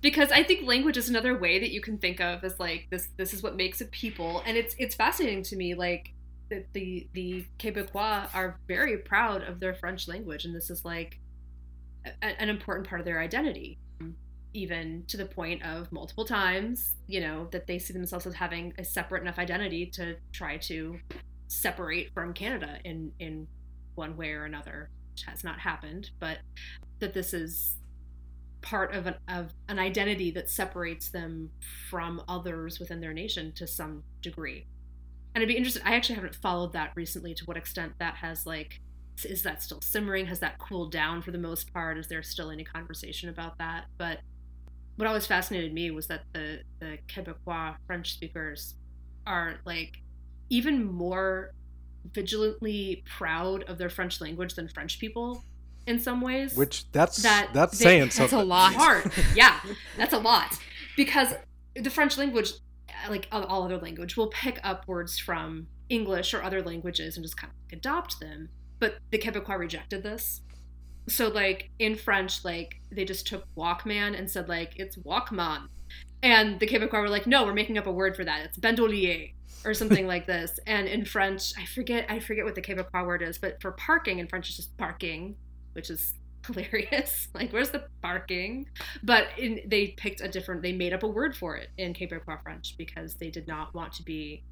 because 0.00 0.32
I 0.32 0.42
think 0.42 0.66
language 0.66 0.96
is 0.96 1.08
another 1.08 1.36
way 1.36 1.58
that 1.58 1.70
you 1.70 1.80
can 1.80 1.98
think 1.98 2.20
of 2.20 2.42
as 2.44 2.58
like 2.58 2.88
this 2.90 3.08
this 3.16 3.34
is 3.34 3.42
what 3.42 3.56
makes 3.56 3.80
a 3.80 3.86
people 3.86 4.42
and 4.46 4.56
it's 4.56 4.74
it's 4.78 4.94
fascinating 4.94 5.42
to 5.44 5.56
me 5.56 5.74
like 5.74 6.12
that 6.50 6.72
the 6.72 7.08
the 7.12 7.44
Quebecois 7.58 8.28
are 8.34 8.58
very 8.66 8.98
proud 8.98 9.42
of 9.42 9.60
their 9.60 9.74
French 9.74 10.08
language 10.08 10.44
and 10.44 10.54
this 10.54 10.70
is 10.70 10.84
like 10.84 11.18
a, 12.04 12.40
an 12.40 12.48
important 12.48 12.88
part 12.88 13.00
of 13.00 13.04
their 13.04 13.20
identity 13.20 13.78
even 14.52 15.04
to 15.06 15.16
the 15.16 15.26
point 15.26 15.62
of 15.64 15.90
multiple 15.92 16.24
times 16.24 16.94
you 17.06 17.20
know 17.20 17.46
that 17.52 17.66
they 17.66 17.78
see 17.78 17.92
themselves 17.92 18.26
as 18.26 18.34
having 18.34 18.72
a 18.78 18.84
separate 18.84 19.22
enough 19.22 19.38
identity 19.38 19.86
to 19.86 20.16
try 20.32 20.56
to 20.56 20.98
separate 21.48 22.12
from 22.14 22.32
Canada 22.32 22.78
in 22.84 23.12
in 23.18 23.46
one 23.94 24.16
way 24.16 24.32
or 24.32 24.44
another 24.44 24.90
which 25.12 25.24
has 25.24 25.44
not 25.44 25.58
happened 25.60 26.10
but 26.18 26.38
that 27.00 27.14
this 27.14 27.32
is 27.32 27.76
part 28.62 28.94
of 28.94 29.06
an 29.06 29.14
of 29.28 29.52
an 29.68 29.78
identity 29.78 30.30
that 30.30 30.48
separates 30.48 31.08
them 31.08 31.50
from 31.88 32.22
others 32.28 32.78
within 32.78 33.00
their 33.00 33.12
nation 33.12 33.52
to 33.52 33.66
some 33.66 34.02
degree. 34.22 34.66
And 35.34 35.42
I'd 35.42 35.48
be 35.48 35.56
interested. 35.56 35.82
I 35.84 35.94
actually 35.94 36.16
haven't 36.16 36.34
followed 36.34 36.72
that 36.72 36.92
recently. 36.94 37.34
To 37.34 37.44
what 37.44 37.56
extent 37.56 37.92
that 37.98 38.16
has 38.16 38.46
like, 38.46 38.80
is 39.24 39.42
that 39.42 39.62
still 39.62 39.80
simmering? 39.80 40.26
Has 40.26 40.40
that 40.40 40.58
cooled 40.58 40.92
down 40.92 41.22
for 41.22 41.30
the 41.30 41.38
most 41.38 41.72
part? 41.72 41.98
Is 41.98 42.08
there 42.08 42.22
still 42.22 42.50
any 42.50 42.64
conversation 42.64 43.28
about 43.28 43.58
that? 43.58 43.86
But 43.96 44.18
what 45.00 45.06
always 45.08 45.26
fascinated 45.26 45.72
me 45.74 45.90
was 45.90 46.06
that 46.08 46.22
the 46.32 46.60
the 46.78 46.98
Quebecois 47.08 47.74
French 47.86 48.12
speakers 48.12 48.74
are 49.26 49.56
like 49.64 49.96
even 50.50 50.84
more 50.84 51.52
vigilantly 52.14 53.02
proud 53.06 53.62
of 53.64 53.78
their 53.78 53.88
French 53.90 54.20
language 54.20 54.54
than 54.54 54.68
French 54.68 54.98
people 54.98 55.44
in 55.86 55.98
some 55.98 56.20
ways. 56.20 56.56
Which 56.56 56.90
that's 56.92 57.22
That 57.22 57.50
that's 57.52 57.78
they- 57.78 57.84
saying 57.84 58.00
that's 58.04 58.16
something. 58.16 58.38
a 58.38 58.44
lot. 58.44 58.74
hard. 58.82 59.10
Yeah, 59.34 59.58
that's 59.96 60.12
a 60.12 60.18
lot 60.18 60.58
because 60.96 61.34
the 61.74 61.90
French 61.90 62.18
language, 62.18 62.52
like 63.08 63.26
all- 63.32 63.44
all 63.44 63.62
other 63.64 63.78
language, 63.78 64.16
will 64.16 64.28
pick 64.28 64.58
up 64.62 64.86
words 64.86 65.18
from 65.18 65.68
English 65.88 66.34
or 66.34 66.42
other 66.42 66.62
languages 66.62 67.16
and 67.16 67.24
just 67.24 67.36
kind 67.36 67.52
of 67.52 67.78
adopt 67.78 68.20
them. 68.20 68.48
But 68.78 68.96
the 69.10 69.18
Quebecois 69.18 69.58
rejected 69.58 70.02
this. 70.02 70.40
So 71.08 71.28
like 71.28 71.70
in 71.78 71.96
French, 71.96 72.44
like 72.44 72.80
they 72.90 73.04
just 73.04 73.26
took 73.26 73.44
Walkman 73.56 74.18
and 74.18 74.30
said 74.30 74.48
like 74.48 74.74
it's 74.76 74.96
Walkman, 74.96 75.68
And 76.22 76.60
the 76.60 76.66
Quebecois 76.66 77.00
were 77.00 77.08
like, 77.08 77.26
no, 77.26 77.44
we're 77.44 77.54
making 77.54 77.78
up 77.78 77.86
a 77.86 77.92
word 77.92 78.16
for 78.16 78.24
that. 78.24 78.44
It's 78.44 78.58
bandolier 78.58 79.28
or 79.64 79.74
something 79.74 80.06
like 80.06 80.26
this. 80.26 80.58
And 80.66 80.88
in 80.88 81.04
French, 81.04 81.52
I 81.58 81.66
forget 81.66 82.06
I 82.08 82.20
forget 82.20 82.44
what 82.44 82.54
the 82.54 82.62
Quebecois 82.62 83.06
word 83.06 83.22
is, 83.22 83.38
but 83.38 83.60
for 83.60 83.72
parking 83.72 84.18
in 84.18 84.28
French 84.28 84.48
it's 84.48 84.56
just 84.56 84.76
parking, 84.76 85.36
which 85.72 85.90
is 85.90 86.14
hilarious. 86.46 87.28
like, 87.34 87.52
where's 87.52 87.70
the 87.70 87.84
parking? 88.02 88.66
But 89.02 89.28
in, 89.38 89.60
they 89.66 89.88
picked 89.88 90.20
a 90.20 90.28
different, 90.28 90.62
they 90.62 90.72
made 90.72 90.92
up 90.92 91.02
a 91.02 91.08
word 91.08 91.36
for 91.36 91.56
it 91.56 91.70
in 91.76 91.92
Quebecois 91.92 92.42
French 92.42 92.76
because 92.78 93.14
they 93.16 93.30
did 93.30 93.46
not 93.46 93.74
want 93.74 93.92
to 93.94 94.02
be 94.02 94.42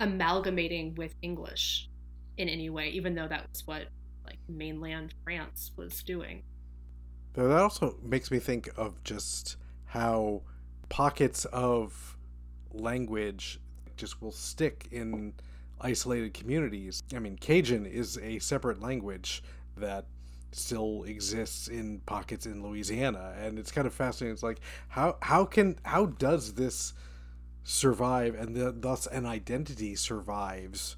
amalgamating 0.00 0.94
with 0.94 1.14
English 1.22 1.88
in 2.36 2.48
any 2.48 2.70
way, 2.70 2.88
even 2.90 3.14
though 3.14 3.28
that 3.28 3.48
was 3.50 3.66
what 3.66 3.88
like 4.28 4.38
mainland 4.48 5.14
France 5.24 5.72
was 5.76 6.02
doing. 6.02 6.42
That 7.34 7.50
also 7.50 7.96
makes 8.02 8.30
me 8.30 8.38
think 8.38 8.68
of 8.76 9.02
just 9.04 9.56
how 9.86 10.42
pockets 10.88 11.44
of 11.46 12.16
language 12.72 13.60
just 13.96 14.20
will 14.20 14.32
stick 14.32 14.88
in 14.90 15.34
isolated 15.80 16.34
communities. 16.34 17.02
I 17.14 17.18
mean, 17.18 17.36
Cajun 17.36 17.86
is 17.86 18.18
a 18.18 18.38
separate 18.38 18.80
language 18.80 19.42
that 19.76 20.06
still 20.52 21.04
exists 21.04 21.68
in 21.68 22.00
pockets 22.00 22.46
in 22.46 22.62
Louisiana, 22.62 23.34
and 23.38 23.58
it's 23.58 23.70
kind 23.70 23.86
of 23.86 23.94
fascinating. 23.94 24.32
It's 24.34 24.42
like 24.42 24.60
how 24.88 25.16
how 25.22 25.44
can 25.44 25.78
how 25.84 26.06
does 26.06 26.54
this 26.54 26.94
survive, 27.64 28.34
and 28.34 28.56
the, 28.56 28.72
thus 28.72 29.06
an 29.06 29.26
identity 29.26 29.94
survives, 29.94 30.96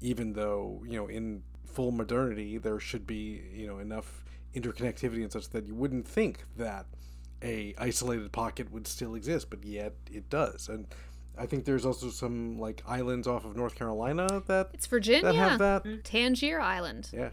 even 0.00 0.34
though 0.34 0.82
you 0.86 0.98
know 0.98 1.06
in 1.06 1.42
full 1.76 1.92
modernity 1.92 2.58
there 2.58 2.80
should 2.80 3.06
be 3.06 3.42
you 3.52 3.66
know 3.68 3.78
enough 3.78 4.24
interconnectivity 4.54 5.22
and 5.22 5.30
such 5.30 5.50
that 5.50 5.66
you 5.66 5.74
wouldn't 5.74 6.08
think 6.08 6.34
that 6.56 6.86
a 7.42 7.74
isolated 7.78 8.32
pocket 8.32 8.72
would 8.72 8.86
still 8.86 9.14
exist, 9.14 9.50
but 9.50 9.62
yet 9.64 9.94
it 10.10 10.28
does, 10.30 10.68
and. 10.68 10.86
I 11.38 11.44
think 11.44 11.66
there's 11.66 11.84
also 11.84 12.08
some 12.08 12.58
like 12.58 12.82
islands 12.88 13.26
off 13.26 13.44
of 13.44 13.54
North 13.56 13.74
Carolina 13.74 14.26
that 14.46 14.70
It's 14.72 14.86
Virginia. 14.86 15.22
that 15.22 15.34
have 15.34 15.58
that. 15.58 16.02
Tangier 16.02 16.58
Island. 16.58 17.10
Yeah. 17.12 17.32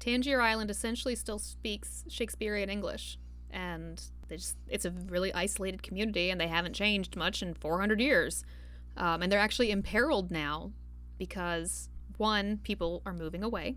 Tangier 0.00 0.40
Island 0.40 0.70
essentially 0.72 1.14
still 1.14 1.38
speaks 1.38 2.04
Shakespearean 2.08 2.68
English, 2.68 3.20
and 3.48 4.02
they 4.26 4.38
just, 4.38 4.56
it's 4.68 4.84
a 4.84 4.90
really 4.90 5.32
isolated 5.34 5.84
community, 5.84 6.30
and 6.30 6.40
they 6.40 6.48
haven't 6.48 6.74
changed 6.74 7.14
much 7.14 7.42
in 7.44 7.54
400 7.54 8.00
years. 8.00 8.44
Um, 8.96 9.22
and 9.22 9.30
they're 9.30 9.38
actually 9.38 9.70
imperiled 9.70 10.32
now 10.32 10.72
because, 11.16 11.88
one, 12.18 12.58
people 12.58 13.02
are 13.06 13.12
moving 13.12 13.42
away, 13.42 13.76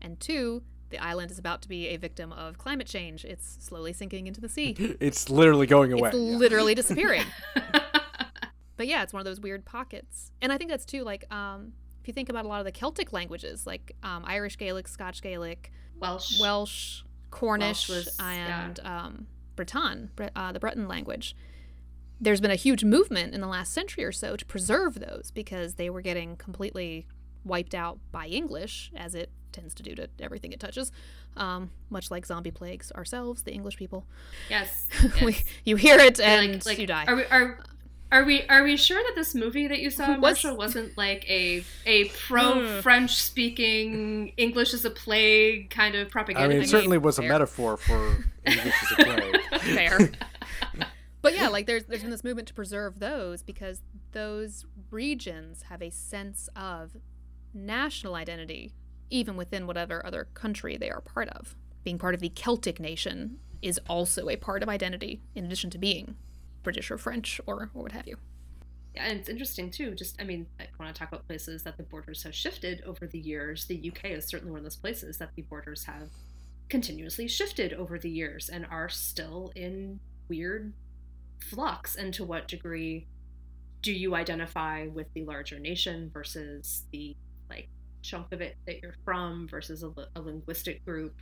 and 0.00 0.18
two, 0.20 0.62
the 0.90 0.98
island 0.98 1.30
is 1.30 1.38
about 1.38 1.62
to 1.62 1.68
be 1.68 1.88
a 1.88 1.96
victim 1.96 2.32
of 2.32 2.58
climate 2.58 2.86
change. 2.86 3.24
It's 3.24 3.58
slowly 3.60 3.92
sinking 3.92 4.26
into 4.26 4.40
the 4.40 4.48
sea. 4.48 4.74
It's 5.00 5.28
literally 5.28 5.66
going 5.66 5.92
away. 5.92 6.10
It's 6.10 6.16
literally 6.16 6.74
disappearing. 6.82 7.24
but 8.76 8.86
yeah, 8.86 9.02
it's 9.02 9.12
one 9.12 9.20
of 9.20 9.24
those 9.24 9.40
weird 9.40 9.64
pockets. 9.64 10.30
And 10.40 10.52
I 10.52 10.58
think 10.58 10.70
that's 10.70 10.84
too 10.84 11.02
like 11.02 11.32
um 11.32 11.72
if 12.06 12.08
you 12.08 12.14
think 12.14 12.28
about 12.28 12.44
a 12.44 12.48
lot 12.48 12.60
of 12.60 12.64
the 12.64 12.70
Celtic 12.70 13.12
languages, 13.12 13.66
like 13.66 13.96
um, 14.04 14.22
Irish 14.28 14.58
Gaelic, 14.58 14.86
Scotch 14.86 15.22
Gaelic, 15.22 15.72
Welsh. 15.98 16.40
Welsh, 16.40 17.02
Cornish, 17.32 17.88
Welsh 17.88 18.06
was- 18.06 18.16
and 18.20 18.78
um, 18.84 19.26
Breton, 19.56 20.10
uh, 20.36 20.52
the 20.52 20.60
Breton 20.60 20.86
language. 20.86 21.34
There's 22.20 22.40
been 22.40 22.52
a 22.52 22.54
huge 22.56 22.84
movement 22.84 23.34
in 23.34 23.40
the 23.40 23.48
last 23.48 23.72
century 23.72 24.04
or 24.04 24.12
so 24.12 24.36
to 24.36 24.46
preserve 24.46 25.00
those 25.00 25.32
because 25.34 25.74
they 25.74 25.90
were 25.90 26.00
getting 26.00 26.36
completely 26.36 27.08
wiped 27.46 27.74
out 27.74 27.98
by 28.12 28.26
English, 28.26 28.90
as 28.96 29.14
it 29.14 29.30
tends 29.52 29.74
to 29.74 29.82
do 29.82 29.94
to 29.94 30.08
everything 30.20 30.52
it 30.52 30.60
touches. 30.60 30.92
Um, 31.36 31.70
much 31.90 32.10
like 32.10 32.26
zombie 32.26 32.50
plagues 32.50 32.92
ourselves, 32.92 33.42
the 33.42 33.52
English 33.52 33.76
people. 33.76 34.06
yes. 34.50 34.86
we, 35.22 35.32
yes. 35.32 35.44
you 35.64 35.76
hear 35.76 35.98
it 35.98 36.20
and 36.20 36.54
like, 36.54 36.66
like, 36.66 36.78
you 36.78 36.86
die. 36.86 37.04
Are 37.06 37.16
we 37.16 37.24
are 37.24 37.58
are 38.12 38.24
we 38.24 38.46
are 38.48 38.62
we 38.62 38.76
sure 38.76 39.02
that 39.02 39.14
this 39.16 39.34
movie 39.34 39.66
that 39.66 39.80
you 39.80 39.90
saw, 39.90 40.10
Was- 40.12 40.20
Marshall, 40.20 40.56
wasn't 40.56 40.96
like 40.96 41.28
a 41.28 41.64
a 41.84 42.04
pro 42.08 42.80
French 42.80 43.16
speaking 43.16 44.32
English 44.36 44.72
is 44.74 44.84
a 44.84 44.90
plague 44.90 45.70
kind 45.70 45.94
of 45.94 46.08
propaganda? 46.08 46.44
I 46.44 46.48
mean, 46.48 46.58
it 46.58 46.60
thing? 46.60 46.68
certainly 46.68 46.98
was 46.98 47.18
a 47.18 47.22
metaphor 47.22 47.76
for 47.76 48.24
English 48.44 48.74
as 48.82 48.92
a 48.92 49.04
plague. 49.04 49.60
Fair. 49.60 49.98
but 51.22 51.34
yeah, 51.34 51.48
like 51.48 51.66
there's 51.66 51.84
there's 51.84 52.02
been 52.02 52.10
this 52.10 52.24
movement 52.24 52.46
to 52.48 52.54
preserve 52.54 53.00
those 53.00 53.42
because 53.42 53.82
those 54.12 54.64
regions 54.90 55.62
have 55.62 55.82
a 55.82 55.90
sense 55.90 56.48
of 56.54 56.96
national 57.56 58.14
identity, 58.14 58.72
even 59.10 59.36
within 59.36 59.66
whatever 59.66 60.04
other 60.04 60.28
country 60.34 60.76
they 60.76 60.90
are 60.90 61.00
part 61.00 61.28
of. 61.30 61.56
Being 61.82 61.98
part 61.98 62.14
of 62.14 62.20
the 62.20 62.28
Celtic 62.28 62.78
nation 62.78 63.38
is 63.62 63.80
also 63.88 64.28
a 64.28 64.36
part 64.36 64.62
of 64.62 64.68
identity, 64.68 65.22
in 65.34 65.46
addition 65.46 65.70
to 65.70 65.78
being 65.78 66.16
British 66.62 66.90
or 66.90 66.98
French 66.98 67.40
or, 67.46 67.70
or 67.74 67.82
what 67.82 67.92
have 67.92 68.06
you. 68.06 68.16
Yeah, 68.94 69.04
and 69.04 69.20
it's 69.20 69.28
interesting 69.28 69.70
too. 69.70 69.94
Just, 69.94 70.20
I 70.20 70.24
mean, 70.24 70.46
I 70.58 70.66
want 70.78 70.94
to 70.94 70.98
talk 70.98 71.08
about 71.08 71.26
places 71.26 71.62
that 71.64 71.76
the 71.76 71.82
borders 71.82 72.22
have 72.22 72.34
shifted 72.34 72.82
over 72.86 73.06
the 73.06 73.18
years. 73.18 73.66
The 73.66 73.92
UK 73.92 74.10
is 74.12 74.26
certainly 74.26 74.52
one 74.52 74.58
of 74.58 74.64
those 74.64 74.76
places 74.76 75.18
that 75.18 75.34
the 75.36 75.42
borders 75.42 75.84
have 75.84 76.08
continuously 76.68 77.28
shifted 77.28 77.72
over 77.72 77.98
the 77.98 78.10
years 78.10 78.48
and 78.48 78.66
are 78.70 78.88
still 78.88 79.52
in 79.54 80.00
weird 80.28 80.72
flux. 81.38 81.94
And 81.94 82.12
to 82.14 82.24
what 82.24 82.48
degree 82.48 83.06
do 83.82 83.92
you 83.92 84.14
identify 84.14 84.86
with 84.86 85.12
the 85.12 85.24
larger 85.24 85.58
nation 85.58 86.10
versus 86.12 86.84
the 86.90 87.14
chunk 88.06 88.32
of 88.32 88.40
it 88.40 88.56
that 88.66 88.80
you're 88.82 88.94
from 89.04 89.48
versus 89.48 89.82
a, 89.82 89.92
a 90.14 90.20
linguistic 90.20 90.84
group? 90.84 91.14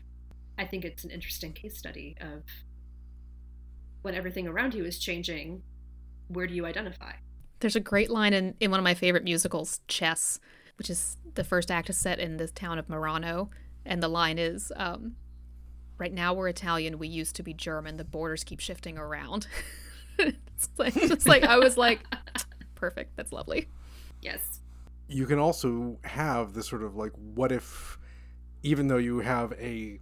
I 0.59 0.65
think 0.65 0.85
it's 0.85 1.05
an 1.05 1.11
interesting 1.11 1.53
case 1.53 1.77
study 1.77 2.17
of 2.21 2.43
when 4.03 4.15
everything 4.15 4.47
around 4.47 4.75
you 4.75 4.85
is 4.85 4.99
changing. 4.99 5.63
Where 6.29 6.47
do 6.47 6.55
you 6.55 6.67
identify? 6.67 7.13
There's 7.61 7.77
a 7.77 7.81
great 7.81 8.11
line 8.11 8.33
in, 8.33 8.55
in 8.61 8.71
one 8.71 8.79
of 8.79 8.85
my 8.85 8.95
favorite 8.95 9.25
musicals, 9.25 9.81
Chess, 9.89 10.39
which 10.77 10.91
is 10.91 11.17
the 11.35 11.45
first 11.45 11.71
act 11.71 11.91
is 11.91 11.97
set 11.97 12.19
in 12.19 12.37
the 12.37 12.49
town 12.49 12.79
of 12.79 12.87
Merano. 12.89 13.49
And 13.87 14.03
the 14.03 14.09
line 14.09 14.39
is, 14.39 14.73
um, 14.77 15.17
right 15.99 16.13
now 16.13 16.35
we're 16.35 16.49
Italian, 16.49 16.99
we 16.99 17.09
used 17.09 17.37
to 17.37 17.43
be 17.43 17.55
German, 17.55 17.97
the 17.97 18.05
borders 18.05 18.45
keep 18.45 18.61
shifting 18.61 18.99
around. 18.99 19.47
it's 20.19 20.69
like, 20.77 20.95
just 20.95 21.27
like, 21.27 21.45
I 21.45 21.59
was 21.59 21.77
like, 21.77 22.01
perfect, 22.75 23.17
that's 23.17 23.33
lovely. 23.33 23.69
Yes. 24.21 24.61
You 25.09 25.27
can 25.27 25.39
also 25.39 25.99
have 26.05 26.55
this 26.55 26.67
sort 26.69 26.83
of 26.83 26.97
like, 26.97 27.13
what 27.35 27.53
if, 27.53 27.99
even 28.63 28.89
though 28.89 28.97
you 28.97 29.21
have 29.21 29.53
a 29.55 30.01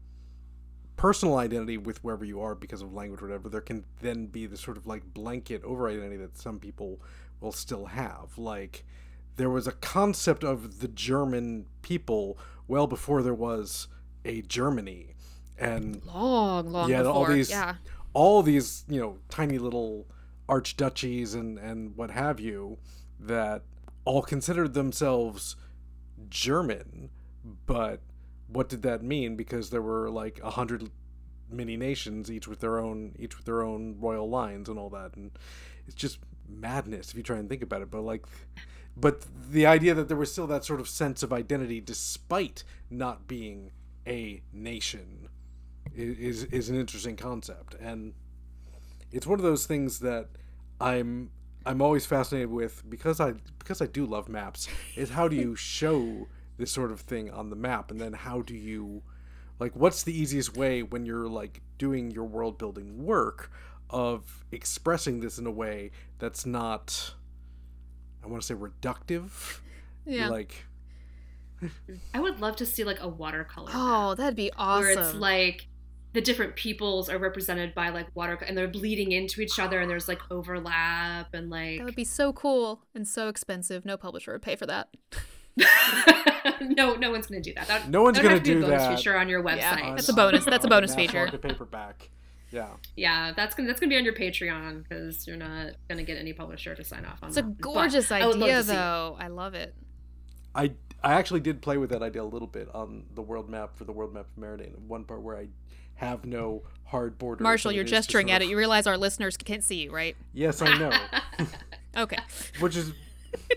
personal 0.96 1.36
identity 1.38 1.76
with 1.78 2.02
wherever 2.04 2.24
you 2.24 2.40
are 2.40 2.54
because 2.54 2.82
of 2.82 2.92
language 2.92 3.20
or 3.22 3.26
whatever, 3.26 3.48
there 3.48 3.60
can 3.60 3.84
then 4.00 4.26
be 4.26 4.46
this 4.46 4.60
sort 4.60 4.76
of 4.76 4.86
like 4.86 5.02
blanket 5.12 5.62
over 5.64 5.88
identity 5.88 6.16
that 6.16 6.38
some 6.38 6.58
people 6.58 7.00
will 7.40 7.52
still 7.52 7.86
have. 7.86 8.36
Like, 8.38 8.84
there 9.36 9.50
was 9.50 9.66
a 9.66 9.72
concept 9.72 10.44
of 10.44 10.80
the 10.80 10.88
German 10.88 11.66
people 11.82 12.38
well 12.68 12.86
before 12.86 13.22
there 13.22 13.34
was 13.34 13.88
a 14.24 14.42
Germany. 14.42 15.14
And 15.58 16.04
Long, 16.06 16.70
long 16.70 16.88
Yeah, 16.90 16.98
before. 17.02 17.12
all 17.14 17.26
these- 17.26 17.50
yeah. 17.50 17.74
all 18.14 18.42
these 18.42 18.84
you 18.88 19.00
know 19.00 19.16
tiny 19.30 19.58
little 19.58 20.06
archduchies 20.48 21.34
and 21.34 21.58
and 21.58 21.96
what 21.96 22.10
have 22.10 22.38
you 22.38 22.76
that 23.20 23.62
all 24.04 24.22
considered 24.22 24.74
themselves 24.74 25.56
german 26.28 27.10
but 27.66 28.00
what 28.52 28.68
did 28.68 28.82
that 28.82 29.02
mean? 29.02 29.36
Because 29.36 29.70
there 29.70 29.82
were 29.82 30.10
like 30.10 30.40
a 30.42 30.50
hundred 30.50 30.90
mini 31.50 31.76
nations 31.76 32.30
each 32.30 32.48
with 32.48 32.60
their 32.60 32.78
own 32.78 33.14
each 33.18 33.36
with 33.36 33.44
their 33.44 33.62
own 33.62 33.96
royal 34.00 34.28
lines 34.28 34.70
and 34.70 34.78
all 34.78 34.88
that 34.88 35.14
and 35.16 35.30
it's 35.86 35.94
just 35.94 36.18
madness 36.48 37.10
if 37.10 37.14
you 37.14 37.22
try 37.22 37.36
and 37.36 37.46
think 37.46 37.60
about 37.60 37.82
it 37.82 37.90
but 37.90 38.00
like 38.00 38.24
but 38.96 39.26
the 39.50 39.66
idea 39.66 39.92
that 39.92 40.08
there 40.08 40.16
was 40.16 40.32
still 40.32 40.46
that 40.46 40.64
sort 40.64 40.80
of 40.80 40.88
sense 40.88 41.22
of 41.22 41.30
identity 41.30 41.78
despite 41.78 42.64
not 42.88 43.28
being 43.28 43.70
a 44.06 44.40
nation 44.50 45.28
is 45.94 46.44
is 46.44 46.70
an 46.70 46.80
interesting 46.80 47.16
concept 47.16 47.74
and 47.74 48.14
it's 49.10 49.26
one 49.26 49.38
of 49.38 49.44
those 49.44 49.66
things 49.66 49.98
that 49.98 50.28
I'm 50.80 51.32
I'm 51.66 51.80
always 51.82 52.06
fascinated 52.06 52.50
with 52.50 52.82
because 52.88 53.20
I 53.20 53.32
because 53.58 53.80
I 53.80 53.86
do 53.86 54.04
love 54.06 54.28
maps 54.28 54.68
is 54.96 55.10
how 55.10 55.28
do 55.28 55.36
you 55.36 55.54
show 55.74 56.28
this 56.58 56.70
sort 56.70 56.90
of 56.92 57.00
thing 57.00 57.30
on 57.30 57.50
the 57.50 57.56
map 57.56 57.90
and 57.90 58.00
then 58.00 58.12
how 58.12 58.42
do 58.42 58.54
you 58.54 59.02
like 59.58 59.74
what's 59.74 60.02
the 60.02 60.16
easiest 60.16 60.56
way 60.56 60.82
when 60.82 61.06
you're 61.06 61.28
like 61.28 61.60
doing 61.78 62.10
your 62.10 62.24
world 62.24 62.58
building 62.58 63.04
work 63.04 63.50
of 63.90 64.44
expressing 64.52 65.20
this 65.20 65.38
in 65.38 65.46
a 65.46 65.50
way 65.50 65.90
that's 66.18 66.44
not 66.46 67.14
I 68.22 68.26
want 68.28 68.42
to 68.42 68.46
say 68.46 68.54
reductive 68.54 69.60
Yeah. 70.04 70.28
like 70.28 70.66
I 72.14 72.20
would 72.20 72.40
love 72.40 72.56
to 72.56 72.66
see 72.66 72.82
like 72.84 73.00
a 73.00 73.08
watercolor. 73.08 73.70
oh, 73.72 74.08
map 74.10 74.16
that'd 74.16 74.34
be 74.36 74.50
awesome. 74.56 74.82
Where 74.82 74.98
it's 74.98 75.14
like 75.14 75.68
the 76.14 76.20
different 76.20 76.56
peoples 76.56 77.08
are 77.08 77.18
represented 77.18 77.74
by 77.74 77.88
like 77.88 78.06
water 78.14 78.34
and 78.46 78.56
they're 78.56 78.68
bleeding 78.68 79.12
into 79.12 79.40
each 79.40 79.58
other 79.58 79.80
and 79.80 79.90
there's 79.90 80.08
like 80.08 80.20
overlap 80.30 81.32
and 81.34 81.48
like 81.50 81.78
that 81.78 81.84
would 81.84 81.94
be 81.96 82.04
so 82.04 82.32
cool 82.32 82.82
and 82.94 83.06
so 83.08 83.28
expensive. 83.28 83.84
No 83.84 83.96
publisher 83.96 84.32
would 84.32 84.42
pay 84.42 84.56
for 84.56 84.66
that. 84.66 84.88
no 86.60 86.94
no 86.96 87.10
one's 87.10 87.26
gonna 87.26 87.40
do 87.40 87.52
that. 87.54 87.68
that 87.68 87.88
No 87.88 88.02
one's 88.02 88.16
that'd 88.16 88.28
gonna 88.28 88.36
have 88.36 88.44
to 88.44 88.54
be 88.54 88.60
do 88.60 88.64
a 88.66 88.68
bonus 88.68 88.82
that 88.82 88.96
feature 88.96 89.16
on 89.18 89.28
your 89.28 89.42
website. 89.42 89.56
Yeah, 89.58 89.94
That's 89.94 90.08
a 90.08 90.12
bonus. 90.14 90.44
That's 90.44 90.64
a 90.64 90.68
bonus 90.68 90.94
feature. 90.94 91.18
Market 91.18 91.42
paperback 91.42 92.10
Yeah. 92.50 92.68
Yeah, 92.96 93.32
that's 93.34 93.54
gonna 93.54 93.68
that's 93.68 93.80
gonna 93.80 93.90
be 93.90 93.96
on 93.96 94.04
your 94.04 94.14
Patreon 94.14 94.82
because 94.88 95.26
you're 95.26 95.36
not 95.36 95.72
gonna 95.88 96.02
get 96.04 96.18
any 96.18 96.32
publisher 96.32 96.74
to 96.74 96.84
sign 96.84 97.04
off 97.04 97.22
on 97.22 97.28
It's 97.28 97.38
a 97.38 97.42
that. 97.42 97.58
But 97.58 97.62
gorgeous 97.62 98.10
I 98.10 98.26
would 98.26 98.36
love 98.38 98.48
idea, 98.48 98.56
to 98.58 98.62
see 98.64 98.72
it. 98.72 98.74
though. 98.76 99.16
I 99.18 99.28
love 99.28 99.54
it. 99.54 99.74
I 100.54 100.72
I 101.02 101.14
actually 101.14 101.40
did 101.40 101.60
play 101.62 101.76
with 101.78 101.90
that 101.90 102.02
idea 102.02 102.22
a 102.22 102.24
little 102.24 102.46
bit 102.48 102.68
on 102.74 103.04
the 103.14 103.22
world 103.22 103.48
map 103.50 103.76
for 103.76 103.84
the 103.84 103.92
world 103.92 104.14
map 104.14 104.26
of 104.36 104.42
Maradaine. 104.42 104.78
One 104.86 105.04
part 105.04 105.22
where 105.22 105.36
I 105.36 105.48
have 106.02 106.24
no 106.24 106.62
hard 106.84 107.16
borders. 107.18 107.42
Marshall, 107.42 107.72
you're 107.72 107.82
it 107.82 107.86
is 107.86 107.90
just 107.90 108.08
gesturing 108.08 108.30
at 108.30 108.42
it. 108.42 108.48
You 108.48 108.56
realize 108.58 108.86
our 108.86 108.98
listeners 108.98 109.36
can't 109.36 109.64
see 109.64 109.82
you, 109.84 109.92
right? 109.92 110.16
Yes, 110.32 110.60
I 110.62 110.76
know. 110.78 110.92
Okay. 111.94 112.16
Which 112.58 112.74
is, 112.74 112.90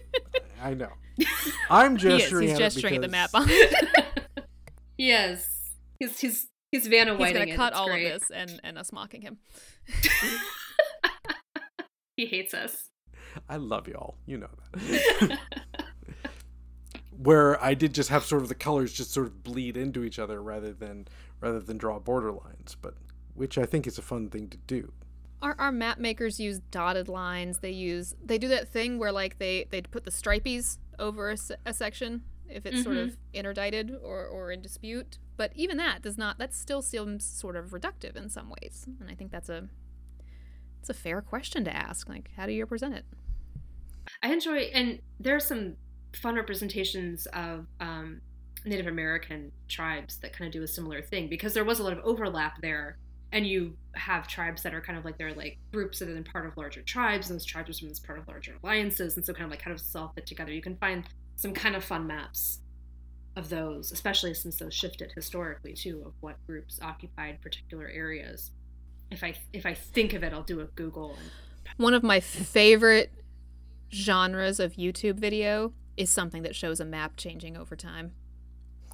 I 0.61 0.73
know. 0.73 0.89
I'm 1.69 1.95
He 1.97 2.07
is. 2.09 2.19
gesturing. 2.23 2.49
He's 2.49 2.55
at 2.55 2.59
gesturing 2.59 2.95
it 2.95 2.97
at 2.97 3.01
the 3.01 3.07
map. 3.07 3.29
yes, 4.97 5.71
he's 5.99 6.19
he's 6.19 6.47
he's 6.69 6.85
Vanna 6.87 7.15
He's 7.17 7.31
gonna 7.31 7.55
cut 7.55 7.71
all 7.71 7.87
great. 7.87 8.11
of 8.11 8.19
this 8.19 8.31
and 8.31 8.59
and 8.61 8.77
us 8.77 8.91
mocking 8.91 9.21
him. 9.21 9.37
He 12.17 12.25
hates 12.25 12.53
us. 12.53 12.89
I 13.47 13.55
love 13.55 13.87
y'all. 13.87 14.15
You 14.25 14.39
know 14.39 14.49
that. 14.73 15.39
Where 17.17 17.63
I 17.63 17.73
did 17.73 17.93
just 17.93 18.09
have 18.09 18.25
sort 18.25 18.41
of 18.41 18.49
the 18.49 18.55
colors 18.55 18.91
just 18.91 19.13
sort 19.13 19.27
of 19.27 19.43
bleed 19.45 19.77
into 19.77 20.03
each 20.03 20.19
other 20.19 20.41
rather 20.43 20.73
than 20.73 21.07
rather 21.41 21.59
than 21.59 21.77
draw 21.77 21.99
border 21.99 22.31
lines, 22.31 22.75
but 22.81 22.95
which 23.33 23.57
I 23.57 23.65
think 23.65 23.87
is 23.87 23.97
a 23.97 24.01
fun 24.01 24.29
thing 24.29 24.49
to 24.49 24.57
do. 24.57 24.91
Our, 25.41 25.55
our 25.59 25.71
map 25.71 25.99
makers 25.99 26.39
use 26.39 26.59
dotted 26.71 27.07
lines. 27.07 27.59
They 27.59 27.71
use 27.71 28.15
they 28.23 28.37
do 28.37 28.47
that 28.47 28.69
thing 28.69 28.97
where 28.97 29.11
like 29.11 29.37
they 29.37 29.67
they'd 29.69 29.91
put 29.91 30.05
the 30.05 30.11
stripies 30.11 30.77
over 30.97 31.31
a, 31.31 31.37
a 31.65 31.73
section 31.73 32.23
if 32.47 32.65
it's 32.65 32.83
sort 32.83 32.97
of 32.97 33.17
interdicted 33.33 33.95
or 34.01 34.25
or 34.25 34.51
in 34.51 34.61
dispute. 34.61 35.19
But 35.37 35.51
even 35.55 35.77
that 35.77 36.01
does 36.01 36.17
not 36.17 36.37
that 36.39 36.53
still 36.53 36.81
seems 36.81 37.25
sort 37.25 37.55
of 37.55 37.71
reductive 37.71 38.15
in 38.15 38.29
some 38.29 38.49
ways. 38.49 38.85
And 38.99 39.09
I 39.09 39.15
think 39.15 39.31
that's 39.31 39.49
a 39.49 39.67
it's 40.79 40.89
a 40.89 40.93
fair 40.93 41.21
question 41.21 41.65
to 41.65 41.75
ask. 41.75 42.07
Like 42.07 42.31
how 42.35 42.45
do 42.45 42.53
you 42.53 42.63
represent 42.63 42.95
it? 42.95 43.05
I 44.23 44.31
enjoy, 44.31 44.57
and 44.73 44.99
there 45.19 45.35
are 45.35 45.39
some 45.39 45.75
fun 46.13 46.35
representations 46.35 47.25
of 47.27 47.67
um, 47.79 48.21
Native 48.65 48.87
American 48.87 49.51
tribes 49.67 50.17
that 50.17 50.33
kind 50.33 50.47
of 50.47 50.53
do 50.53 50.63
a 50.63 50.67
similar 50.67 51.01
thing 51.01 51.27
because 51.27 51.53
there 51.53 51.63
was 51.63 51.79
a 51.79 51.83
lot 51.83 51.93
of 51.93 51.99
overlap 52.03 52.61
there. 52.61 52.97
And 53.31 53.45
you 53.45 53.75
have 53.95 54.27
tribes 54.27 54.63
that 54.63 54.73
are 54.73 54.81
kind 54.81 54.97
of 54.97 55.03
like 55.03 55.17
they're 55.17 55.33
like 55.33 55.57
groups 55.73 55.99
that 55.99 56.07
are 56.07 56.13
then 56.13 56.23
part 56.23 56.45
of 56.45 56.55
larger 56.55 56.81
tribes, 56.81 57.29
and 57.29 57.37
those 57.37 57.45
tribes 57.45 57.83
are 57.83 57.87
this 57.87 57.99
part 57.99 58.17
of 58.17 58.27
larger 58.27 58.55
alliances, 58.63 59.17
and 59.17 59.25
so 59.25 59.33
kind 59.33 59.45
of 59.45 59.51
like 59.51 59.61
kind 59.61 59.73
of 59.73 59.81
self 59.81 60.13
fit 60.15 60.25
together. 60.25 60.53
You 60.53 60.61
can 60.61 60.77
find 60.77 61.03
some 61.35 61.53
kind 61.53 61.75
of 61.75 61.83
fun 61.83 62.07
maps 62.07 62.59
of 63.35 63.49
those, 63.49 63.91
especially 63.91 64.33
since 64.33 64.57
those 64.57 64.73
shifted 64.73 65.11
historically 65.13 65.73
too, 65.73 66.03
of 66.05 66.13
what 66.21 66.37
groups 66.47 66.79
occupied 66.81 67.41
particular 67.41 67.89
areas. 67.89 68.51
If 69.11 69.23
I 69.23 69.35
if 69.51 69.65
I 69.65 69.73
think 69.73 70.13
of 70.13 70.23
it, 70.23 70.31
I'll 70.31 70.43
do 70.43 70.61
a 70.61 70.65
Google. 70.65 71.17
And, 71.19 71.29
One 71.77 71.93
of 71.93 72.03
my 72.03 72.21
favorite 72.21 73.11
genres 73.91 74.59
of 74.59 74.73
YouTube 74.73 75.19
video 75.19 75.73
is 75.97 76.09
something 76.09 76.43
that 76.43 76.55
shows 76.55 76.79
a 76.79 76.85
map 76.85 77.13
changing 77.17 77.57
over 77.57 77.75
time. 77.75 78.13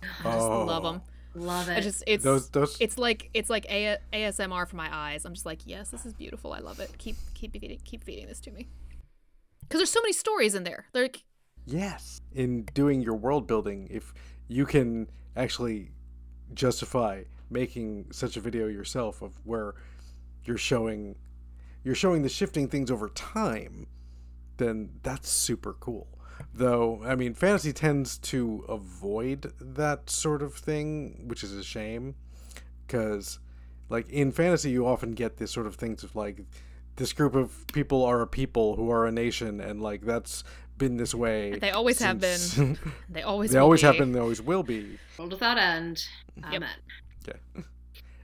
I 0.04 0.24
just 0.24 0.38
love 0.40 0.86
oh. 0.86 0.92
them. 0.92 1.02
love 1.36 1.70
it. 1.70 1.78
I 1.78 1.82
just 1.82 2.04
it's 2.08 2.24
Those 2.24 2.50
those 2.50 2.78
it's 2.80 2.98
like 2.98 3.30
it's 3.34 3.50
like 3.50 3.66
A- 3.70 3.98
ASMR 4.14 4.68
for 4.68 4.76
my 4.76 4.90
eyes. 4.94 5.26
I'm 5.26 5.34
just 5.34 5.46
like, 5.46 5.60
yes, 5.66 5.90
this 5.90 6.06
is 6.06 6.14
beautiful. 6.14 6.54
I 6.54 6.60
love 6.60 6.80
it. 6.80 6.98
Keep 6.98 7.16
keep 7.34 7.54
feeding 7.54 7.80
keep 7.84 8.04
feeding 8.04 8.28
this 8.28 8.40
to 8.42 8.52
me. 8.52 8.68
Because 9.62 9.80
there's 9.80 9.92
so 9.92 10.02
many 10.02 10.14
stories 10.14 10.54
in 10.56 10.64
there. 10.64 10.86
Like, 10.94 11.24
Yes. 11.66 12.22
In 12.34 12.64
doing 12.74 13.02
your 13.02 13.16
world 13.16 13.48
building, 13.48 13.88
if 13.92 14.14
you 14.48 14.66
can 14.66 15.10
actually 15.36 15.92
justify 16.54 17.24
making 17.50 18.08
such 18.12 18.38
a 18.38 18.42
video 18.42 18.68
yourself 18.68 19.22
of 19.22 19.34
where 19.44 19.76
you're 20.44 20.58
showing 20.58 21.16
you're 21.84 21.96
showing 21.96 22.22
the 22.22 22.30
shifting 22.30 22.68
things 22.68 22.92
over 22.92 23.10
time, 23.10 23.88
then 24.58 24.90
that's 25.04 25.30
super 25.30 25.74
cool. 25.74 26.08
Though, 26.54 27.02
I 27.06 27.16
mean, 27.16 27.34
fantasy 27.34 27.74
tends 27.74 28.18
to 28.20 28.66
avoid 28.68 29.54
that 29.60 30.10
sort 30.10 30.42
of 30.42 30.54
thing, 30.56 31.26
which 31.28 31.44
is 31.44 31.54
a 31.54 31.64
shame 31.64 32.16
because 32.88 33.40
like 33.90 34.10
in 34.10 34.32
fantasy 34.32 34.70
you 34.70 34.86
often 34.86 35.12
get 35.12 35.38
this 35.38 35.52
sort 35.52 35.66
of 35.68 35.76
things 35.76 36.04
of 36.04 36.16
like 36.16 36.42
this 36.98 37.14
group 37.14 37.36
of 37.36 37.66
people 37.74 38.04
are 38.04 38.22
a 38.22 38.28
people 38.28 38.76
who 38.76 38.92
are 38.92 39.06
a 39.08 39.12
nation 39.12 39.62
and 39.62 39.82
like 39.82 40.02
that's 40.02 40.44
been 40.78 40.98
this 40.98 41.14
way 41.14 41.58
They 41.60 41.72
always 41.72 42.00
have 42.00 42.20
been. 42.20 42.78
they 43.10 43.22
always 43.22 43.52
they 43.52 43.60
will 43.60 43.66
always 43.66 43.82
be. 43.82 43.88
have 43.88 43.98
been 43.98 44.12
they 44.12 44.20
always 44.20 44.42
will 44.42 44.64
be 44.64 44.98
World 45.18 45.32
without 45.32 45.58
end. 45.58 46.04
Yep. 46.38 46.54
Amen. 46.54 46.70
yeah 47.28 47.62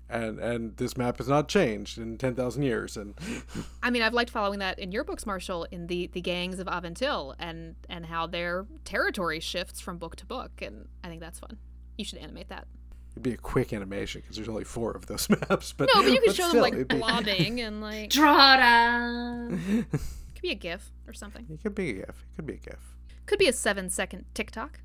and 0.09 0.39
and 0.39 0.77
this 0.77 0.95
map 0.97 1.17
has 1.17 1.27
not 1.27 1.47
changed 1.49 1.97
in 1.97 2.17
10,000 2.17 2.63
years 2.63 2.95
and 2.97 3.13
I 3.83 3.89
mean, 3.89 4.01
I've 4.01 4.13
liked 4.13 4.29
following 4.29 4.59
that 4.59 4.79
in 4.79 4.91
your 4.91 5.03
books, 5.03 5.25
Marshall, 5.25 5.65
in 5.71 5.87
the 5.87 6.07
the 6.07 6.21
gangs 6.21 6.59
of 6.59 6.67
Aventil 6.67 7.35
and 7.39 7.75
and 7.89 8.05
how 8.05 8.27
their 8.27 8.65
territory 8.85 9.39
shifts 9.39 9.79
from 9.81 9.97
book 9.97 10.15
to 10.17 10.25
book, 10.25 10.61
and 10.61 10.87
I 11.03 11.07
think 11.09 11.19
that's 11.21 11.39
fun. 11.39 11.57
You 11.97 12.05
should 12.05 12.19
animate 12.19 12.47
that. 12.49 12.67
it'd 13.13 13.23
be 13.23 13.33
a 13.33 13.37
quick 13.37 13.73
animation 13.73 14.21
because 14.21 14.35
there's 14.37 14.47
only 14.49 14.63
four 14.63 14.91
of 14.91 15.07
those 15.07 15.27
maps 15.49 15.73
but 15.73 15.89
No, 15.93 16.03
but 16.03 16.11
you 16.11 16.21
could 16.21 16.35
show 16.35 16.47
them 16.51 16.61
like 16.61 16.73
it'd 16.73 16.87
be- 16.87 16.97
blobbing 16.97 17.59
and 17.67 17.81
like 17.81 18.09
Draw 18.11 19.47
it 19.49 19.85
could 19.91 20.41
be 20.43 20.51
a 20.51 20.55
GIF 20.55 20.91
or 21.07 21.13
something. 21.13 21.45
it 21.49 21.61
could 21.63 21.73
be 21.75 21.89
a 21.89 21.93
gif 21.93 22.09
it 22.09 22.35
could 22.35 22.45
be 22.45 22.53
a 22.53 22.57
gif 22.57 22.95
Could 23.25 23.39
be 23.39 23.47
a 23.47 23.53
seven 23.53 23.89
second 23.89 24.25
TikTok. 24.35 24.79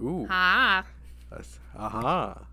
ooh 0.00 0.26
Ah, 0.30 0.84
That's- 1.28 1.58
aha 1.76 2.46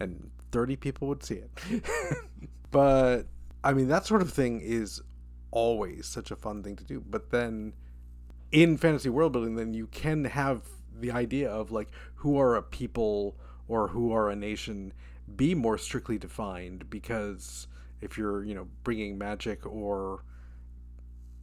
and 0.00 0.30
30 0.52 0.76
people 0.76 1.08
would 1.08 1.22
see 1.22 1.36
it. 1.36 1.84
But 2.70 3.26
i 3.62 3.72
mean 3.72 3.88
that 3.88 4.06
sort 4.06 4.22
of 4.22 4.32
thing 4.32 4.60
is 4.62 5.02
always 5.50 6.06
such 6.06 6.30
a 6.30 6.36
fun 6.36 6.62
thing 6.62 6.76
to 6.76 6.84
do. 6.84 7.00
But 7.00 7.30
then 7.30 7.72
in 8.52 8.76
fantasy 8.76 9.08
world 9.08 9.32
building 9.32 9.56
then 9.56 9.74
you 9.74 9.86
can 9.88 10.24
have 10.24 10.62
the 10.98 11.10
idea 11.10 11.50
of 11.50 11.70
like 11.70 11.88
who 12.16 12.38
are 12.38 12.56
a 12.56 12.62
people 12.62 13.36
or 13.68 13.88
who 13.88 14.12
are 14.12 14.30
a 14.30 14.36
nation 14.36 14.92
be 15.36 15.54
more 15.54 15.78
strictly 15.78 16.18
defined 16.18 16.90
because 16.90 17.68
if 18.00 18.18
you're 18.18 18.42
you 18.44 18.54
know 18.54 18.66
bringing 18.82 19.16
magic 19.16 19.64
or 19.64 20.24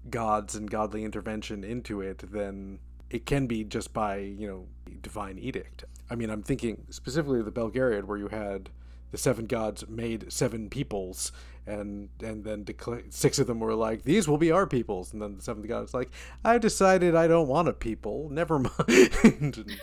gods 0.10 0.56
and 0.56 0.70
godly 0.70 1.04
intervention 1.04 1.64
into 1.64 2.02
it 2.02 2.24
then 2.32 2.80
it 3.10 3.26
can 3.26 3.48
be 3.48 3.64
just 3.64 3.94
by 3.94 4.18
you 4.18 4.48
know 4.48 4.68
divine 5.02 5.38
edict. 5.38 5.86
I 6.10 6.16
mean 6.16 6.30
i'm 6.30 6.44
thinking 6.44 6.86
specifically 6.90 7.40
of 7.40 7.46
the 7.46 7.52
belgariad 7.52 8.06
where 8.06 8.18
you 8.18 8.30
had 8.30 8.70
the 9.12 9.18
seven 9.18 9.46
gods 9.46 9.88
made 9.88 10.32
seven 10.32 10.70
peoples 10.70 11.32
and 11.66 12.10
and 12.22 12.44
then 12.44 12.64
declare 12.64 13.04
six 13.10 13.40
of 13.40 13.48
them 13.48 13.60
were 13.60 13.76
like 13.76 14.04
these 14.04 14.28
will 14.28 14.38
be 14.38 14.52
our 14.52 14.66
peoples 14.66 15.12
and 15.12 15.22
then 15.22 15.36
the 15.36 15.42
seventh 15.42 15.68
god 15.68 15.82
was 15.82 15.94
like 15.94 16.10
i 16.46 16.58
decided 16.58 17.16
i 17.16 17.28
don't 17.28 17.48
want 17.48 17.68
a 17.68 17.74
people 17.74 18.30
never 18.30 18.60
mind. 18.60 19.66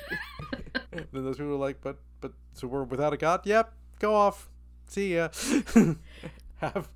And 0.92 1.08
then 1.12 1.24
those 1.24 1.36
people 1.36 1.50
were 1.50 1.56
like 1.56 1.80
but 1.82 1.98
but 2.20 2.32
so 2.52 2.68
we're 2.68 2.84
without 2.84 3.12
a 3.12 3.16
god? 3.16 3.40
Yep 3.44 3.72
go 3.98 4.14
off. 4.14 4.50
See 4.86 5.16
ya. 5.16 5.28
Have 6.56 6.88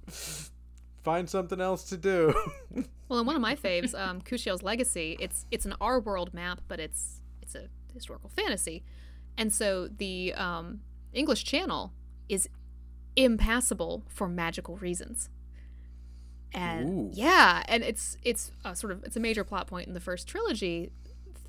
find 1.03 1.29
something 1.29 1.61
else 1.61 1.85
to 1.85 1.97
do. 1.97 2.35
Well, 3.09 3.21
in 3.21 3.27
one 3.27 3.37
of 3.37 3.41
my 3.41 3.57
faves, 3.57 3.99
um, 3.99 4.21
Kushiel's 4.21 4.63
Legacy, 4.63 5.17
it's 5.19 5.47
it's 5.51 5.65
an 5.65 5.73
R 5.81 5.99
world 5.99 6.35
map, 6.35 6.61
but 6.69 6.79
it's 6.79 7.23
it's 7.41 7.55
a 7.55 7.69
historical 7.99 8.31
fantasy, 8.31 8.85
and 9.37 9.53
so 9.53 9.89
the 9.89 10.35
um, 10.35 10.81
English 11.13 11.45
Channel 11.45 11.93
is 12.29 12.49
impassable 13.17 14.05
for 14.09 14.29
magical 14.29 14.77
reasons. 14.77 15.29
And 16.53 16.89
Ooh. 16.89 17.11
yeah, 17.13 17.63
and 17.69 17.83
it's 17.83 18.17
it's 18.23 18.53
a 18.65 18.75
sort 18.75 18.93
of 18.93 19.05
it's 19.05 19.17
a 19.17 19.21
major 19.21 19.45
plot 19.45 19.67
point 19.67 19.87
in 19.87 19.95
the 19.95 20.01
first 20.01 20.27
trilogy, 20.27 20.91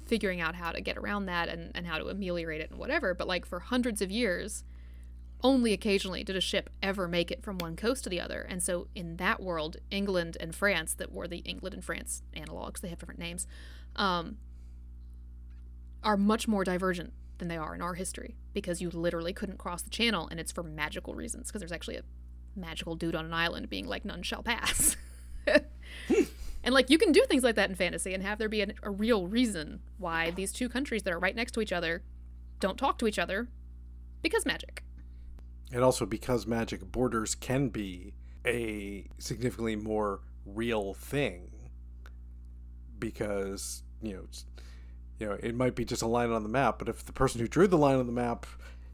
figuring 0.05 0.41
out 0.41 0.55
how 0.55 0.71
to 0.71 0.81
get 0.81 0.97
around 0.97 1.27
that 1.27 1.47
and, 1.47 1.71
and 1.73 1.87
how 1.87 1.97
to 1.97 2.09
ameliorate 2.09 2.61
it 2.61 2.69
and 2.69 2.79
whatever. 2.79 3.13
But 3.13 3.27
like 3.27 3.45
for 3.45 3.59
hundreds 3.59 4.01
of 4.01 4.11
years, 4.11 4.63
only 5.41 5.71
occasionally 5.71 6.23
did 6.23 6.35
a 6.35 6.41
ship 6.41 6.69
ever 6.83 7.07
make 7.07 7.31
it 7.31 7.43
from 7.43 7.57
one 7.59 7.75
coast 7.75 8.03
to 8.03 8.09
the 8.09 8.19
other. 8.19 8.41
And 8.41 8.61
so 8.61 8.87
in 8.93 9.17
that 9.17 9.41
world, 9.41 9.77
England 9.89 10.35
and 10.39 10.53
France, 10.53 10.93
that 10.95 11.13
were 11.13 11.27
the 11.27 11.37
England 11.39 11.73
and 11.73 11.85
France 11.85 12.23
analogs, 12.35 12.81
they 12.81 12.89
have 12.89 12.99
different 12.99 13.19
names, 13.19 13.47
um, 13.95 14.37
are 16.03 16.17
much 16.17 16.47
more 16.47 16.63
divergent 16.63 17.13
than 17.37 17.47
they 17.47 17.57
are 17.57 17.75
in 17.75 17.81
our 17.81 17.93
history 17.93 18.35
because 18.53 18.81
you 18.81 18.89
literally 18.89 19.33
couldn't 19.33 19.57
cross 19.57 19.81
the 19.81 19.89
channel 19.89 20.27
and 20.29 20.39
it's 20.39 20.51
for 20.51 20.63
magical 20.63 21.13
reasons 21.13 21.47
because 21.47 21.61
there's 21.61 21.71
actually 21.71 21.97
a 21.97 22.03
magical 22.55 22.95
dude 22.95 23.15
on 23.15 23.25
an 23.25 23.33
island 23.33 23.69
being 23.69 23.87
like 23.87 24.05
none 24.05 24.21
shall 24.21 24.43
pass. 24.43 24.97
And 26.63 26.73
like 26.73 26.89
you 26.89 26.97
can 26.97 27.11
do 27.11 27.23
things 27.25 27.43
like 27.43 27.55
that 27.55 27.69
in 27.69 27.75
fantasy 27.75 28.13
and 28.13 28.21
have 28.23 28.37
there 28.37 28.49
be 28.49 28.61
a, 28.61 28.67
a 28.83 28.91
real 28.91 29.27
reason 29.27 29.79
why 29.97 30.31
these 30.31 30.51
two 30.51 30.69
countries 30.69 31.03
that 31.03 31.13
are 31.13 31.19
right 31.19 31.35
next 31.35 31.53
to 31.53 31.61
each 31.61 31.71
other 31.71 32.03
don't 32.59 32.77
talk 32.77 32.97
to 32.99 33.07
each 33.07 33.19
other 33.19 33.47
because 34.21 34.45
magic. 34.45 34.83
And 35.71 35.83
also 35.83 36.05
because 36.05 36.45
magic 36.45 36.91
borders 36.91 37.35
can 37.35 37.69
be 37.69 38.13
a 38.45 39.07
significantly 39.19 39.75
more 39.75 40.21
real 40.45 40.93
thing 40.93 41.51
because 42.97 43.83
you 44.01 44.13
know 44.13 44.25
you 45.19 45.27
know 45.27 45.37
it 45.41 45.55
might 45.55 45.75
be 45.75 45.85
just 45.85 46.01
a 46.01 46.07
line 46.07 46.31
on 46.31 46.43
the 46.43 46.49
map 46.49 46.79
but 46.79 46.89
if 46.89 47.05
the 47.05 47.13
person 47.13 47.39
who 47.41 47.47
drew 47.47 47.67
the 47.67 47.77
line 47.77 47.97
on 47.97 48.05
the 48.07 48.11
map 48.13 48.45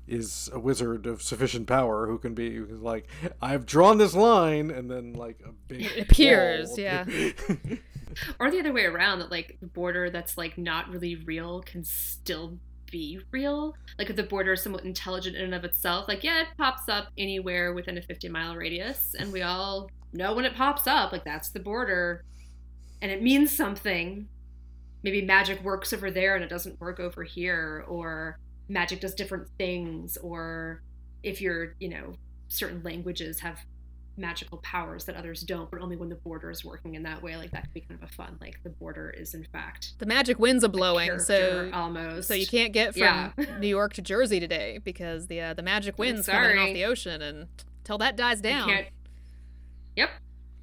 is 0.07 0.49
a 0.53 0.59
wizard 0.59 1.07
of 1.07 1.21
sufficient 1.21 1.65
power 1.67 2.05
who 2.07 2.17
can 2.19 2.33
be 2.35 2.55
who's 2.57 2.81
like 2.81 3.07
I've 3.41 3.65
drawn 3.65 3.97
this 3.97 4.13
line 4.13 4.69
and 4.69 4.89
then 4.89 5.13
like 5.13 5.39
a 5.43 5.51
big 5.67 5.81
It 5.83 6.09
appears, 6.11 6.69
wall. 6.69 6.79
yeah. 6.79 7.05
or 8.39 8.51
the 8.51 8.59
other 8.59 8.71
way 8.71 8.85
around 8.85 9.19
that 9.19 9.31
like 9.31 9.57
the 9.61 9.67
border 9.67 10.09
that's 10.09 10.37
like 10.37 10.57
not 10.57 10.89
really 10.89 11.15
real 11.15 11.61
can 11.61 11.83
still 11.83 12.57
be 12.91 13.19
real 13.31 13.73
like 13.97 14.09
if 14.11 14.15
the 14.15 14.23
border 14.23 14.53
is 14.53 14.61
somewhat 14.61 14.83
intelligent 14.85 15.35
in 15.35 15.43
and 15.45 15.55
of 15.55 15.63
itself 15.65 16.07
like 16.07 16.23
yeah 16.23 16.41
it 16.41 16.47
pops 16.55 16.87
up 16.87 17.07
anywhere 17.17 17.73
within 17.73 17.97
a 17.97 18.01
50 18.01 18.29
mile 18.29 18.55
radius 18.55 19.15
and 19.17 19.33
we 19.33 19.41
all 19.41 19.89
know 20.13 20.35
when 20.35 20.45
it 20.45 20.55
pops 20.55 20.85
up 20.85 21.11
like 21.11 21.25
that's 21.25 21.49
the 21.49 21.59
border 21.59 22.23
and 23.01 23.11
it 23.11 23.23
means 23.23 23.51
something 23.51 24.27
maybe 25.05 25.21
magic 25.21 25.63
works 25.63 25.93
over 25.93 26.09
there 26.11 26.35
and 26.35 26.43
it 26.43 26.49
doesn't 26.49 26.81
work 26.81 26.99
over 26.99 27.23
here 27.23 27.85
or 27.87 28.37
magic 28.67 28.99
does 28.99 29.13
different 29.13 29.47
things 29.57 30.17
or 30.17 30.81
if 31.23 31.39
you're 31.39 31.75
you 31.79 31.87
know 31.87 32.11
certain 32.49 32.81
languages 32.83 33.39
have 33.39 33.59
magical 34.17 34.59
powers 34.59 35.03
that 35.05 35.15
others 35.17 35.41
don't, 35.41 35.69
but 35.69 35.81
only 35.81 35.97
when 35.97 36.07
the 36.07 36.15
border 36.15 36.49
is 36.49 36.63
working 36.63 36.95
in 36.95 37.03
that 37.03 37.21
way. 37.21 37.35
Like 37.35 37.51
that 37.51 37.63
could 37.63 37.73
be 37.73 37.81
kind 37.81 38.01
of 38.01 38.09
a 38.09 38.13
fun. 38.13 38.37
Like 38.39 38.63
the 38.63 38.69
border 38.69 39.09
is 39.09 39.33
in 39.33 39.43
fact 39.51 39.93
The 39.99 40.05
magic 40.05 40.39
winds 40.39 40.63
are 40.63 40.67
a 40.67 40.69
blowing, 40.69 41.19
so 41.19 41.69
almost. 41.73 42.27
so 42.29 42.33
you 42.33 42.47
can't 42.47 42.71
get 42.73 42.93
from 42.93 43.01
Yeah. 43.03 43.31
New 43.59 43.67
York 43.67 43.93
to 43.95 44.01
Jersey 44.01 44.39
today 44.39 44.79
because 44.83 45.27
the 45.27 45.39
uh, 45.41 45.53
the 45.53 45.63
magic 45.63 45.97
winds 45.99 46.27
coming 46.27 46.57
off 46.57 46.73
the 46.73 46.85
ocean, 46.85 47.21
and 47.21 47.47
till 47.83 47.97
that 47.99 48.15
dies 48.15 48.39
down. 48.41 48.69
Yep. 49.95 50.09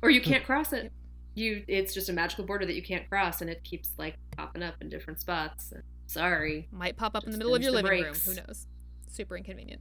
Or 0.02 0.10
you 0.10 0.20
can't 0.20 0.44
cross 0.44 0.72
it. 0.72 0.90
You. 1.34 1.64
It's 1.68 1.94
just 1.94 2.08
a 2.08 2.12
magical 2.12 2.44
border 2.44 2.66
that 2.66 2.74
you 2.74 2.82
can't 2.82 3.08
cross, 3.08 3.40
and 3.40 3.48
it 3.50 3.64
keeps 3.64 3.90
like 3.98 4.16
popping 4.36 4.62
up 4.62 4.74
in 4.80 4.88
different 4.88 5.20
spots. 5.20 5.72
Sorry. 6.06 6.68
might 6.70 6.96
pop 6.96 7.14
up 7.16 7.24
in 7.24 7.30
the 7.30 7.38
middle 7.38 7.54
of 7.54 7.62
your 7.62 7.72
living 7.72 7.88
breaks. 7.88 8.26
room. 8.26 8.36
Who 8.36 8.42
knows? 8.46 8.66
Super 9.08 9.36
inconvenient. 9.36 9.80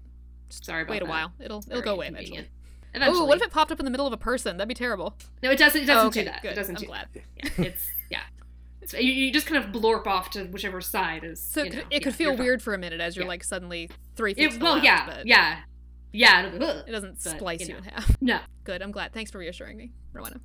Sorry 0.50 0.84
about 0.84 0.92
Wait 0.92 1.02
a 1.02 1.06
that. 1.06 1.10
while. 1.10 1.34
It'll 1.40 1.60
it'll 1.60 1.70
Very 1.70 1.82
go 1.82 1.94
away 1.94 2.08
eventually. 2.08 2.48
Eventually. 2.94 3.20
Oh, 3.22 3.26
what 3.26 3.38
if 3.38 3.44
it 3.44 3.52
popped 3.52 3.72
up 3.72 3.80
in 3.80 3.86
the 3.86 3.92
middle 3.92 4.06
of 4.08 4.14
a 4.14 4.18
person? 4.18 4.58
That'd 4.58 4.68
be 4.68 4.74
terrible. 4.74 5.16
No, 5.42 5.50
it 5.52 5.58
doesn't. 5.58 5.82
It 5.82 5.86
doesn't 5.86 6.06
oh, 6.06 6.08
okay, 6.08 6.22
do 6.24 6.30
that. 6.30 6.42
Good. 6.42 6.52
It 6.52 6.56
doesn't 6.56 6.76
I'm 6.76 6.82
do 6.82 6.88
glad. 6.88 7.08
that. 7.14 7.24
Yeah, 7.58 7.66
it's 7.68 7.88
yeah. 8.10 8.22
It's, 8.82 8.94
you, 8.94 9.12
you 9.12 9.32
just 9.32 9.46
kind 9.46 9.64
of 9.64 9.72
blorp 9.72 10.08
off 10.08 10.30
to 10.32 10.46
whichever 10.46 10.82
side 10.82 11.24
is. 11.24 11.42
So 11.42 11.62
you 11.62 11.68
it 11.68 11.74
know, 11.74 11.80
could, 11.84 11.88
it 11.92 12.04
could 12.04 12.14
yeah, 12.14 12.18
feel 12.18 12.38
weird 12.38 12.62
for 12.62 12.74
a 12.74 12.78
minute 12.78 13.00
as 13.00 13.16
you're 13.16 13.24
Yeah. 13.26 13.30
like 13.30 13.44
suddenly 13.44 13.90
three 14.16 14.34
feet. 14.34 14.56
It, 14.56 14.62
well, 14.62 14.80
yeah, 14.80 15.06
but 15.06 15.26
yeah, 15.26 15.60
yeah. 16.12 16.48
It 16.48 16.92
doesn't 16.92 17.24
But, 17.24 17.38
splice 17.38 17.62
you 17.62 17.68
you, 17.68 17.78
in 17.78 17.84
half. 17.84 18.18
No, 18.22 18.40
Good. 18.64 18.82
I'm 18.82 18.92
glad. 18.92 19.14
Thanks 19.14 19.32
for 19.32 19.38
reassuring 19.38 19.78
me, 19.78 19.92
Rowena. 20.14 20.42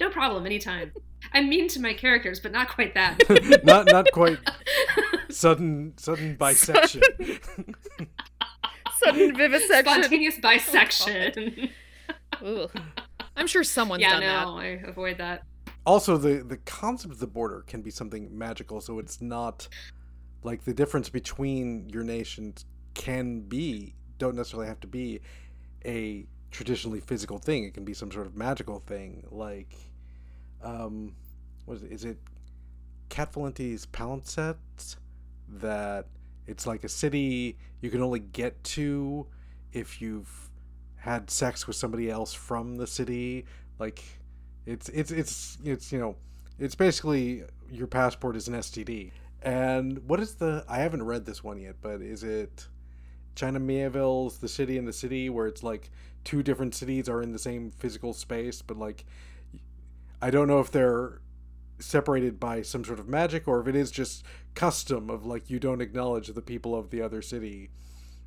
No 0.00 0.10
problem. 0.10 0.46
Anytime. 0.46 0.92
I'm 1.32 1.48
mean 1.48 1.68
to 1.68 1.80
my 1.80 1.92
characters, 1.92 2.40
but 2.40 2.52
not 2.52 2.68
quite 2.68 2.94
that. 2.94 3.18
not 3.64 3.86
not 3.86 4.10
quite 4.12 4.38
sudden 5.30 5.94
sudden 5.96 6.36
bisection. 6.36 7.02
Sudden 8.98 9.36
vivisection. 9.36 9.84
Spontaneous 10.02 10.36
oh, 10.38 10.40
bisection. 10.40 11.68
Ooh. 12.42 12.66
I'm 13.36 13.46
sure 13.46 13.62
someone's 13.62 14.00
yeah, 14.00 14.20
done 14.20 14.20
no, 14.20 14.58
I 14.58 14.80
avoid 14.86 15.18
that. 15.18 15.42
also 15.84 16.16
the 16.16 16.42
the 16.42 16.56
concept 16.58 17.12
of 17.12 17.18
the 17.18 17.26
border 17.26 17.62
can 17.66 17.82
be 17.82 17.90
something 17.90 18.36
magical 18.36 18.80
so 18.80 18.98
it's 18.98 19.20
not 19.20 19.68
like 20.42 20.64
the 20.64 20.72
difference 20.72 21.10
between 21.10 21.88
your 21.90 22.04
nations 22.04 22.64
can 22.94 23.40
be 23.40 23.94
don't 24.16 24.34
necessarily 24.34 24.66
have 24.66 24.80
to 24.80 24.86
be 24.86 25.20
a 25.84 26.26
traditionally 26.50 27.00
physical 27.00 27.38
thing. 27.38 27.64
It 27.64 27.74
can 27.74 27.84
be 27.84 27.94
some 27.94 28.10
sort 28.10 28.26
of 28.26 28.36
magical 28.36 28.80
thing 28.80 29.24
like 29.30 29.74
um 30.62 31.14
what 31.64 31.78
is 31.78 31.82
it? 31.82 31.92
Is 31.92 32.04
it 32.04 32.18
cat 33.08 33.32
valente's 33.32 33.86
palimpsest 33.86 34.96
that 35.48 36.06
it's 36.46 36.66
like 36.66 36.84
a 36.84 36.88
city 36.88 37.56
you 37.80 37.90
can 37.90 38.02
only 38.02 38.20
get 38.20 38.62
to 38.64 39.26
if 39.72 40.00
you've 40.00 40.50
had 40.96 41.30
sex 41.30 41.66
with 41.66 41.76
somebody 41.76 42.10
else 42.10 42.32
from 42.32 42.76
the 42.76 42.86
city? 42.86 43.44
Like 43.78 44.02
it's 44.66 44.88
it's 44.90 45.10
it's 45.10 45.58
it's 45.64 45.92
you 45.92 45.98
know 45.98 46.16
it's 46.58 46.74
basically 46.74 47.44
your 47.70 47.86
passport 47.86 48.36
is 48.36 48.48
an 48.48 48.54
std 48.54 49.12
and 49.42 49.98
what 50.08 50.20
is 50.20 50.34
the 50.34 50.64
i 50.68 50.78
haven't 50.78 51.02
read 51.04 51.24
this 51.24 51.42
one 51.42 51.58
yet 51.58 51.76
but 51.80 52.02
is 52.02 52.22
it 52.22 52.66
china 53.34 53.58
mieville's 53.60 54.38
the 54.38 54.48
city 54.48 54.76
in 54.76 54.84
the 54.84 54.92
city 54.92 55.30
where 55.30 55.46
it's 55.46 55.62
like 55.62 55.90
two 56.26 56.42
different 56.42 56.74
cities 56.74 57.08
are 57.08 57.22
in 57.22 57.32
the 57.32 57.38
same 57.38 57.70
physical 57.70 58.12
space 58.12 58.60
but 58.60 58.76
like 58.76 59.06
i 60.20 60.30
don't 60.30 60.48
know 60.48 60.60
if 60.60 60.70
they're 60.70 61.20
separated 61.78 62.40
by 62.40 62.62
some 62.62 62.84
sort 62.84 62.98
of 62.98 63.08
magic 63.08 63.46
or 63.46 63.60
if 63.60 63.66
it 63.66 63.76
is 63.76 63.90
just 63.90 64.24
custom 64.54 65.10
of 65.10 65.26
like 65.26 65.50
you 65.50 65.58
don't 65.58 65.80
acknowledge 65.80 66.28
the 66.28 66.42
people 66.42 66.74
of 66.74 66.90
the 66.90 67.02
other 67.02 67.22
city. 67.22 67.70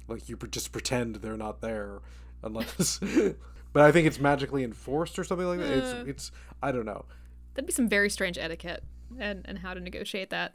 Like 0.08 0.30
you 0.30 0.38
just 0.50 0.72
pretend 0.72 1.16
they're 1.18 1.38
not 1.38 1.62
there 1.62 2.00
unless 2.42 3.00
but 3.74 3.84
i 3.84 3.92
think 3.92 4.08
it's 4.08 4.20
magically 4.20 4.64
enforced 4.64 5.20
or 5.20 5.24
something 5.24 5.48
like 5.48 5.60
that. 5.60 5.72
It's 5.72 5.92
hmm. 5.92 6.10
it's 6.10 6.32
i 6.64 6.72
don't 6.72 6.86
know. 6.86 7.06
That'd 7.54 7.68
be 7.68 7.74
some 7.74 7.90
very 7.90 8.10
strange 8.10 8.38
etiquette 8.38 8.84
and, 9.18 9.42
and 9.46 9.58
how 9.60 9.74
to 9.74 9.80
negotiate 9.80 10.30
that. 10.30 10.54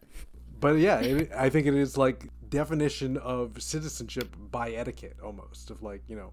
but 0.61 0.79
yeah 0.79 1.01
it, 1.01 1.31
i 1.37 1.51
think 1.51 1.67
it 1.67 1.75
is 1.75 1.97
like 1.99 2.29
definition 2.49 3.17
of 3.17 3.61
citizenship 3.61 4.35
by 4.51 4.71
etiquette 4.71 5.17
almost 5.23 5.71
of 5.71 5.83
like 5.83 6.03
you 6.09 6.15
know 6.17 6.33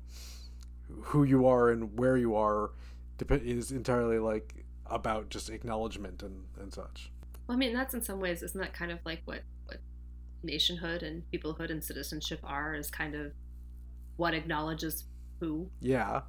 who 1.01 1.23
you 1.23 1.47
are 1.47 1.69
and 1.69 1.97
where 1.97 2.17
you 2.17 2.35
are 2.35 2.71
dep- 3.17 3.43
is 3.43 3.71
entirely 3.71 4.19
like 4.19 4.65
about 4.85 5.29
just 5.29 5.49
acknowledgement 5.49 6.21
and 6.23 6.43
and 6.59 6.73
such 6.73 7.11
Well, 7.47 7.55
I 7.55 7.59
mean, 7.59 7.73
that's 7.73 7.93
in 7.93 8.01
some 8.01 8.19
ways, 8.19 8.43
isn't 8.43 8.59
that 8.59 8.73
kind 8.73 8.91
of 8.91 8.99
like 9.05 9.21
what 9.25 9.41
what 9.65 9.77
nationhood 10.43 11.03
and 11.03 11.23
peoplehood 11.31 11.69
and 11.71 11.83
citizenship 11.83 12.39
are? 12.43 12.75
Is 12.75 12.89
kind 12.89 13.15
of 13.15 13.31
what 14.17 14.33
acknowledges 14.33 15.05
who, 15.39 15.69
yeah 15.79 16.21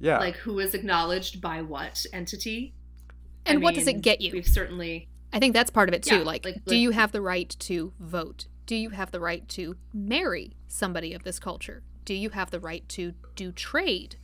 yeah 0.00 0.18
like 0.18 0.36
who 0.36 0.58
is 0.58 0.74
acknowledged 0.74 1.40
by 1.40 1.62
what 1.62 2.04
entity. 2.12 2.74
I 3.46 3.52
And 3.52 3.62
what 3.62 3.74
does 3.74 3.86
it 3.86 4.02
get 4.02 4.20
you? 4.20 4.32
We've 4.32 4.46
certainly 4.46 5.08
I 5.32 5.38
think 5.38 5.54
that's 5.54 5.70
part 5.70 5.88
of 5.88 5.94
it 5.94 6.02
too. 6.02 6.18
Yeah, 6.18 6.22
like, 6.22 6.44
like- 6.44 6.64
do 6.64 6.74
like- 6.74 6.80
you 6.80 6.90
have 6.90 7.12
the 7.12 7.20
right 7.20 7.48
to 7.60 7.92
vote? 8.00 8.46
Do 8.66 8.74
you 8.76 8.90
have 8.90 9.10
the 9.10 9.20
right 9.20 9.48
to 9.50 9.76
marry 9.94 10.56
somebody 10.66 11.14
of 11.14 11.22
this 11.22 11.38
culture? 11.38 11.82
Do 12.08 12.14
you 12.14 12.30
have 12.30 12.50
the 12.50 12.58
right 12.58 12.88
to 12.90 13.12
do 13.36 13.52
trade 13.52 14.16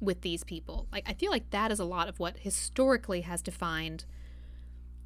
with 0.00 0.20
these 0.20 0.44
people? 0.44 0.86
Like, 0.92 1.02
I 1.08 1.12
feel 1.12 1.32
like 1.32 1.50
that 1.50 1.72
is 1.72 1.80
a 1.80 1.84
lot 1.84 2.08
of 2.08 2.20
what 2.20 2.38
historically 2.38 3.22
has 3.22 3.42
defined 3.42 4.04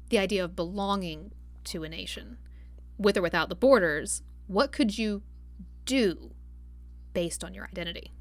the 0.09 0.19
idea 0.19 0.43
of 0.43 0.55
belonging 0.55 1.31
to 1.63 1.83
a 1.83 1.89
nation. 1.89 2.37
With 2.99 3.17
or 3.17 3.23
without 3.23 3.49
the 3.49 3.55
borders, 3.55 4.21
what 4.45 4.71
could 4.71 4.99
you 4.99 5.23
do 5.85 6.29
based 7.13 7.43
on 7.43 7.55
your 7.55 7.65
identity? 7.65 8.11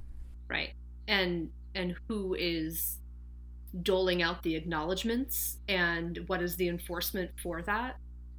right 0.50 0.72
and 1.06 1.50
and 1.74 1.94
who 2.08 2.34
is 2.34 2.98
doling 3.82 4.20
out 4.20 4.42
the 4.42 4.56
acknowledgments 4.56 5.58
and 5.68 6.18
what 6.26 6.42
is 6.42 6.56
the 6.56 6.68
enforcement 6.68 7.30
for 7.40 7.62
that 7.62 7.96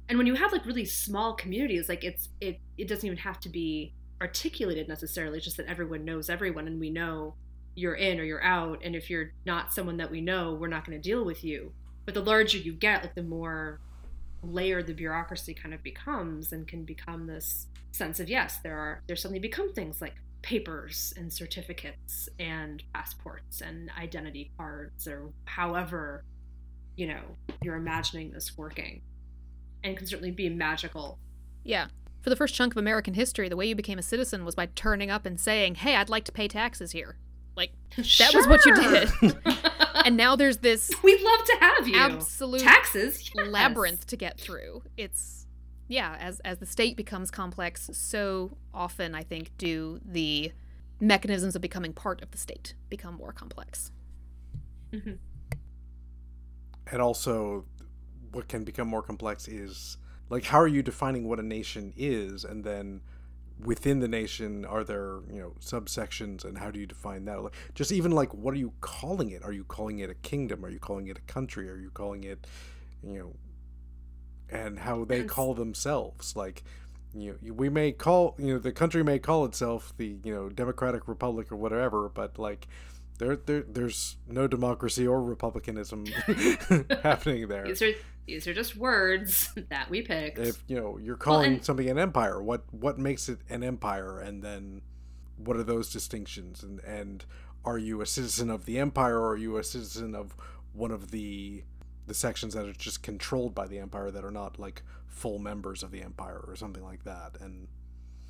and 0.08 0.18
when 0.18 0.26
you 0.26 0.34
have 0.34 0.52
like 0.52 0.66
really 0.66 0.84
small 0.84 1.32
communities 1.32 1.88
like 1.88 2.04
it's 2.04 2.28
it 2.40 2.60
it 2.76 2.86
doesn't 2.86 3.06
even 3.06 3.16
have 3.16 3.40
to 3.40 3.48
be 3.48 3.94
articulated 4.22 4.88
necessarily 4.88 5.38
it's 5.38 5.44
just 5.44 5.56
that 5.58 5.66
everyone 5.66 6.04
knows 6.04 6.30
everyone 6.30 6.66
and 6.66 6.80
we 6.80 6.90
know 6.90 7.34
you're 7.74 7.94
in 7.94 8.20
or 8.20 8.24
you're 8.24 8.42
out. 8.42 8.80
And 8.84 8.94
if 8.94 9.10
you're 9.10 9.32
not 9.44 9.72
someone 9.74 9.96
that 9.96 10.10
we 10.10 10.20
know 10.20 10.54
we're 10.54 10.68
not 10.68 10.86
going 10.86 11.00
to 11.00 11.08
deal 11.08 11.24
with 11.24 11.42
you. 11.42 11.72
But 12.04 12.14
the 12.14 12.22
larger 12.22 12.58
you 12.58 12.72
get 12.72 13.02
like 13.02 13.14
the 13.14 13.22
more 13.22 13.80
layered 14.42 14.86
the 14.86 14.94
bureaucracy 14.94 15.54
kind 15.54 15.74
of 15.74 15.82
becomes 15.82 16.52
and 16.52 16.66
can 16.66 16.84
become 16.84 17.26
this 17.26 17.66
sense 17.92 18.18
of 18.18 18.28
yes 18.28 18.58
there 18.58 18.76
are 18.76 19.02
there 19.06 19.14
suddenly 19.14 19.38
become 19.38 19.72
things 19.72 20.00
like 20.00 20.14
papers 20.40 21.14
and 21.16 21.32
certificates 21.32 22.28
and 22.40 22.82
passports 22.92 23.60
and 23.60 23.88
identity 23.96 24.50
cards 24.56 25.06
or 25.06 25.30
however 25.44 26.24
you 26.96 27.06
know 27.06 27.20
you're 27.62 27.76
imagining 27.76 28.32
this 28.32 28.58
working 28.58 29.00
and 29.84 29.96
can 29.96 30.06
certainly 30.06 30.30
be 30.30 30.48
magical. 30.48 31.18
Yeah. 31.64 31.88
For 32.22 32.30
the 32.30 32.36
first 32.36 32.54
chunk 32.54 32.72
of 32.72 32.76
American 32.78 33.14
history, 33.14 33.48
the 33.48 33.56
way 33.56 33.66
you 33.66 33.74
became 33.74 33.98
a 33.98 34.02
citizen 34.02 34.44
was 34.44 34.54
by 34.54 34.66
turning 34.66 35.10
up 35.10 35.26
and 35.26 35.38
saying, 35.38 35.76
hey, 35.76 35.96
I'd 35.96 36.08
like 36.08 36.24
to 36.24 36.32
pay 36.32 36.48
taxes 36.48 36.92
here. 36.92 37.16
Like, 37.56 37.72
that 37.96 38.32
was 38.32 38.46
what 38.46 38.64
you 38.64 38.74
did. 38.74 39.36
and 40.04 40.16
now 40.16 40.36
there's 40.36 40.58
this 40.58 40.90
we'd 41.02 41.20
love 41.20 41.44
to 41.44 41.56
have 41.60 41.88
you 41.88 41.96
absolute 41.96 42.60
taxes 42.60 43.30
yes. 43.34 43.46
labyrinth 43.46 44.06
to 44.06 44.16
get 44.16 44.38
through. 44.38 44.82
It's 44.96 45.46
yeah, 45.88 46.16
as 46.18 46.40
as 46.40 46.58
the 46.58 46.66
state 46.66 46.96
becomes 46.96 47.30
complex, 47.30 47.90
so 47.92 48.56
often 48.72 49.14
I 49.14 49.22
think 49.22 49.50
do 49.58 50.00
the 50.04 50.52
mechanisms 51.00 51.56
of 51.56 51.62
becoming 51.62 51.92
part 51.92 52.22
of 52.22 52.30
the 52.30 52.38
state 52.38 52.74
become 52.88 53.14
more 53.14 53.32
complex. 53.32 53.90
Mhm. 54.92 55.16
and 56.90 57.00
also 57.00 57.64
what 58.32 58.46
can 58.46 58.62
become 58.62 58.86
more 58.86 59.02
complex 59.02 59.48
is 59.48 59.96
like 60.32 60.46
how 60.46 60.58
are 60.58 60.66
you 60.66 60.82
defining 60.82 61.28
what 61.28 61.38
a 61.38 61.42
nation 61.42 61.92
is? 61.94 62.42
And 62.42 62.64
then 62.64 63.02
within 63.62 64.00
the 64.00 64.08
nation 64.08 64.64
are 64.64 64.82
there 64.82 65.20
you 65.30 65.38
know 65.38 65.52
subsections? 65.60 66.42
And 66.42 66.56
how 66.56 66.70
do 66.70 66.80
you 66.80 66.86
define 66.86 67.26
that? 67.26 67.42
Like 67.42 67.52
just 67.74 67.92
even 67.92 68.12
like 68.12 68.32
what 68.32 68.54
are 68.54 68.58
you 68.58 68.72
calling 68.80 69.30
it? 69.30 69.44
Are 69.44 69.52
you 69.52 69.64
calling 69.64 69.98
it 69.98 70.08
a 70.08 70.14
kingdom? 70.14 70.64
Are 70.64 70.70
you 70.70 70.78
calling 70.78 71.06
it 71.08 71.18
a 71.18 71.32
country? 71.32 71.68
Are 71.68 71.76
you 71.76 71.90
calling 71.90 72.24
it 72.24 72.46
you 73.04 73.18
know 73.18 73.34
and 74.48 74.78
how 74.78 75.04
they 75.04 75.22
call 75.24 75.52
themselves? 75.52 76.34
Like 76.34 76.64
you 77.14 77.38
know, 77.42 77.52
we 77.52 77.68
may 77.68 77.92
call 77.92 78.34
you 78.38 78.54
know 78.54 78.58
the 78.58 78.72
country 78.72 79.04
may 79.04 79.18
call 79.18 79.44
itself 79.44 79.92
the 79.98 80.16
you 80.24 80.34
know 80.34 80.48
Democratic 80.48 81.08
Republic 81.08 81.52
or 81.52 81.56
whatever, 81.56 82.08
but 82.08 82.38
like 82.38 82.68
there, 83.22 83.36
there 83.36 83.62
there's 83.62 84.16
no 84.26 84.48
democracy 84.48 85.06
or 85.06 85.22
republicanism 85.22 86.06
happening 87.02 87.46
there. 87.46 87.64
These 87.64 87.82
are 87.82 87.92
these 88.26 88.46
are 88.48 88.54
just 88.54 88.76
words 88.76 89.50
that 89.70 89.88
we 89.88 90.02
picked. 90.02 90.38
If 90.38 90.62
you 90.66 90.76
know 90.76 90.98
you're 90.98 91.16
calling 91.16 91.54
and- 91.54 91.64
something 91.64 91.88
an 91.88 91.98
empire, 91.98 92.42
what 92.42 92.64
what 92.72 92.98
makes 92.98 93.28
it 93.28 93.38
an 93.48 93.62
empire, 93.62 94.18
and 94.18 94.42
then 94.42 94.82
what 95.36 95.56
are 95.56 95.62
those 95.62 95.92
distinctions, 95.92 96.62
and 96.64 96.80
and 96.80 97.24
are 97.64 97.78
you 97.78 98.00
a 98.00 98.06
citizen 98.06 98.50
of 98.50 98.64
the 98.64 98.78
empire, 98.78 99.18
or 99.18 99.30
are 99.30 99.36
you 99.36 99.56
a 99.56 99.64
citizen 99.64 100.14
of 100.16 100.34
one 100.72 100.90
of 100.90 101.12
the 101.12 101.62
the 102.08 102.14
sections 102.14 102.54
that 102.54 102.66
are 102.66 102.72
just 102.72 103.04
controlled 103.04 103.54
by 103.54 103.68
the 103.68 103.78
empire 103.78 104.10
that 104.10 104.24
are 104.24 104.32
not 104.32 104.58
like 104.58 104.82
full 105.06 105.38
members 105.38 105.84
of 105.84 105.92
the 105.92 106.02
empire 106.02 106.42
or 106.48 106.56
something 106.56 106.82
like 106.82 107.04
that, 107.04 107.36
and 107.40 107.68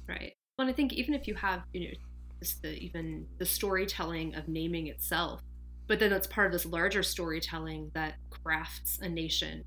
Right. 0.06 0.34
Well, 0.58 0.66
and 0.66 0.74
I 0.74 0.76
think 0.76 0.92
even 0.92 1.14
if 1.14 1.26
you 1.26 1.34
have, 1.36 1.62
you 1.72 1.88
know, 1.88 1.94
just 2.42 2.62
the 2.62 2.76
even 2.78 3.26
the 3.38 3.46
storytelling 3.46 4.34
of 4.34 4.48
naming 4.48 4.88
itself, 4.88 5.42
but 5.86 5.98
then 6.00 6.10
that's 6.10 6.26
part 6.26 6.46
of 6.46 6.52
this 6.52 6.66
larger 6.66 7.02
storytelling 7.02 7.90
that 7.94 8.14
crafts 8.30 8.98
a 9.00 9.08
nation 9.08 9.64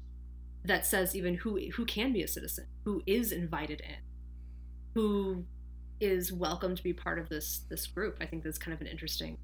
that 0.65 0.85
says 0.85 1.15
even 1.15 1.35
who 1.35 1.57
who 1.75 1.85
can 1.85 2.11
be 2.11 2.21
a 2.21 2.27
citizen, 2.27 2.65
who 2.83 3.01
is 3.05 3.31
invited 3.31 3.81
in, 3.81 3.95
who 4.93 5.45
is 6.01 6.33
welcome 6.33 6.75
to 6.75 6.83
be 6.83 6.91
part 6.91 7.17
of 7.17 7.29
this 7.29 7.61
this 7.69 7.87
group. 7.87 8.17
I 8.19 8.25
think 8.25 8.43
that's 8.43 8.57
kind 8.57 8.73
of 8.73 8.81
an 8.81 8.87
interesting 8.87 9.37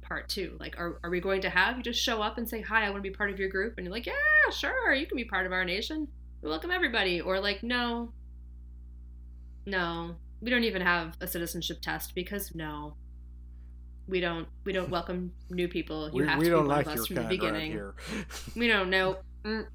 part 0.00 0.28
too. 0.28 0.56
Like, 0.58 0.78
are, 0.78 0.98
are 1.04 1.10
we 1.10 1.20
going 1.20 1.42
to 1.42 1.50
have 1.50 1.76
you 1.76 1.82
just 1.82 2.02
show 2.02 2.22
up 2.22 2.38
and 2.38 2.48
say, 2.48 2.62
Hi, 2.62 2.86
I 2.86 2.90
want 2.90 3.04
to 3.04 3.08
be 3.08 3.14
part 3.14 3.30
of 3.30 3.38
your 3.38 3.48
group? 3.48 3.74
And 3.76 3.84
you're 3.84 3.92
like, 3.92 4.06
Yeah, 4.06 4.50
sure, 4.50 4.94
you 4.94 5.06
can 5.06 5.16
be 5.16 5.24
part 5.24 5.46
of 5.46 5.52
our 5.52 5.64
nation. 5.64 6.08
We 6.40 6.48
welcome 6.48 6.70
everybody. 6.70 7.20
Or 7.20 7.38
like, 7.38 7.62
no, 7.62 8.12
no, 9.66 10.16
we 10.40 10.50
don't 10.50 10.64
even 10.64 10.82
have 10.82 11.16
a 11.20 11.26
citizenship 11.26 11.80
test 11.82 12.14
because 12.14 12.54
no, 12.54 12.94
we 14.08 14.20
don't 14.20 14.48
we 14.64 14.72
don't 14.72 14.90
welcome 14.90 15.32
new 15.50 15.68
people. 15.68 16.10
You 16.12 16.22
we, 16.22 16.28
have 16.28 16.38
we 16.38 16.44
to 16.46 16.50
don't 16.50 16.64
be 16.64 16.68
one 16.68 16.76
like 16.78 16.86
us 16.86 17.06
from 17.06 17.16
the 17.16 17.22
beginning. 17.24 17.70
here. 17.72 17.94
We 18.56 18.66
don't 18.68 18.90
know. 18.90 19.18
Mm, 19.44 19.66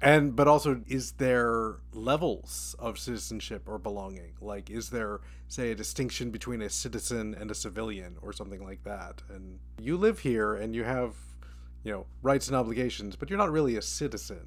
And 0.00 0.36
but 0.36 0.46
also, 0.46 0.82
is 0.86 1.12
there 1.12 1.76
levels 1.92 2.76
of 2.78 2.98
citizenship 2.98 3.62
or 3.66 3.78
belonging? 3.78 4.34
Like, 4.40 4.70
is 4.70 4.90
there, 4.90 5.20
say, 5.48 5.72
a 5.72 5.74
distinction 5.74 6.30
between 6.30 6.62
a 6.62 6.70
citizen 6.70 7.34
and 7.34 7.50
a 7.50 7.54
civilian, 7.54 8.16
or 8.22 8.32
something 8.32 8.62
like 8.62 8.84
that? 8.84 9.22
And 9.28 9.58
you 9.80 9.96
live 9.96 10.20
here, 10.20 10.54
and 10.54 10.74
you 10.74 10.84
have, 10.84 11.14
you 11.82 11.92
know, 11.92 12.06
rights 12.22 12.46
and 12.48 12.56
obligations, 12.56 13.16
but 13.16 13.28
you're 13.30 13.38
not 13.38 13.50
really 13.50 13.76
a 13.76 13.82
citizen. 13.82 14.46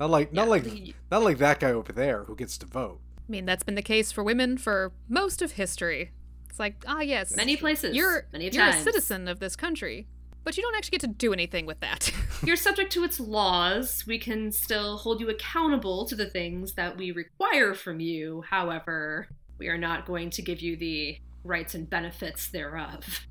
Not 0.00 0.10
like, 0.10 0.32
not 0.32 0.48
like, 0.48 0.64
not 1.10 1.22
like 1.22 1.38
that 1.38 1.60
guy 1.60 1.72
over 1.72 1.92
there 1.92 2.24
who 2.24 2.34
gets 2.36 2.56
to 2.58 2.66
vote. 2.66 3.00
I 3.28 3.30
mean, 3.32 3.44
that's 3.44 3.62
been 3.64 3.74
the 3.74 3.82
case 3.82 4.10
for 4.10 4.24
women 4.24 4.56
for 4.56 4.92
most 5.08 5.42
of 5.42 5.52
history. 5.52 6.12
It's 6.48 6.58
like, 6.58 6.82
ah, 6.86 7.00
yes, 7.00 7.36
Many 7.36 7.56
places. 7.56 7.94
you're 7.94 8.26
many 8.32 8.48
you're 8.48 8.66
a 8.66 8.72
citizen 8.72 9.28
of 9.28 9.38
this 9.38 9.54
country, 9.54 10.06
but 10.44 10.56
you 10.56 10.62
don't 10.62 10.74
actually 10.74 10.92
get 10.98 11.00
to 11.02 11.06
do 11.08 11.32
anything 11.32 11.66
with 11.66 11.80
that. 11.80 12.10
You're 12.42 12.56
subject 12.56 12.92
to 12.92 13.04
its 13.04 13.18
laws. 13.20 14.04
We 14.06 14.18
can 14.18 14.50
still 14.52 14.96
hold 14.96 15.20
you 15.20 15.28
accountable 15.28 16.06
to 16.06 16.14
the 16.14 16.26
things 16.26 16.72
that 16.74 16.96
we 16.96 17.10
require 17.12 17.74
from 17.74 17.98
you. 18.00 18.44
However, 18.48 19.28
we 19.58 19.66
are 19.68 19.76
not 19.76 20.06
going 20.06 20.30
to 20.30 20.42
give 20.42 20.60
you 20.60 20.76
the 20.76 21.18
rights 21.44 21.74
and 21.74 21.90
benefits 21.90 22.48
thereof. 22.48 23.26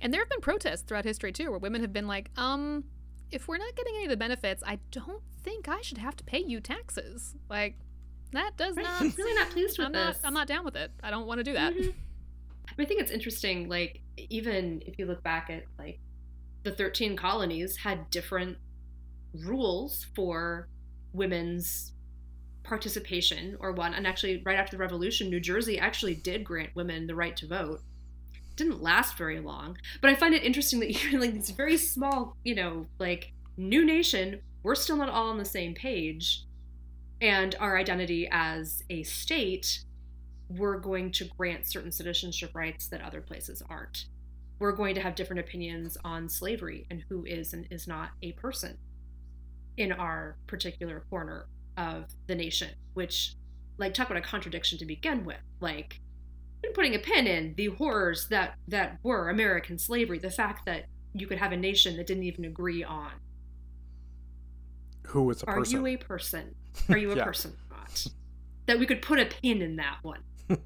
and 0.00 0.14
there 0.14 0.20
have 0.20 0.28
been 0.30 0.40
protests 0.40 0.82
throughout 0.82 1.04
history 1.04 1.32
too, 1.32 1.50
where 1.50 1.58
women 1.58 1.82
have 1.82 1.92
been 1.92 2.06
like, 2.06 2.30
um, 2.38 2.84
if 3.30 3.48
we're 3.48 3.58
not 3.58 3.74
getting 3.76 3.94
any 3.96 4.04
of 4.04 4.10
the 4.10 4.16
benefits, 4.16 4.62
I 4.64 4.78
don't 4.92 5.22
think 5.42 5.68
I 5.68 5.80
should 5.82 5.98
have 5.98 6.16
to 6.16 6.24
pay 6.24 6.38
you 6.38 6.60
taxes. 6.60 7.34
Like, 7.50 7.76
that 8.32 8.56
does 8.56 8.76
Right? 8.76 8.84
not. 8.84 9.00
I'm 9.02 9.10
really 9.18 9.34
not 9.34 9.50
pleased 9.50 9.78
with 9.78 9.86
I'm 9.86 9.92
this. 9.92 10.22
not. 10.22 10.28
I'm 10.28 10.34
not 10.34 10.46
down 10.46 10.64
with 10.64 10.76
it. 10.76 10.90
I 11.02 11.10
don't 11.10 11.26
want 11.26 11.38
to 11.38 11.44
do 11.44 11.52
that. 11.54 11.74
Mhm. 11.74 11.94
I 12.78 12.84
think 12.84 13.00
it's 13.00 13.10
interesting, 13.12 13.68
like, 13.68 14.00
even 14.16 14.82
if 14.86 14.98
you 14.98 15.06
look 15.06 15.22
back 15.22 15.48
at, 15.50 15.64
like, 15.78 16.00
the 16.64 16.72
13 16.72 17.16
colonies 17.16 17.76
had 17.78 18.10
different 18.10 18.58
rules 19.32 20.06
for 20.14 20.68
women's 21.12 21.92
participation 22.64 23.56
or 23.60 23.72
one. 23.72 23.94
And 23.94 24.06
actually, 24.06 24.42
right 24.44 24.58
after 24.58 24.76
the 24.76 24.80
revolution, 24.80 25.30
New 25.30 25.40
Jersey 25.40 25.78
actually 25.78 26.14
did 26.14 26.42
grant 26.44 26.74
women 26.74 27.06
the 27.06 27.14
right 27.14 27.36
to 27.36 27.46
vote. 27.46 27.80
Didn't 28.56 28.82
last 28.82 29.16
very 29.16 29.38
long. 29.38 29.76
But 30.00 30.10
I 30.10 30.14
find 30.14 30.34
it 30.34 30.42
interesting 30.42 30.80
that 30.80 30.90
you're 31.10 31.20
like 31.20 31.34
this 31.34 31.50
very 31.50 31.76
small, 31.76 32.36
you 32.44 32.54
know, 32.54 32.86
like, 32.98 33.32
new 33.56 33.84
nation, 33.84 34.40
we're 34.62 34.74
still 34.74 34.96
not 34.96 35.08
all 35.08 35.28
on 35.30 35.38
the 35.38 35.44
same 35.44 35.74
page. 35.74 36.42
And 37.20 37.54
our 37.60 37.76
identity 37.76 38.28
as 38.30 38.82
a 38.90 39.02
state 39.04 39.84
we're 40.48 40.78
going 40.78 41.10
to 41.12 41.24
grant 41.36 41.66
certain 41.66 41.90
citizenship 41.90 42.52
rights 42.54 42.86
that 42.88 43.02
other 43.02 43.20
places 43.20 43.62
aren't. 43.68 44.06
We're 44.58 44.72
going 44.72 44.94
to 44.94 45.00
have 45.00 45.14
different 45.14 45.40
opinions 45.40 45.98
on 46.04 46.28
slavery 46.28 46.86
and 46.90 47.04
who 47.08 47.24
is 47.24 47.52
and 47.52 47.66
is 47.70 47.86
not 47.86 48.10
a 48.22 48.32
person 48.32 48.78
in 49.76 49.92
our 49.92 50.38
particular 50.46 51.04
corner 51.10 51.48
of 51.76 52.06
the 52.26 52.34
nation, 52.34 52.70
which, 52.94 53.34
like, 53.76 53.92
talk 53.92 54.08
about 54.08 54.18
a 54.18 54.26
contradiction 54.26 54.78
to 54.78 54.86
begin 54.86 55.24
with. 55.24 55.40
Like, 55.60 56.00
been 56.62 56.72
putting 56.72 56.94
a 56.94 56.98
pin 56.98 57.26
in 57.26 57.54
the 57.56 57.66
horrors 57.66 58.28
that 58.28 58.54
that 58.68 58.98
were 59.02 59.28
American 59.28 59.78
slavery, 59.78 60.18
the 60.18 60.30
fact 60.30 60.64
that 60.66 60.86
you 61.12 61.26
could 61.26 61.38
have 61.38 61.52
a 61.52 61.56
nation 61.56 61.96
that 61.96 62.06
didn't 62.06 62.24
even 62.24 62.44
agree 62.44 62.84
on 62.84 63.12
Who 65.08 65.30
is 65.30 65.42
a 65.42 65.46
person. 65.46 65.48
are 65.48 65.58
person? 65.60 65.80
you 65.80 65.86
a 65.86 65.96
person? 65.96 66.54
Are 66.88 66.96
you 66.98 67.12
a 67.12 67.16
Yeah. 67.16 67.24
person 67.24 67.52
or 67.70 67.76
not? 67.78 68.06
That 68.66 68.78
we 68.78 68.86
could 68.86 69.02
put 69.02 69.18
a 69.18 69.26
pin 69.26 69.62
in 69.62 69.76
that 69.76 69.98
one. 70.02 70.20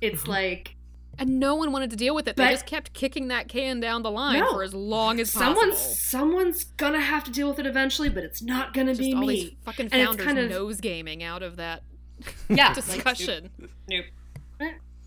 It's 0.00 0.26
like 0.26 0.76
And 1.18 1.38
no 1.38 1.54
one 1.56 1.72
wanted 1.72 1.90
to 1.90 1.96
deal 1.96 2.14
with 2.14 2.26
it. 2.26 2.36
They 2.36 2.48
just 2.48 2.64
kept 2.64 2.94
kicking 2.94 3.28
that 3.28 3.48
can 3.48 3.78
down 3.80 4.02
the 4.02 4.10
line 4.10 4.38
No. 4.40 4.50
for 4.52 4.62
as 4.62 4.72
long 4.72 5.20
as 5.20 5.30
possible. 5.30 5.54
someone's 5.60 5.78
someone's 5.78 6.64
gonna 6.64 7.00
have 7.00 7.24
to 7.24 7.30
deal 7.30 7.48
with 7.50 7.58
it 7.58 7.66
eventually, 7.66 8.08
but 8.08 8.24
it's 8.24 8.40
not 8.40 8.72
gonna 8.72 8.92
just 8.94 9.00
be 9.00 9.14
all 9.14 9.26
these 9.26 9.44
me. 9.50 9.58
fucking 9.64 9.88
And 9.92 10.00
it's 10.00 10.08
founders 10.08 10.26
kind 10.26 10.38
of- 10.38 10.48
nose 10.50 10.80
gaming 10.80 11.22
out 11.22 11.42
of 11.42 11.56
that 11.56 11.82
Yeah, 12.48 12.68
like, 12.68 12.74
discussion. 12.76 13.50
Nope. 13.88 14.06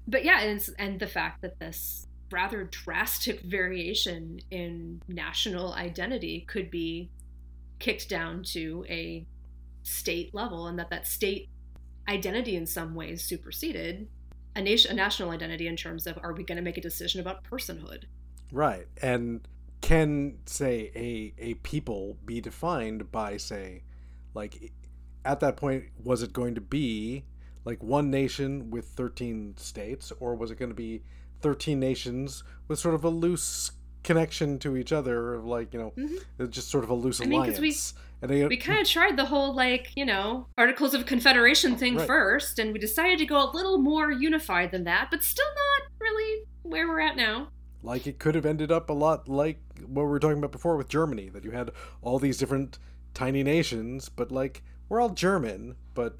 But 0.08 0.26
yeah, 0.26 0.42
and, 0.42 0.58
it's, 0.58 0.70
and 0.78 1.00
the 1.00 1.08
fact 1.08 1.42
that 1.42 1.60
this 1.60 2.08
rather 2.32 2.66
drastic 2.66 3.40
variation 3.42 4.40
in 4.52 5.02
national 5.08 5.74
identity 5.74 6.42
could 6.48 6.70
be 6.70 7.10
kicked 7.80 8.10
down 8.10 8.44
to 8.44 8.86
a 8.90 9.26
state 9.84 10.34
level, 10.34 10.68
and 10.68 10.78
that 10.80 10.90
that 10.90 11.08
state 11.08 11.50
identity 12.08 12.56
in 12.56 12.66
some 12.66 12.96
ways 12.96 13.24
superseded 13.24 14.08
a 14.56 14.62
nation, 14.62 14.92
a 14.92 14.94
national 14.94 15.30
identity 15.32 15.68
in 15.68 15.76
terms 15.76 16.06
of 16.08 16.18
are 16.22 16.34
we 16.34 16.44
going 16.44 16.58
to 16.58 16.62
make 16.62 16.78
a 16.78 16.82
decision 16.82 17.20
about 17.22 17.44
personhood? 17.44 18.04
Right. 18.52 18.88
And 19.02 19.48
can 19.82 20.38
say 20.46 20.92
a 20.96 21.34
a 21.38 21.54
people 21.56 22.18
be 22.26 22.40
defined 22.40 23.12
by 23.12 23.36
say 23.36 23.84
like 24.34 24.72
at 25.26 25.40
that 25.42 25.58
point 25.58 25.84
was 26.02 26.24
it 26.24 26.32
going 26.32 26.56
to 26.56 26.62
be 26.62 27.24
like 27.66 27.84
one 27.84 28.10
nation 28.10 28.70
with 28.70 28.86
13 28.86 29.56
states 29.58 30.12
or 30.22 30.36
was 30.36 30.52
it 30.52 30.58
going 30.60 30.70
to 30.70 30.76
be 30.76 31.02
13 31.42 31.80
nations 31.80 32.44
with 32.70 32.80
sort 32.80 32.96
of 32.96 33.04
a 33.04 33.10
loose 33.10 33.72
connection 34.04 34.58
to 34.60 34.78
each 34.78 34.94
other 34.94 35.34
of 35.34 35.46
like 35.46 35.74
you 35.74 35.80
know 35.80 35.94
Mhm. 35.98 36.50
just 36.50 36.70
sort 36.70 36.84
of 36.86 36.90
a 36.90 36.94
loose 36.94 37.20
I 37.20 37.26
mean, 37.26 37.40
alliance 37.40 37.60
we- 37.60 37.68
and 38.32 38.50
We 38.50 38.58
kind 38.58 38.80
of 38.80 38.88
tried 38.88 39.18
the 39.18 39.26
whole 39.26 39.54
like 39.54 39.92
you 39.96 40.06
know 40.06 40.48
Articles 40.58 40.94
of 40.94 41.06
Confederation 41.06 41.76
thing 41.76 41.96
Right. 41.98 42.08
first, 42.08 42.60
and 42.60 42.74
we 42.74 42.80
decided 42.80 43.20
to 43.20 43.26
go 43.26 43.38
a 43.38 43.50
little 43.52 43.78
more 43.78 44.12
unified 44.12 44.72
than 44.72 44.84
that, 44.86 45.10
but 45.12 45.24
still 45.24 45.46
not 45.48 45.92
really 46.00 46.44
where 46.64 46.88
we're 46.88 47.02
at 47.02 47.16
now. 47.16 47.50
like 47.84 48.08
it 48.08 48.18
could 48.20 48.36
have 48.36 48.46
ended 48.46 48.72
up 48.72 48.90
a 48.90 48.94
lot 48.94 49.28
like 49.28 49.60
what 49.86 50.04
we 50.04 50.10
were 50.10 50.20
talking 50.20 50.38
about 50.38 50.52
before 50.52 50.78
with 50.78 50.88
Germany 50.88 51.28
that 51.30 51.44
you 51.44 51.52
had 51.52 51.72
all 52.02 52.18
these 52.20 52.38
different 52.38 52.80
tiny 53.14 53.44
nations 53.44 54.08
but 54.10 54.32
like 54.32 54.64
we're 54.88 55.02
all 55.02 55.10
German 55.10 55.76
but 55.94 56.18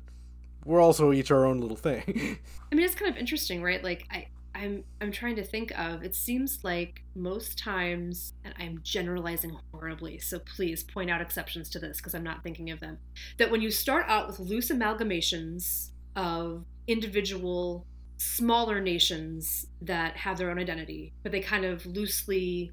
we're 0.66 0.82
also 0.82 1.12
each 1.14 1.32
our 1.32 1.46
own 1.46 1.60
little 1.62 1.78
thing 1.78 2.04
I 2.72 2.76
mean, 2.76 2.86
it's 2.86 2.96
kind 2.96 3.10
of 3.12 3.18
interesting, 3.18 3.62
right? 3.64 3.82
Like 3.84 4.06
I, 4.12 4.28
I'm, 4.56 4.84
I'm 5.02 5.12
trying 5.12 5.36
to 5.38 5.44
think 5.44 5.78
of. 5.78 6.04
It 6.04 6.16
seems 6.16 6.64
like 6.64 7.04
most 7.16 7.58
times, 7.58 8.34
and 8.44 8.54
I'm 8.60 8.80
generalizing 8.84 9.58
horribly, 9.72 10.20
so 10.20 10.40
please 10.40 10.84
point 10.84 11.10
out 11.10 11.22
exceptions 11.22 11.70
to 11.72 11.80
this 11.80 11.98
because 11.98 12.14
I'm 12.14 12.24
not 12.24 12.44
thinking 12.44 12.70
of 12.70 12.80
them. 12.80 13.00
That 13.38 13.52
when 13.52 13.62
you 13.62 13.72
start 13.72 14.06
out 14.08 14.28
with 14.28 14.40
loose 14.40 14.70
amalgamations 14.70 15.90
of 16.16 16.66
individual 16.88 17.86
smaller 18.18 18.80
nations 18.80 19.68
that 19.82 20.18
have 20.18 20.38
their 20.38 20.52
own 20.52 20.60
identity, 20.60 21.14
but 21.24 21.32
they 21.32 21.42
kind 21.42 21.66
of 21.66 21.86
loosely 21.86 22.72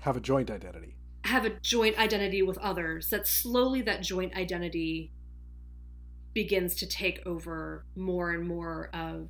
have 0.00 0.16
a 0.16 0.20
joint 0.20 0.50
identity 0.50 0.96
have 1.24 1.44
a 1.44 1.50
joint 1.60 1.98
identity 1.98 2.42
with 2.42 2.58
others 2.58 3.10
that 3.10 3.26
slowly 3.26 3.82
that 3.82 4.02
joint 4.02 4.34
identity 4.34 5.12
begins 6.34 6.74
to 6.74 6.86
take 6.86 7.24
over 7.26 7.84
more 7.94 8.32
and 8.32 8.46
more 8.46 8.90
of 8.92 9.28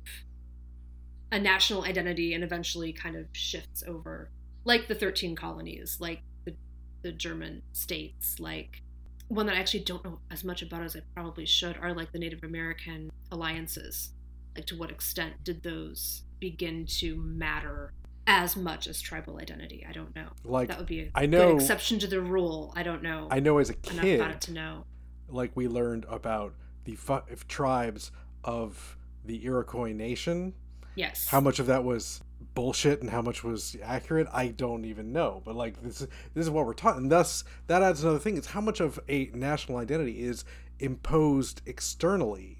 a 1.33 1.39
national 1.39 1.83
identity 1.83 2.33
and 2.33 2.43
eventually 2.43 2.93
kind 2.93 3.15
of 3.15 3.25
shifts 3.33 3.83
over 3.87 4.29
like 4.65 4.87
the 4.87 4.95
13 4.95 5.35
colonies 5.35 5.97
like 5.99 6.21
the, 6.45 6.53
the 7.01 7.11
german 7.11 7.61
states 7.73 8.39
like 8.39 8.81
one 9.29 9.45
that 9.47 9.55
i 9.55 9.59
actually 9.59 9.83
don't 9.83 10.03
know 10.05 10.19
as 10.29 10.43
much 10.43 10.61
about 10.61 10.83
as 10.83 10.95
i 10.95 11.01
probably 11.15 11.45
should 11.45 11.75
are 11.77 11.93
like 11.93 12.11
the 12.11 12.19
native 12.19 12.43
american 12.43 13.11
alliances 13.31 14.11
Like, 14.55 14.65
to 14.67 14.77
what 14.77 14.91
extent 14.91 15.33
did 15.43 15.63
those 15.63 16.21
begin 16.39 16.85
to 16.99 17.15
matter 17.15 17.93
as 18.27 18.55
much 18.55 18.87
as 18.87 19.01
tribal 19.01 19.37
identity? 19.41 19.85
I 19.89 19.91
don't 19.91 20.15
know. 20.15 20.27
Like 20.45 20.67
that 20.69 20.77
would 20.77 20.87
be 20.87 21.01
a 21.01 21.11
I 21.15 21.25
know 21.25 21.47
good 21.53 21.55
exception 21.61 21.99
to 21.99 22.07
the 22.07 22.21
rule. 22.21 22.71
I 22.75 22.83
don't 22.83 23.01
know. 23.03 23.27
I 23.31 23.39
know 23.41 23.57
as 23.57 23.69
a 23.69 23.75
enough 23.91 24.03
kid 24.05 24.19
about 24.21 24.31
it 24.31 24.41
to 24.41 24.53
know. 24.53 24.85
like 25.27 25.51
we 25.55 25.67
learned 25.67 26.05
about 26.07 26.53
the 26.85 26.95
fu- 26.95 27.19
tribes 27.49 28.11
of 28.43 28.97
the 29.25 29.43
Iroquois 29.43 29.91
nation. 29.93 30.53
Yes. 30.95 31.27
How 31.27 31.39
much 31.39 31.59
of 31.59 31.67
that 31.67 31.83
was 31.83 32.21
bullshit 32.53 33.01
and 33.01 33.09
how 33.09 33.21
much 33.21 33.43
was 33.43 33.75
accurate, 33.81 34.27
I 34.31 34.47
don't 34.49 34.85
even 34.85 35.11
know. 35.11 35.41
But 35.43 35.55
like 35.55 35.81
this, 35.81 36.01
is 36.01 36.07
this 36.33 36.45
is 36.45 36.49
what 36.49 36.65
we're 36.65 36.73
taught, 36.73 36.97
and 36.97 37.11
thus 37.11 37.43
that 37.67 37.81
adds 37.81 38.03
another 38.03 38.19
thing: 38.19 38.37
is 38.37 38.47
how 38.47 38.61
much 38.61 38.79
of 38.79 38.99
a 39.09 39.31
national 39.33 39.77
identity 39.77 40.23
is 40.23 40.45
imposed 40.79 41.61
externally 41.65 42.59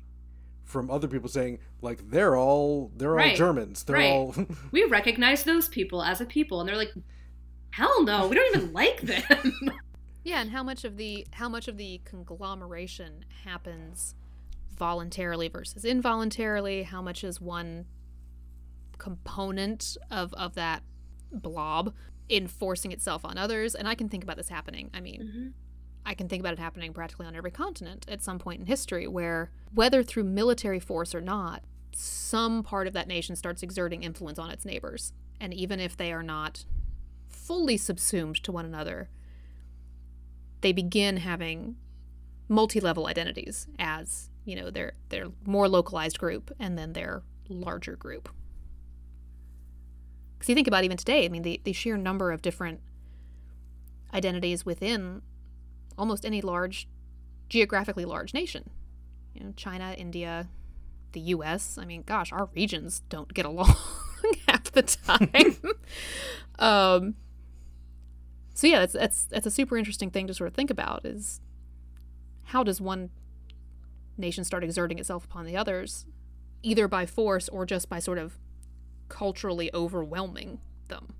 from 0.63 0.89
other 0.89 1.07
people 1.07 1.29
saying 1.29 1.59
like 1.81 2.09
they're 2.09 2.35
all 2.35 2.91
they're 2.95 3.19
all 3.19 3.35
Germans, 3.35 3.83
they're 3.83 3.97
Right. 3.97 4.11
all 4.11 4.33
we 4.71 4.83
recognize 4.85 5.43
those 5.43 5.67
people 5.67 6.01
as 6.01 6.21
a 6.21 6.25
people, 6.25 6.59
and 6.59 6.67
they're 6.67 6.77
like, 6.77 6.93
hell 7.71 8.03
no, 8.03 8.27
we 8.27 8.35
don't 8.35 8.55
even 8.55 8.73
like 8.73 9.01
them. 9.01 9.71
Yeah, 10.23 10.41
and 10.41 10.49
how 10.51 10.63
much 10.63 10.85
of 10.85 10.97
the 10.97 11.27
how 11.33 11.49
much 11.49 11.67
of 11.67 11.77
the 11.77 12.01
conglomeration 12.05 13.25
happens 13.43 14.15
voluntarily 14.75 15.49
versus 15.49 15.85
involuntarily? 15.85 16.83
How 16.83 17.01
much 17.01 17.23
is 17.23 17.39
one 17.39 17.85
component 18.97 19.97
of 20.11 20.33
of 20.33 20.55
that 20.55 20.83
blob 21.31 21.93
enforcing 22.29 22.91
itself 22.91 23.25
on 23.25 23.37
others? 23.37 23.75
And 23.75 23.87
I 23.87 23.95
can 23.95 24.09
think 24.09 24.23
about 24.23 24.37
this 24.37 24.49
happening. 24.49 24.89
I 24.93 25.01
mean, 25.01 25.21
Mm-hmm. 25.23 25.47
I 26.05 26.15
can 26.15 26.27
think 26.27 26.41
about 26.41 26.53
it 26.53 26.59
happening 26.59 26.93
practically 26.93 27.25
on 27.25 27.35
every 27.35 27.51
continent 27.51 28.05
at 28.09 28.21
some 28.21 28.39
point 28.39 28.59
in 28.59 28.65
history 28.65 29.07
where 29.07 29.51
whether 29.73 30.03
through 30.03 30.25
military 30.25 30.79
force 30.79 31.15
or 31.15 31.21
not, 31.21 31.63
some 31.93 32.63
part 32.63 32.87
of 32.87 32.93
that 32.93 33.07
nation 33.07 33.35
starts 33.35 33.63
exerting 33.63 34.03
influence 34.03 34.37
on 34.39 34.49
its 34.49 34.65
neighbors. 34.65 35.13
And 35.39 35.53
even 35.53 35.79
if 35.79 35.95
they 35.95 36.11
are 36.11 36.23
not 36.23 36.65
fully 37.29 37.77
subsumed 37.77 38.43
to 38.43 38.51
one 38.51 38.65
another, 38.65 39.09
they 40.61 40.73
begin 40.73 41.17
having 41.17 41.75
multi-level 42.49 43.07
identities 43.07 43.67
as 43.79 44.29
you 44.45 44.55
know 44.55 44.69
their 44.69 44.93
their 45.09 45.27
more 45.45 45.67
localized 45.67 46.19
group 46.19 46.51
and 46.59 46.77
then 46.77 46.93
their 46.93 47.23
larger 47.49 47.95
group 47.95 48.29
because 50.43 50.49
you 50.49 50.55
think 50.55 50.67
about 50.67 50.83
even 50.83 50.97
today 50.97 51.23
i 51.23 51.29
mean 51.29 51.43
the, 51.43 51.61
the 51.63 51.71
sheer 51.71 51.95
number 51.95 52.33
of 52.33 52.41
different 52.41 52.81
identities 54.13 54.65
within 54.65 55.21
almost 55.97 56.25
any 56.25 56.41
large 56.41 56.87
geographically 57.47 58.03
large 58.03 58.33
nation. 58.33 58.69
You 59.33 59.45
know 59.45 59.53
china 59.55 59.95
india 59.97 60.49
the 61.13 61.21
us 61.21 61.77
i 61.77 61.85
mean 61.85 62.03
gosh 62.05 62.33
our 62.33 62.49
regions 62.53 63.03
don't 63.07 63.33
get 63.33 63.45
along 63.45 63.73
half 64.47 64.63
the 64.71 64.81
time. 64.81 65.55
Um 66.59 67.15
so 68.53 68.67
yeah, 68.67 68.79
that's 68.79 68.93
that's 68.93 69.25
that's 69.25 69.47
a 69.47 69.51
super 69.51 69.75
interesting 69.75 70.11
thing 70.11 70.27
to 70.27 70.33
sort 70.33 70.47
of 70.47 70.53
think 70.53 70.69
about 70.69 71.03
is 71.03 71.41
how 72.45 72.63
does 72.63 72.79
one 72.79 73.09
nation 74.17 74.43
start 74.43 74.63
exerting 74.63 74.99
itself 74.99 75.25
upon 75.25 75.45
the 75.47 75.57
others, 75.57 76.05
either 76.61 76.87
by 76.87 77.07
force 77.07 77.49
or 77.49 77.65
just 77.65 77.89
by 77.89 77.97
sort 77.97 78.19
of 78.19 78.37
culturally 79.13 79.69
overwhelming 79.75 80.59
them, 80.87 81.13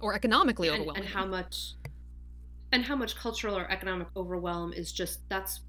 or 0.00 0.14
economically 0.14 0.68
overwhelming. 0.68 1.02
and 1.02 1.12
how 1.12 1.24
much 1.24 1.72
and 2.70 2.84
how 2.84 2.94
much 2.94 3.16
cultural 3.16 3.56
or 3.56 3.70
economic 3.70 4.06
overwhelm 4.14 4.74
is 4.74 4.92
just 4.92 5.26
that's 5.30 5.60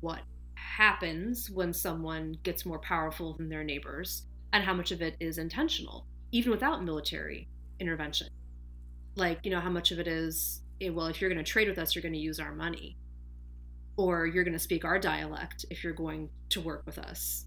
what 0.00 0.20
happens 0.54 1.50
when 1.50 1.72
someone 1.72 2.38
gets 2.44 2.64
more 2.64 2.78
powerful 2.78 3.34
than 3.34 3.48
their 3.48 3.64
neighbors 3.64 4.22
and 4.52 4.62
how 4.62 4.72
much 4.72 4.92
of 4.92 5.02
it 5.02 5.16
is 5.18 5.38
intentional 5.38 6.06
even 6.30 6.52
without 6.52 6.84
military 6.84 7.48
intervention. 7.80 8.28
Like 9.16 9.40
you 9.42 9.50
know 9.50 9.60
how 9.60 9.70
much 9.70 9.90
of 9.90 9.98
it 9.98 10.06
is 10.06 10.60
eh, 10.80 10.90
well 10.90 11.06
if 11.06 11.20
you're 11.20 11.30
going 11.30 11.44
to 11.44 11.50
trade 11.50 11.68
with 11.68 11.78
us 11.78 11.94
you're 11.94 12.02
going 12.02 12.14
to 12.14 12.18
use 12.18 12.38
our 12.38 12.54
money. 12.54 12.96
Or 13.96 14.26
you're 14.26 14.44
going 14.44 14.54
to 14.54 14.60
speak 14.60 14.84
our 14.84 15.00
dialect 15.00 15.66
if 15.70 15.82
you're 15.82 15.92
going 15.92 16.30
to 16.50 16.60
work 16.60 16.82
with 16.86 16.98
us. 16.98 17.46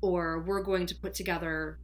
Or 0.00 0.40
we're 0.40 0.62
going 0.62 0.86
to 0.86 0.94
put 0.94 1.14
together 1.14 1.78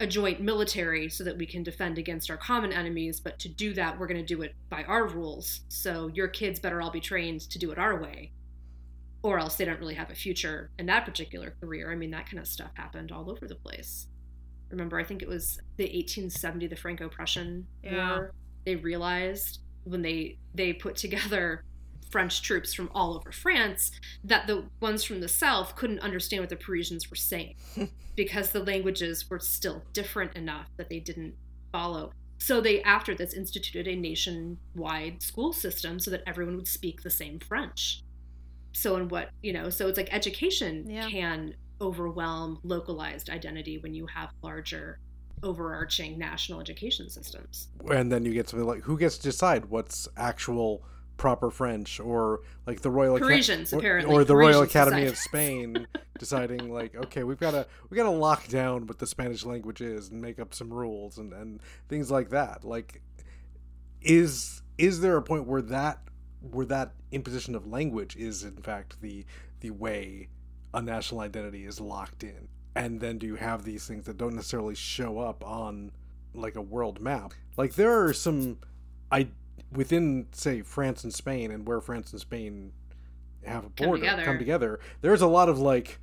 a 0.00 0.06
joint 0.06 0.40
military 0.40 1.08
so 1.08 1.22
that 1.24 1.36
we 1.38 1.46
can 1.46 1.62
defend 1.62 1.98
against 1.98 2.30
our 2.30 2.36
common 2.36 2.72
enemies 2.72 3.20
but 3.20 3.38
to 3.38 3.48
do 3.48 3.72
that 3.74 3.98
we're 3.98 4.06
going 4.06 4.20
to 4.20 4.34
do 4.34 4.42
it 4.42 4.54
by 4.68 4.82
our 4.84 5.06
rules. 5.06 5.60
So 5.68 6.08
your 6.08 6.28
kids 6.28 6.58
better 6.60 6.82
all 6.82 6.90
be 6.90 7.00
trained 7.00 7.42
to 7.50 7.58
do 7.58 7.70
it 7.70 7.78
our 7.78 8.00
way 8.00 8.32
or 9.22 9.38
else 9.38 9.56
they 9.56 9.64
don't 9.64 9.80
really 9.80 9.94
have 9.94 10.10
a 10.10 10.14
future 10.14 10.70
in 10.78 10.86
that 10.86 11.04
particular 11.06 11.54
career. 11.60 11.90
I 11.92 11.96
mean 11.96 12.10
that 12.10 12.26
kind 12.26 12.38
of 12.38 12.46
stuff 12.46 12.72
happened 12.74 13.10
all 13.12 13.30
over 13.30 13.46
the 13.48 13.54
place. 13.54 14.06
Remember 14.70 14.98
i 14.98 15.04
think 15.04 15.22
it 15.22 15.28
was 15.28 15.58
the 15.76 15.84
1870 15.84 16.66
the 16.66 16.76
franco-prussian 16.76 17.66
Yeah. 17.82 18.08
war? 18.16 18.32
They 18.66 18.76
realized 18.76 19.60
when 19.84 20.02
they 20.02 20.38
they 20.54 20.72
put 20.72 20.96
together 20.96 21.62
french 22.10 22.42
troops 22.42 22.72
from 22.72 22.90
all 22.94 23.14
over 23.16 23.32
france 23.32 23.90
that 24.22 24.46
the 24.46 24.64
ones 24.80 25.02
from 25.02 25.20
the 25.20 25.28
south 25.28 25.74
couldn't 25.76 25.98
understand 26.00 26.40
what 26.42 26.50
the 26.50 26.56
parisians 26.56 27.10
were 27.10 27.16
saying 27.16 27.54
because 28.16 28.50
the 28.50 28.60
languages 28.62 29.28
were 29.28 29.38
still 29.38 29.82
different 29.92 30.34
enough 30.36 30.68
that 30.76 30.88
they 30.88 31.00
didn't 31.00 31.34
follow. 31.72 32.12
So 32.38 32.60
they 32.60 32.82
after 32.82 33.14
this 33.14 33.34
instituted 33.34 33.88
a 33.88 33.96
nationwide 33.96 35.22
school 35.22 35.52
system 35.52 35.98
so 35.98 36.10
that 36.10 36.22
everyone 36.26 36.56
would 36.56 36.68
speak 36.68 37.02
the 37.02 37.10
same 37.10 37.38
french. 37.40 38.02
So 38.72 38.96
in 38.96 39.08
what 39.08 39.30
you 39.42 39.52
know 39.52 39.70
so 39.70 39.88
it's 39.88 39.96
like 39.96 40.12
education 40.12 40.88
Yeah. 40.88 41.08
can 41.08 41.54
overwhelm 41.80 42.60
localized 42.62 43.30
identity 43.30 43.78
when 43.78 43.94
you 43.94 44.06
have 44.06 44.30
larger 44.42 44.98
overarching 45.42 46.18
national 46.18 46.60
education 46.60 47.10
systems. 47.10 47.68
And 47.90 48.10
then 48.10 48.24
you 48.24 48.32
get 48.32 48.48
something 48.48 48.66
like 48.66 48.82
who 48.82 48.98
gets 48.98 49.18
to 49.18 49.24
decide 49.24 49.64
what's 49.66 50.08
actual 50.16 50.82
proper 51.16 51.50
French 51.50 52.00
or 52.00 52.40
like 52.66 52.80
the 52.80 52.90
Royal 52.90 53.18
Parisians, 53.18 53.72
or, 53.72 53.78
apparently. 53.78 54.14
or 54.14 54.24
the 54.24 54.36
Royal 54.36 54.62
Academy 54.62 55.06
of. 55.06 55.16
Spain 55.16 55.86
deciding 56.18 56.72
like 56.72 56.94
okay 56.94 57.24
we've 57.24 57.40
got 57.40 57.52
to 57.52 57.66
we 57.90 57.96
got 57.96 58.04
to 58.04 58.10
lock 58.10 58.46
down 58.48 58.86
what 58.86 58.98
the 58.98 59.06
Spanish 59.06 59.44
language 59.44 59.80
is 59.80 60.10
and 60.10 60.20
make 60.20 60.38
up 60.38 60.54
some 60.54 60.72
rules 60.72 61.18
and 61.18 61.32
and 61.32 61.60
things 61.88 62.10
like 62.10 62.30
that 62.30 62.64
like 62.64 63.02
is 64.02 64.62
is 64.78 65.00
there 65.00 65.16
a 65.16 65.22
point 65.22 65.46
where 65.46 65.62
that 65.62 65.98
where 66.50 66.66
that 66.66 66.92
imposition 67.10 67.54
of 67.54 67.66
language 67.66 68.16
is 68.16 68.44
in 68.44 68.56
fact 68.56 69.00
the 69.00 69.24
the 69.60 69.70
way 69.70 70.28
a 70.72 70.82
national 70.82 71.20
identity 71.20 71.64
is 71.64 71.80
locked 71.80 72.22
in 72.22 72.48
and 72.74 73.00
then 73.00 73.18
do 73.18 73.26
you 73.26 73.36
have 73.36 73.64
these 73.64 73.86
things 73.86 74.04
that 74.04 74.16
don't 74.16 74.34
necessarily 74.34 74.74
show 74.74 75.18
up 75.18 75.44
on 75.44 75.90
like 76.34 76.56
a 76.56 76.62
world 76.62 77.00
map 77.00 77.32
like 77.56 77.74
there 77.74 78.04
are 78.04 78.12
some 78.12 78.58
i 79.10 79.26
within 79.72 80.26
say 80.32 80.62
france 80.62 81.02
and 81.04 81.12
spain 81.12 81.50
and 81.50 81.66
where 81.66 81.80
france 81.80 82.12
and 82.12 82.20
spain 82.20 82.72
have 83.44 83.64
a 83.64 83.70
Come 83.70 83.86
border 83.88 84.00
together. 84.02 84.24
come 84.24 84.38
together 84.38 84.80
there's 85.00 85.20
a 85.22 85.26
lot 85.26 85.48
of 85.48 85.58
like 85.58 85.98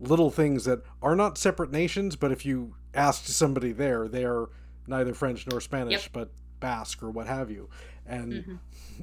little 0.00 0.30
things 0.30 0.64
that 0.64 0.80
are 1.02 1.16
not 1.16 1.36
separate 1.38 1.70
nations 1.70 2.16
but 2.16 2.32
if 2.32 2.46
you 2.46 2.74
ask 2.94 3.26
somebody 3.26 3.72
there 3.72 4.08
they're 4.08 4.46
neither 4.86 5.12
french 5.14 5.46
nor 5.46 5.60
spanish 5.60 6.04
Yep. 6.04 6.12
but 6.12 6.30
basque 6.60 7.02
or 7.02 7.10
what 7.10 7.26
have 7.26 7.50
you 7.50 7.68
and 8.06 8.32
Mhm. 8.32 8.58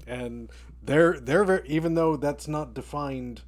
and 0.08 0.52
they're 0.84 1.20
they're 1.20 1.44
very 1.44 1.68
even 1.68 1.94
though 1.96 2.16
that's 2.16 2.48
not 2.48 2.74
defined 2.74 3.42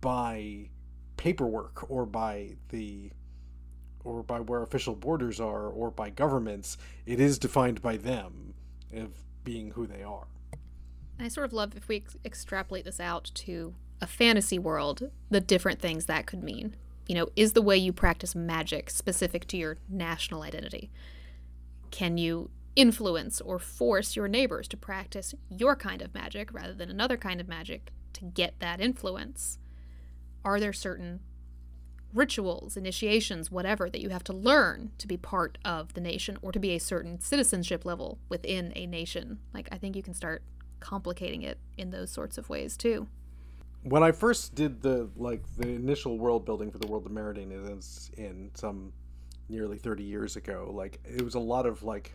by 0.00 0.68
paperwork 1.16 1.88
or 1.90 2.04
by 2.06 2.56
the 2.70 3.10
or 4.04 4.22
by 4.22 4.40
where 4.40 4.62
official 4.62 4.94
borders 4.94 5.40
are 5.40 5.68
or 5.68 5.90
by 5.90 6.10
governments 6.10 6.76
it 7.06 7.18
is 7.20 7.38
defined 7.38 7.80
by 7.80 7.96
them 7.96 8.54
of 8.92 9.23
being 9.44 9.70
who 9.72 9.86
they 9.86 10.02
are 10.02 10.26
I 11.18 11.28
sort 11.28 11.46
of 11.46 11.52
love 11.52 11.76
if 11.76 11.88
we 11.88 11.96
ex- 11.96 12.16
extrapolate 12.24 12.84
this 12.84 13.00
out 13.00 13.30
to 13.34 13.74
a 14.00 14.06
fantasy 14.06 14.58
world, 14.58 15.10
the 15.30 15.40
different 15.40 15.80
things 15.80 16.06
that 16.06 16.26
could 16.26 16.42
mean. 16.42 16.76
You 17.06 17.14
know, 17.14 17.28
is 17.36 17.52
the 17.52 17.62
way 17.62 17.76
you 17.76 17.92
practice 17.92 18.34
magic 18.34 18.90
specific 18.90 19.46
to 19.48 19.56
your 19.56 19.78
national 19.88 20.42
identity? 20.42 20.90
Can 21.90 22.18
you 22.18 22.50
influence 22.74 23.40
or 23.40 23.58
force 23.58 24.16
your 24.16 24.26
neighbors 24.26 24.66
to 24.68 24.76
practice 24.76 25.34
your 25.48 25.76
kind 25.76 26.02
of 26.02 26.14
magic 26.14 26.52
rather 26.52 26.74
than 26.74 26.90
another 26.90 27.16
kind 27.16 27.40
of 27.40 27.48
magic 27.48 27.92
to 28.14 28.24
get 28.24 28.58
that 28.58 28.80
influence? 28.80 29.58
Are 30.44 30.58
there 30.58 30.72
certain 30.72 31.20
rituals, 32.14 32.76
initiations, 32.76 33.50
whatever 33.50 33.90
that 33.90 34.00
you 34.00 34.10
have 34.10 34.24
to 34.24 34.32
learn 34.32 34.92
to 34.98 35.06
be 35.06 35.16
part 35.16 35.58
of 35.64 35.94
the 35.94 36.00
nation 36.00 36.38
or 36.42 36.52
to 36.52 36.58
be 36.58 36.70
a 36.72 36.78
certain 36.80 37.20
citizenship 37.20 37.84
level 37.84 38.18
within 38.28 38.72
a 38.76 38.86
nation? 38.86 39.38
Like, 39.52 39.68
I 39.72 39.78
think 39.78 39.96
you 39.96 40.02
can 40.02 40.14
start 40.14 40.42
complicating 40.80 41.42
it 41.42 41.58
in 41.76 41.90
those 41.90 42.10
sorts 42.10 42.36
of 42.38 42.48
ways 42.48 42.76
too. 42.76 43.06
when 43.82 44.02
i 44.02 44.12
first 44.12 44.54
did 44.54 44.82
the 44.82 45.08
like 45.16 45.42
the 45.56 45.68
initial 45.68 46.18
world 46.18 46.44
building 46.44 46.70
for 46.70 46.78
the 46.78 46.86
world 46.86 47.04
of 47.06 47.12
Maradaine 47.12 47.52
is 47.78 48.10
in 48.16 48.50
some 48.54 48.92
nearly 49.48 49.78
30 49.78 50.02
years 50.02 50.36
ago 50.36 50.70
like 50.74 50.98
it 51.04 51.22
was 51.22 51.34
a 51.34 51.38
lot 51.40 51.64
of 51.66 51.82
like 51.82 52.12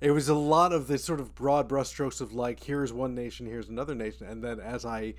it 0.00 0.10
was 0.10 0.28
a 0.28 0.34
lot 0.34 0.72
of 0.72 0.88
the 0.88 0.98
sort 0.98 1.20
of 1.20 1.34
broad 1.34 1.68
brushstrokes 1.68 2.20
of 2.20 2.32
like 2.34 2.62
here's 2.62 2.92
one 2.92 3.14
nation 3.14 3.46
here's 3.46 3.68
another 3.68 3.94
nation 3.94 4.26
and 4.26 4.42
then 4.42 4.58
as 4.60 4.84
i 4.84 5.14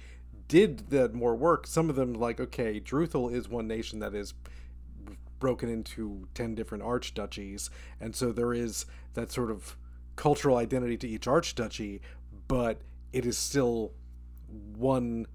did 0.54 0.91
that 0.91 1.16
more 1.16 1.36
work, 1.36 1.66
some 1.66 1.89
of 1.89 1.95
them 1.95 2.14
like 2.14 2.39
okay, 2.39 2.80
Druthal 2.80 3.34
is 3.34 3.49
one 3.49 3.68
nation 3.68 3.97
that 3.99 4.14
is 4.14 4.36
broken 5.39 5.68
into 5.68 6.28
10 6.36 6.54
different 6.54 6.84
archduchies 6.84 7.70
and 7.99 8.16
so 8.16 8.32
there 8.32 8.54
is 8.54 8.86
that 9.16 9.30
sort 9.30 9.49
of 9.51 9.76
cultural 10.16 10.56
identity 10.56 10.95
to 10.95 11.06
each 11.06 11.26
archduchy 11.26 11.99
but 12.47 12.80
it 13.12 13.26
is 13.26 13.38
still 13.38 13.91
one 14.78 15.26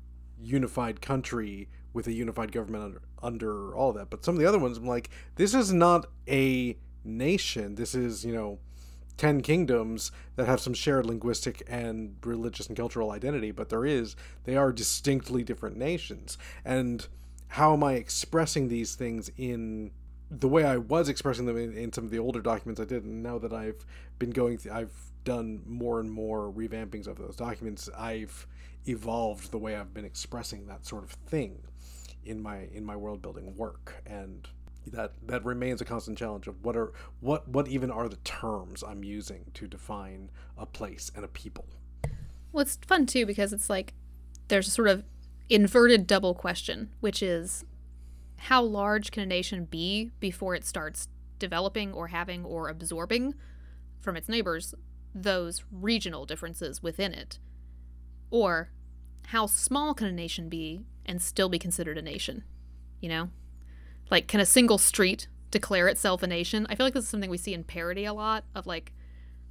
unified 0.41 1.03
country 1.03 1.69
with 1.93 2.07
a 2.07 2.12
unified 2.12 2.53
government 2.53 2.85
under, 2.85 3.03
under 3.23 3.77
all 3.77 3.93
that. 3.93 4.09
But 4.09 4.25
some 4.25 4.37
of 4.37 4.41
the 4.41 4.47
other 4.47 4.59
ones 4.59 4.79
i'm 4.79 4.87
like 4.87 5.11
this 5.35 5.53
is 5.53 5.73
not 5.73 6.07
a 6.29 6.79
nation. 7.05 7.75
This 7.75 7.95
is 7.95 8.25
you 8.25 8.33
know 8.33 8.61
10 9.19 9.43
kingdoms 9.43 10.11
that 10.37 10.47
have 10.47 10.61
some 10.61 10.73
shared 10.73 11.05
linguistic 11.05 11.62
and 11.69 12.16
religious 12.25 12.69
and 12.69 12.77
cultural 12.77 13.11
identity 13.11 13.51
but 13.51 13.69
there 13.69 13.85
is 13.85 14.16
they 14.45 14.57
are 14.57 14.73
distinctly 14.73 15.43
different 15.43 15.77
nations 15.77 16.39
and 16.64 17.09
how 17.49 17.73
am 17.73 17.83
I 17.83 17.95
expressing 17.95 18.69
these 18.69 18.95
things 18.95 19.31
in 19.37 19.91
the 20.31 20.49
way 20.49 20.64
I 20.64 20.77
was 20.77 21.09
expressing 21.09 21.47
them 21.47 21.57
in, 21.57 21.77
in 21.77 21.93
some 21.93 22.05
of 22.05 22.11
the 22.11 22.19
older 22.19 22.41
documents 22.41 22.81
I 22.81 22.85
did, 22.85 23.05
and 23.05 23.23
now 23.23 23.39
that 23.39 23.53
I've 23.53 23.85
been 24.19 24.31
going, 24.31 24.59
th- 24.59 24.75
I've 24.75 24.93
done 25.25 25.62
more 25.66 26.01
and 26.01 26.11
more 26.11 26.53
revampings 26.53 27.07
of 27.07 27.19
those 27.19 27.37
documents. 27.37 27.89
I've 27.97 28.47
evolved 28.87 29.51
the 29.51 29.59
way 29.59 29.77
I've 29.77 29.95
been 29.95 30.05
expressing 30.05 30.66
that 30.66 30.87
sort 30.87 31.05
of 31.05 31.11
thing 31.11 31.62
in 32.25 32.43
my 32.43 32.69
in 32.73 32.85
my 32.85 32.97
world 32.97 33.23
building 33.23 33.57
work, 33.57 34.03
and 34.07 34.47
that 34.89 35.12
that 35.26 35.45
remains 35.45 35.80
a 35.80 35.84
constant 35.84 36.18
challenge 36.18 36.47
of 36.47 36.64
what 36.64 36.76
are 36.76 36.93
what 37.20 37.49
what 37.49 37.68
even 37.68 37.91
are 37.91 38.09
the 38.09 38.16
terms 38.16 38.82
I'm 38.82 39.05
using 39.05 39.51
to 39.55 39.66
define 39.66 40.30
a 40.57 40.66
place 40.66 41.11
and 41.14 41.24
a 41.24 41.28
people. 41.28 41.66
Well, 42.53 42.62
it's 42.62 42.78
fun 42.86 43.07
too 43.07 43.26
because 43.26 43.53
it's 43.53 43.70
like 43.70 43.95
there's 44.49 44.68
a 44.68 44.70
sort 44.70 44.89
of 44.89 45.05
inverted 45.49 46.07
double 46.07 46.34
question, 46.34 46.91
which 47.01 47.22
is 47.22 47.64
how 48.36 48.62
large 48.62 49.11
can 49.11 49.22
a 49.22 49.26
nation 49.26 49.64
be 49.64 50.11
before 50.20 50.55
it 50.55 50.64
starts 50.64 51.09
developing 51.39 51.93
or 51.93 52.09
having 52.09 52.45
or 52.45 52.68
absorbing 52.68 53.34
from 54.01 54.16
its 54.16 54.28
neighbors 54.28 54.74
those 55.14 55.64
regional 55.70 56.24
differences 56.24 56.82
within 56.82 57.12
it? 57.12 57.39
Or 58.30 58.70
how 59.28 59.47
small 59.47 59.95
can 59.95 60.07
a 60.07 60.12
nation 60.12 60.49
be 60.49 60.80
and 61.05 61.20
still 61.20 61.49
be 61.49 61.59
considered 61.59 61.99
a 61.99 62.03
nation? 62.03 62.45
You 63.01 63.09
know? 63.09 63.30
Like, 64.11 64.26
can 64.28 64.40
a 64.40 64.46
single 64.46 64.78
street 64.78 65.28
declare 65.50 65.88
itself 65.88 66.22
a 66.22 66.26
nation? 66.26 66.66
I 66.68 66.74
feel 66.74 66.86
like 66.86 66.94
this 66.94 67.04
is 67.04 67.11
something 67.11 67.30
we 67.30 67.38
see 67.38 67.54
in 67.54 67.64
parody 67.64 68.04
a 68.04 68.12
lot 68.12 68.44
of 68.54 68.66
like 68.66 68.92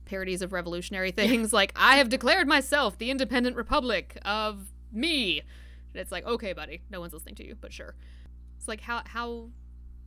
parodies 0.06 0.42
of 0.42 0.54
revolutionary 0.54 1.12
things. 1.12 1.54
like, 1.62 1.72
I 1.76 1.98
have 1.98 2.10
declared 2.10 2.48
myself 2.48 2.98
the 2.98 3.12
independent 3.12 3.56
republic 3.56 4.18
of 4.24 4.72
me. 4.92 5.40
And 5.94 6.02
it's 6.02 6.12
like, 6.12 6.26
okay, 6.26 6.54
buddy, 6.54 6.82
no 6.90 7.00
one's 7.00 7.14
listening 7.14 7.36
to 7.36 7.46
you, 7.46 7.56
but 7.60 7.74
sure. 7.74 7.96
It's 8.58 8.68
like 8.68 8.82
how 8.82 9.02
how 9.06 9.50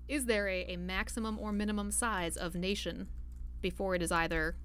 is 0.09 0.27
there 0.27 0.49
a, 0.49 0.65
a 0.73 0.77
maximum 0.77 1.39
or 1.39 1.53
minimum 1.53 1.91
size 1.93 2.37
of 2.37 2.55
nation 2.55 3.09
before 3.61 3.95
it 3.95 4.03
is 4.03 4.11
either 4.11 4.57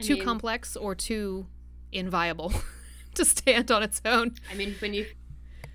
I 0.00 0.02
too 0.02 0.14
mean- 0.14 0.24
complex 0.24 0.76
or 0.76 0.94
too 0.94 1.46
inviable 1.92 2.52
to 3.14 3.24
stand 3.24 3.70
on 3.70 3.82
its 3.82 4.00
own? 4.04 4.34
I 4.50 4.54
mean, 4.54 4.74
when 4.80 4.92
you 4.92 5.06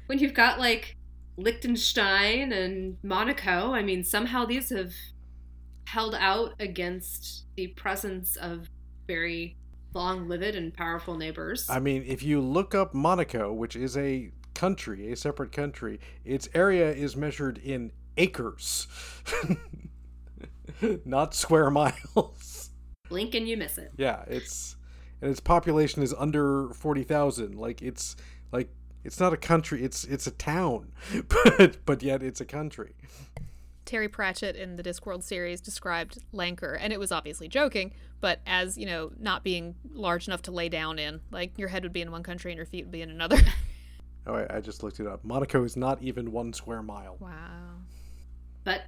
when 0.07 0.19
you've 0.19 0.33
got 0.33 0.59
like 0.59 0.97
Liechtenstein 1.37 2.51
and 2.51 2.97
Monaco, 3.03 3.73
I 3.73 3.81
mean, 3.81 4.03
somehow 4.03 4.45
these 4.45 4.69
have 4.69 4.93
held 5.87 6.15
out 6.15 6.53
against 6.59 7.45
the 7.55 7.67
presence 7.67 8.35
of 8.35 8.69
very 9.07 9.57
long-lived 9.93 10.55
and 10.55 10.73
powerful 10.73 11.17
neighbors. 11.17 11.69
I 11.69 11.79
mean, 11.79 12.03
if 12.07 12.23
you 12.23 12.39
look 12.41 12.73
up 12.73 12.93
Monaco, 12.93 13.51
which 13.51 13.75
is 13.75 13.97
a 13.97 14.31
country, 14.53 15.11
a 15.11 15.15
separate 15.15 15.51
country, 15.51 15.99
its 16.23 16.47
area 16.53 16.91
is 16.91 17.15
measured 17.15 17.57
in 17.57 17.91
acres, 18.17 18.87
not 21.05 21.33
square 21.33 21.69
miles. 21.69 22.69
Blink 23.09 23.35
and 23.35 23.47
you 23.47 23.57
miss 23.57 23.77
it. 23.77 23.91
Yeah, 23.97 24.23
it's 24.27 24.77
and 25.21 25.29
its 25.29 25.39
population 25.39 26.01
is 26.01 26.13
under 26.17 26.69
forty 26.69 27.03
thousand. 27.03 27.55
Like 27.55 27.81
it's 27.81 28.15
like 28.51 28.69
it's 29.03 29.19
not 29.19 29.33
a 29.33 29.37
country; 29.37 29.83
it's 29.83 30.03
it's 30.03 30.27
a 30.27 30.31
town, 30.31 30.91
but 31.27 31.85
but 31.85 32.03
yet 32.03 32.23
it's 32.23 32.41
a 32.41 32.45
country. 32.45 32.93
Terry 33.85 34.07
Pratchett 34.07 34.55
in 34.55 34.77
the 34.77 34.83
Discworld 34.83 35.23
series 35.23 35.59
described 35.59 36.19
Lancre, 36.33 36.77
and 36.79 36.93
it 36.93 36.99
was 36.99 37.11
obviously 37.11 37.47
joking, 37.49 37.91
but 38.21 38.39
as, 38.45 38.77
you 38.77 38.85
know, 38.85 39.11
not 39.19 39.43
being 39.43 39.75
large 39.91 40.27
enough 40.27 40.43
to 40.43 40.51
lay 40.51 40.69
down 40.69 40.97
in. 40.97 41.19
Like, 41.29 41.57
your 41.57 41.67
head 41.67 41.83
would 41.83 41.91
be 41.91 42.01
in 42.01 42.09
one 42.09 42.23
country 42.23 42.51
and 42.51 42.57
your 42.57 42.65
feet 42.65 42.85
would 42.85 42.91
be 42.91 43.01
in 43.01 43.09
another. 43.09 43.37
Oh, 44.27 44.35
I, 44.35 44.57
I 44.57 44.61
just 44.61 44.83
looked 44.83 44.99
it 44.99 45.07
up. 45.07 45.23
Monaco 45.23 45.63
is 45.63 45.75
not 45.75 45.99
even 45.99 46.31
one 46.31 46.53
square 46.53 46.83
mile, 46.83 47.17
wow. 47.19 47.77
But 48.63 48.83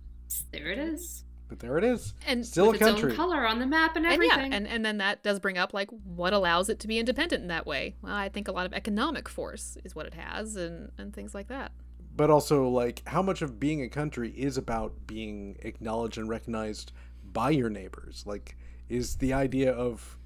there 0.51 0.68
it 0.68 0.78
is. 0.78 1.24
But 1.54 1.60
there 1.60 1.78
it 1.78 1.84
is. 1.84 2.14
And 2.28 2.45
Still 2.45 2.72
with 2.72 2.82
a 2.82 2.86
its 2.86 2.91
country. 2.93 3.12
own 3.12 3.16
color 3.18 3.47
on 3.47 3.60
the 3.60 3.66
map 3.68 3.95
and 3.95 4.06
everything. 4.06 4.32
and 4.32 4.32
everything. 4.32 4.51
yeah, 4.51 4.58
and, 4.58 4.68
and 4.68 4.86
then 4.86 4.97
that 4.97 5.24
does 5.24 5.39
bring 5.39 5.58
up 5.58 5.74
like 5.74 5.89
what 6.04 6.34
allows 6.34 6.68
it 6.70 6.80
to 6.80 6.88
be 6.88 6.97
independent 6.99 7.41
in 7.43 7.47
that 7.49 7.66
way. 7.68 7.95
Well, 8.01 8.14
I 8.16 8.30
think 8.30 8.47
a 8.47 8.51
lot 8.51 8.66
of 8.66 8.74
economic 8.74 9.30
force 9.30 9.78
is 9.84 9.95
what 9.95 10.06
it 10.06 10.14
has, 10.16 10.56
and 10.56 10.91
and 10.97 11.14
things 11.14 11.34
like 11.36 11.47
that. 11.49 11.72
but 12.16 12.30
also 12.30 12.68
like 12.68 13.01
how 13.08 13.22
much 13.22 13.41
of 13.41 13.60
being 13.60 13.82
a 13.84 13.89
country 13.89 14.30
is 14.32 14.58
about 14.58 14.93
being 15.08 15.58
acknowledged 15.62 16.18
and 16.18 16.28
recognized 16.30 16.91
by 17.32 17.49
your 17.49 17.70
neighbors 17.70 18.24
like 18.28 18.56
is 18.89 19.16
the 19.16 19.34
idea 19.34 19.72
of 19.72 20.18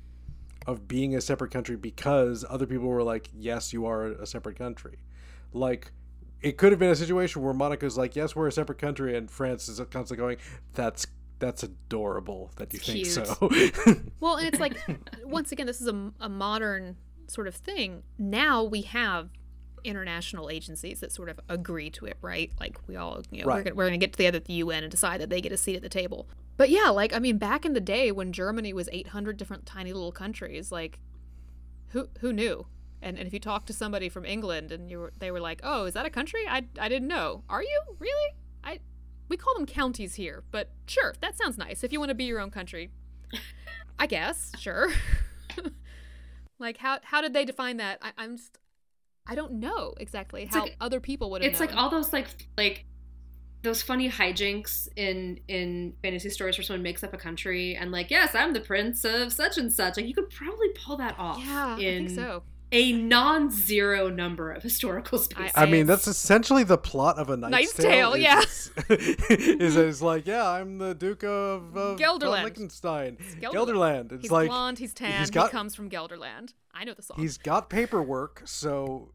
of 0.66 0.88
being 0.88 1.16
a 1.16 1.22
separate 1.22 1.52
country 1.52 1.78
because 1.78 2.44
other 2.50 2.66
people 2.66 2.88
were 2.88 3.04
like 3.04 3.30
yes 3.34 3.72
you 3.72 3.86
are 3.86 4.08
a 4.08 4.26
separate 4.26 4.58
country 4.58 4.98
like 5.54 5.92
it 6.42 6.58
could 6.58 6.72
have 6.74 6.80
been 6.80 6.90
a 6.92 6.96
situation 6.96 7.42
where 7.42 7.54
Monaco's 7.54 7.98
like 7.98 8.16
yes 8.18 8.36
we're 8.36 8.48
a 8.48 8.52
separate 8.52 8.78
country 8.80 9.16
and 9.16 9.32
France 9.32 9.70
is 9.70 9.80
constantly 9.90 10.18
going 10.18 10.38
that's 10.74 11.08
that's 11.40 11.64
adorable 11.64 12.52
that 12.58 12.74
you 12.74 12.80
think 12.80 13.06
Cute. 13.06 13.08
so 13.08 13.50
Well, 14.20 14.38
and 14.38 14.48
it's 14.48 14.60
like 14.60 14.78
once 15.24 15.52
again, 15.52 15.68
this 15.68 15.82
is 15.82 15.88
a, 15.88 16.12
a 16.20 16.30
modern 16.30 16.98
sort 17.28 17.48
of 17.48 17.56
thing. 17.56 18.04
Now 18.18 18.64
we 18.64 18.82
have 18.84 19.30
international 19.84 20.50
agencies 20.50 21.00
that 21.00 21.12
sort 21.12 21.30
of 21.30 21.40
agree 21.48 21.90
to 21.92 22.06
it, 22.06 22.18
right? 22.22 22.52
Like 22.60 22.78
we 22.88 22.96
all, 22.96 23.22
you 23.32 23.42
know, 23.42 23.48
we're 23.48 23.64
gonna, 23.64 23.76
we're 23.76 23.88
going 23.88 24.00
to 24.00 24.06
get 24.06 24.14
together 24.14 24.38
at 24.38 24.46
the 24.46 24.54
UN 24.54 24.84
and 24.84 24.92
decide 24.92 25.22
that 25.22 25.30
they 25.30 25.42
get 25.42 25.52
a 25.52 25.58
seat 25.58 25.76
at 25.76 25.82
the 25.82 25.90
table. 25.90 26.28
But 26.58 26.70
yeah, 26.70 26.90
like 26.90 27.14
I 27.14 27.20
mean, 27.20 27.38
back 27.38 27.66
in 27.66 27.74
the 27.74 27.82
day 27.82 28.12
when 28.12 28.34
Germany 28.34 28.74
was 28.74 28.90
800 28.92 29.38
different 29.38 29.66
tiny 29.66 29.94
little 29.94 30.12
countries, 30.12 30.72
like 30.72 31.00
who 31.90 32.10
who 32.20 32.34
knew? 32.34 32.68
And, 33.00 33.18
and 33.18 33.28
if 33.28 33.34
you 33.34 33.40
talk 33.40 33.68
to 33.68 33.74
somebody 33.74 34.10
from 34.10 34.26
England 34.26 34.72
and 34.72 34.90
you 34.90 34.98
were, 34.98 35.14
they 35.20 35.30
were 35.30 35.40
like, 35.40 35.62
"Oh, 35.64 35.86
is 35.86 35.94
that 35.94 36.08
a 36.08 36.10
country? 36.10 36.42
I, 36.50 36.66
I 36.80 36.90
didn't 36.90 37.08
know. 37.08 37.44
Are 37.48 37.62
you 37.62 37.82
really? 38.00 38.34
I 38.64 38.80
we 39.30 39.38
call 39.38 39.54
them 39.56 39.66
counties 39.66 40.16
here, 40.16 40.44
but 40.52 40.72
sure, 40.88 41.14
that 41.22 41.38
sounds 41.38 41.58
nice. 41.58 41.84
If 41.84 41.92
you 41.92 42.00
want 42.00 42.10
to 42.10 42.16
be 42.16 42.26
your 42.26 42.40
own 42.40 42.52
country, 42.52 42.92
I 44.00 44.08
guess, 44.08 44.52
sure. 44.60 44.90
like 46.60 46.78
how 46.78 47.00
how 47.04 47.22
did 47.22 47.34
they 47.34 47.46
define 47.46 47.78
that? 47.78 48.00
I, 48.02 48.12
I'm 48.18 48.38
just 48.38 48.58
I 49.28 49.36
don't 49.36 49.54
know 49.54 49.94
exactly 49.98 50.46
how 50.46 50.62
like- 50.64 50.78
other 50.80 51.00
people 51.00 51.32
would 51.32 51.42
have. 51.44 51.52
it's 51.52 51.60
like 51.60 51.76
all 51.76 51.90
those 51.90 52.14
like 52.14 52.28
like 52.58 52.86
those 53.64 53.82
funny 53.82 54.10
hijinks 54.10 54.88
in 54.96 55.40
in 55.48 55.94
fantasy 56.02 56.30
stories 56.30 56.58
where 56.58 56.64
someone 56.64 56.84
makes 56.84 57.04
up 57.04 57.14
a 57.14 57.18
country 57.18 57.76
and 57.76 57.92
like 57.92 58.10
yes 58.12 58.36
i'm 58.36 58.54
the 58.54 58.62
prince 58.62 59.04
of 59.04 59.34
such 59.34 59.58
and 59.58 59.74
such 59.74 59.98
like 59.98 60.06
you 60.06 60.14
could 60.14 60.30
probably 60.30 60.70
pull 60.70 60.96
that 60.96 61.16
off 61.18 61.40
yeah, 61.44 61.74
I 61.76 61.78
think 61.78 62.12
so. 62.12 62.44
A 62.72 62.92
non-zero 62.92 64.10
number 64.10 64.52
of 64.52 64.62
historical 64.62 65.18
spaces 65.20 65.54
I 65.56 65.66
mean, 65.66 65.86
that's 65.86 66.08
essentially 66.08 66.64
the 66.64 66.78
plot 66.78 67.18
of 67.18 67.30
a 67.30 67.38
Knight's, 67.38 67.52
Knight's 67.52 67.74
Tale, 67.74 68.14
is 68.14 68.22
yeah. 68.22 68.40
it's- 68.40 68.72
is 69.30 69.76
it's 69.76 70.02
like, 70.02 70.28
yeah, 70.28 70.48
I'm 70.50 70.78
the 70.78 70.94
Duke 70.94 71.24
of, 71.24 71.76
of 71.78 71.98
Gelderland. 71.98 72.44
Liechtenstein. 72.44 73.18
Gelderland. 73.40 73.54
Gelderland. 73.54 74.12
It's 74.14 74.22
He's 74.24 74.32
like 74.32 74.50
blonde. 74.50 74.80
He's 74.80 74.94
tan. 74.94 75.20
he's 75.20 75.30
got- 75.30 75.50
he 75.50 75.52
comes 75.52 75.76
from 75.76 75.90
Gelderland. 75.90 76.54
I 76.74 76.84
know 76.84 76.94
the 76.94 77.02
song. 77.02 77.18
he's 77.20 77.38
got 77.38 77.70
paperwork, 77.70 78.44
so 78.46 79.14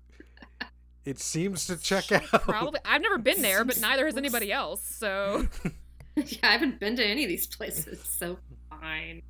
it 1.04 1.20
seems 1.20 1.66
to 1.66 1.76
check 1.76 2.10
out. 2.10 2.24
Probably. 2.42 2.80
I've 2.84 3.02
never 3.02 3.18
been 3.18 3.42
there, 3.42 3.64
but 3.64 3.80
neither 3.80 4.06
has 4.06 4.16
anybody 4.16 4.50
else. 4.52 4.82
So 4.82 5.46
yeah 6.16 6.38
i 6.42 6.48
haven't 6.52 6.78
been 6.78 6.94
to 6.94 7.02
any 7.02 7.24
of 7.24 7.28
these 7.28 7.46
places 7.46 7.98
so 8.04 8.36
fine 8.68 9.22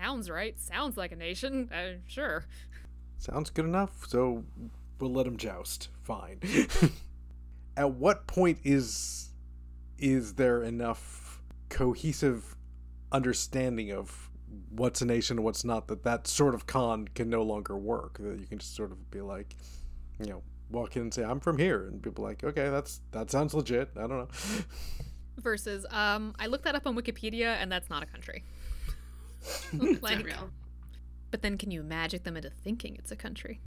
sounds 0.00 0.30
right. 0.30 0.58
Sounds 0.58 0.96
like 0.96 1.12
a 1.12 1.16
nation. 1.16 1.68
Uh, 1.72 1.98
sure. 2.06 2.46
Sounds 3.20 3.50
good 3.50 3.66
enough. 3.66 4.06
So 4.08 4.44
we'll 4.98 5.12
let 5.12 5.26
him 5.26 5.36
joust. 5.36 5.88
Fine. 6.02 6.40
At 7.76 7.92
what 7.92 8.26
point 8.26 8.58
is 8.64 9.28
is 9.98 10.34
there 10.34 10.62
enough 10.62 11.42
cohesive 11.68 12.56
understanding 13.12 13.92
of 13.92 14.30
what's 14.70 15.02
a 15.02 15.04
nation 15.04 15.36
and 15.36 15.44
what's 15.44 15.64
not 15.64 15.86
that 15.88 16.02
that 16.04 16.26
sort 16.26 16.54
of 16.54 16.66
con 16.66 17.08
can 17.14 17.28
no 17.28 17.42
longer 17.42 17.76
work? 17.76 18.16
That 18.18 18.40
you 18.40 18.46
can 18.46 18.58
just 18.58 18.74
sort 18.74 18.90
of 18.90 19.10
be 19.10 19.20
like, 19.20 19.54
you 20.18 20.26
know, 20.30 20.42
walk 20.70 20.96
in 20.96 21.02
and 21.02 21.14
say 21.14 21.22
I'm 21.22 21.40
from 21.40 21.58
here, 21.58 21.86
and 21.88 22.02
people 22.02 22.24
are 22.24 22.28
like, 22.28 22.42
okay, 22.42 22.70
that's 22.70 23.02
that 23.12 23.30
sounds 23.30 23.52
legit. 23.52 23.90
I 23.96 24.00
don't 24.00 24.10
know. 24.10 24.28
Versus, 25.38 25.86
um, 25.90 26.34
I 26.38 26.46
looked 26.48 26.64
that 26.64 26.74
up 26.74 26.86
on 26.86 26.96
Wikipedia, 26.96 27.56
and 27.60 27.70
that's 27.70 27.88
not 27.90 28.02
a 28.02 28.06
country. 28.06 28.44
it's 29.72 30.02
Like- 30.02 30.24
real 30.24 30.50
But 31.30 31.42
then, 31.42 31.58
can 31.58 31.70
you 31.70 31.82
magic 31.82 32.24
them 32.24 32.36
into 32.36 32.50
thinking 32.50 32.96
it's 32.96 33.12
a 33.12 33.16
country? 33.16 33.60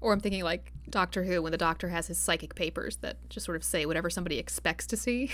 Or 0.00 0.12
I'm 0.12 0.20
thinking 0.20 0.42
like 0.42 0.72
Doctor 0.88 1.24
Who 1.24 1.42
when 1.42 1.52
the 1.52 1.58
Doctor 1.58 1.88
has 1.88 2.08
his 2.08 2.18
psychic 2.18 2.54
papers 2.54 2.96
that 2.98 3.28
just 3.28 3.46
sort 3.46 3.56
of 3.56 3.64
say 3.64 3.86
whatever 3.86 4.10
somebody 4.10 4.38
expects 4.38 4.86
to 4.88 4.96
see. 4.96 5.30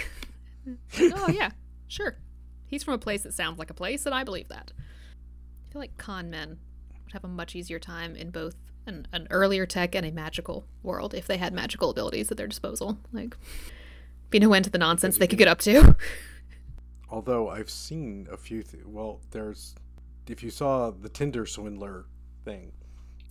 oh 1.00 1.28
yeah, 1.30 1.50
sure. 1.88 2.18
He's 2.66 2.84
from 2.84 2.94
a 2.94 2.98
place 2.98 3.22
that 3.22 3.32
sounds 3.32 3.58
like 3.58 3.70
a 3.70 3.74
place, 3.74 4.04
and 4.04 4.14
I 4.14 4.24
believe 4.24 4.48
that. 4.48 4.72
I 4.76 5.72
feel 5.72 5.80
like 5.80 5.96
con 5.96 6.28
men 6.30 6.58
would 7.04 7.12
have 7.12 7.24
a 7.24 7.28
much 7.28 7.56
easier 7.56 7.78
time 7.78 8.14
in 8.14 8.30
both 8.30 8.56
an, 8.86 9.06
an 9.12 9.26
earlier 9.30 9.66
tech 9.66 9.94
and 9.94 10.04
a 10.04 10.10
magical 10.10 10.66
world 10.82 11.14
if 11.14 11.26
they 11.26 11.36
had 11.36 11.52
magical 11.52 11.90
abilities 11.90 12.30
at 12.30 12.36
their 12.36 12.46
disposal. 12.46 12.98
Like, 13.12 13.36
be 14.30 14.38
no 14.38 14.52
end 14.52 14.64
to 14.64 14.70
the 14.70 14.78
nonsense 14.78 15.18
they 15.18 15.26
could 15.26 15.38
get 15.38 15.48
up 15.48 15.60
to. 15.60 15.96
Although 17.10 17.48
I've 17.48 17.70
seen 17.70 18.26
a 18.30 18.36
few, 18.36 18.62
th- 18.62 18.84
well, 18.84 19.20
there's, 19.30 19.74
if 20.30 20.42
you 20.42 20.50
saw 20.50 20.90
the 20.90 21.08
Tinder 21.08 21.46
swindler 21.46 22.06
thing, 22.44 22.72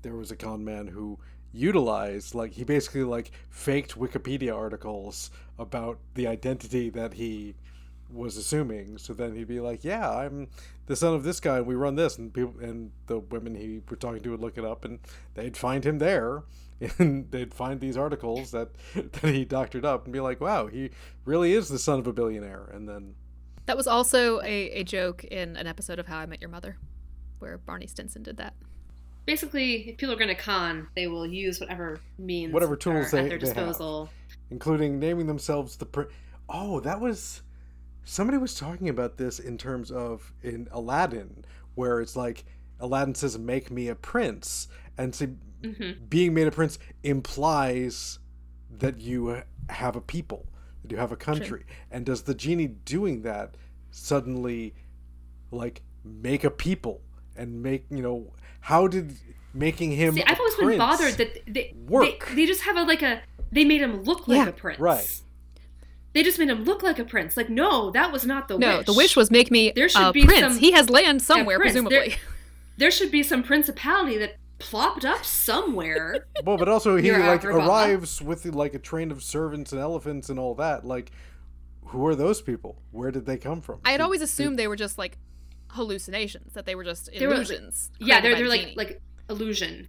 there 0.02 0.16
was 0.16 0.32
a 0.32 0.36
con 0.36 0.64
man 0.64 0.88
who 0.88 1.20
utilized, 1.52 2.36
like, 2.36 2.54
he 2.54 2.64
basically, 2.64 3.04
like, 3.04 3.32
faked 3.50 3.98
Wikipedia 3.98 4.56
articles 4.56 5.32
about 5.58 6.00
the 6.14 6.28
identity 6.28 6.90
that 6.90 7.14
he 7.14 7.56
was 8.10 8.38
assuming. 8.38 8.98
So 8.98 9.14
then 9.14 9.36
he'd 9.36 9.48
be 9.48 9.60
like, 9.60 9.84
"Yeah, 9.84 10.10
I'm 10.10 10.48
the 10.86 10.96
son 10.96 11.14
of 11.14 11.24
this 11.24 11.40
guy, 11.40 11.58
and 11.58 11.66
we 11.68 11.76
run 11.76 11.96
this." 11.96 12.18
And 12.18 12.34
people 12.34 12.56
and 12.62 12.92
the 13.08 13.20
women 13.20 13.56
he 13.56 13.82
were 13.90 13.98
talking 13.98 14.22
to 14.24 14.32
would 14.32 14.40
look 14.40 14.58
it 14.58 14.66
up, 14.66 14.86
and 14.86 15.00
they'd 15.34 15.58
find 15.58 15.84
him 15.86 16.00
there, 16.00 16.44
and 17.00 17.30
they'd 17.32 17.54
find 17.54 17.80
these 17.80 17.98
articles 17.98 18.52
that 18.52 18.70
that 18.96 19.34
he 19.34 19.46
doctored 19.46 19.86
up, 19.86 20.06
and 20.06 20.14
be 20.14 20.20
like, 20.20 20.40
"Wow, 20.40 20.68
he 20.68 20.92
really 21.26 21.54
is 21.54 21.70
the 21.70 21.80
son 21.80 22.00
of 22.00 22.08
a 22.08 22.14
billionaire." 22.14 22.70
And 22.74 22.88
then 22.88 23.16
That 23.68 23.78
was 23.78 23.88
also 23.88 24.40
a, 24.42 24.70
a 24.72 24.84
joke 24.84 25.24
in 25.26 25.56
an 25.58 25.68
episode 25.68 26.00
of 26.00 26.08
How 26.08 26.18
I 26.20 26.26
Met 26.26 26.42
Your 26.42 26.50
Mother, 26.50 26.78
where 27.40 27.58
Barney 27.58 27.88
Stinson 27.88 28.24
did 28.24 28.38
that. 28.38 28.54
Basically, 29.26 29.90
if 29.90 29.98
people 29.98 30.14
are 30.16 30.18
going 30.18 30.30
to 30.30 30.42
con, 30.42 30.88
they 30.96 31.08
will 31.08 31.28
use 31.28 31.60
whatever 31.60 32.00
means, 32.18 32.54
Whatever 32.54 32.78
tools 32.78 33.08
are 33.14 33.18
they- 33.18 33.24
at 33.24 33.30
their 33.30 33.38
they 33.40 33.48
have. 33.48 33.56
disposal. 33.56 34.10
including 34.50 35.00
naming 35.00 35.28
themselves 35.28 35.76
the 35.76 35.86
pr- 35.86 36.04
oh 36.48 36.80
that 36.80 37.02
was 37.02 37.42
somebody 38.06 38.38
was 38.38 38.56
talking 38.56 38.88
about 38.88 39.18
this 39.18 39.38
in 39.40 39.58
terms 39.58 39.92
of 39.92 40.32
in 40.42 40.66
aladdin 40.72 41.44
where 41.76 42.00
it's 42.00 42.16
like 42.16 42.46
aladdin 42.80 43.14
says 43.14 43.38
make 43.38 43.70
me 43.70 43.90
a 43.90 43.96
prince 43.96 44.70
and 44.98 45.14
see 45.14 45.26
hmm 45.62 45.92
being 46.08 46.34
made 46.34 46.48
a 46.48 46.52
prince 46.52 46.80
implies 47.04 48.20
that 48.80 49.02
you 49.02 49.42
have 49.68 49.98
a 49.98 50.02
people 50.02 50.46
that 50.88 50.94
you 50.96 51.00
have 51.00 51.12
a 51.12 51.16
country 51.18 51.66
and 51.92 52.06
does 52.06 52.24
the 52.24 52.34
genie 52.34 52.68
doing 52.68 53.22
that 53.24 53.56
suddenly 53.92 54.74
like 55.52 55.82
make 56.04 56.44
a 56.44 56.50
people 56.52 57.02
and 57.36 57.62
make 57.62 57.86
you 57.90 58.02
know 58.02 58.34
how 58.62 58.88
did 58.88 59.16
making 59.54 59.92
him 59.92 60.14
See, 60.16 60.24
I've 60.24 60.38
a 60.38 60.40
always 60.40 60.56
been 60.56 60.78
bothered 60.78 61.14
that 61.16 61.40
they, 61.48 61.74
work? 61.88 62.28
They, 62.30 62.36
they 62.36 62.46
just 62.46 62.62
have 62.64 62.78
a 62.78 62.84
like 62.84 63.02
a 63.02 63.22
they 63.52 63.66
made 63.66 63.82
him 63.82 64.04
look 64.04 64.28
like 64.28 64.38
Yeah. 64.38 64.48
a 64.48 64.52
prince. 64.52 64.80
Right. 64.80 65.22
They 66.14 66.24
just 66.24 66.40
made 66.40 66.50
him 66.50 66.64
look 66.64 66.82
like 66.84 66.98
a 67.00 67.04
prince. 67.04 67.38
Like, 67.38 67.50
no, 67.50 67.92
that 67.92 68.12
was 68.12 68.26
not 68.26 68.48
the 68.48 68.58
No, 68.58 68.78
wish. 68.78 68.86
the 68.88 68.94
wish 68.94 69.16
was 69.16 69.30
make 69.30 69.52
me 69.52 69.72
There 69.76 69.88
should 69.88 70.02
a 70.02 70.12
be 70.12 70.24
prince. 70.26 70.54
some- 70.54 70.58
he 70.58 70.72
has 70.72 70.90
land 70.90 71.22
somewhere, 71.22 71.60
presumably. 71.60 71.98
There- 72.10 72.18
there 72.78 72.92
should 72.92 73.12
be 73.12 73.24
some 73.24 73.44
principality 73.44 74.18
that 74.18 74.38
plopped 74.60 75.06
up 75.06 75.24
somewhere. 75.26 76.26
Well, 76.44 76.58
but 76.58 76.68
also 76.70 76.96
he 76.98 77.08
You're 77.08 77.20
like 77.20 77.42
Agrabah. 77.42 77.68
arrives 77.68 78.22
with 78.22 78.46
like 78.46 78.74
a 78.74 78.80
train 78.80 79.12
of 79.12 79.24
servants 79.24 79.72
and 79.72 79.82
elephants 79.82 80.30
and 80.30 80.40
all 80.40 80.56
that. 80.56 80.86
Like, 80.86 81.12
who 81.86 82.06
are 82.08 82.16
those 82.16 82.42
people? 82.42 82.82
Where 82.92 83.12
did 83.12 83.26
they 83.26 83.38
come 83.38 83.62
from? 83.62 83.80
I 83.86 83.92
had 83.92 84.02
always 84.02 84.22
assumed 84.22 84.58
they 84.60 84.68
were 84.68 84.76
just 84.76 84.98
like 84.98 85.18
hallucinations, 85.72 86.54
that 86.54 86.66
they 86.66 86.76
were 86.76 86.84
just 86.84 87.10
They 87.18 87.28
were- 87.28 87.34
illusions. 87.34 87.92
yeah, 88.00 88.20
they're 88.22 88.36
they're 88.36 88.44
the 88.44 88.50
like 88.50 88.62
genie. 88.62 88.74
like 88.76 89.02
illusion. 89.30 89.88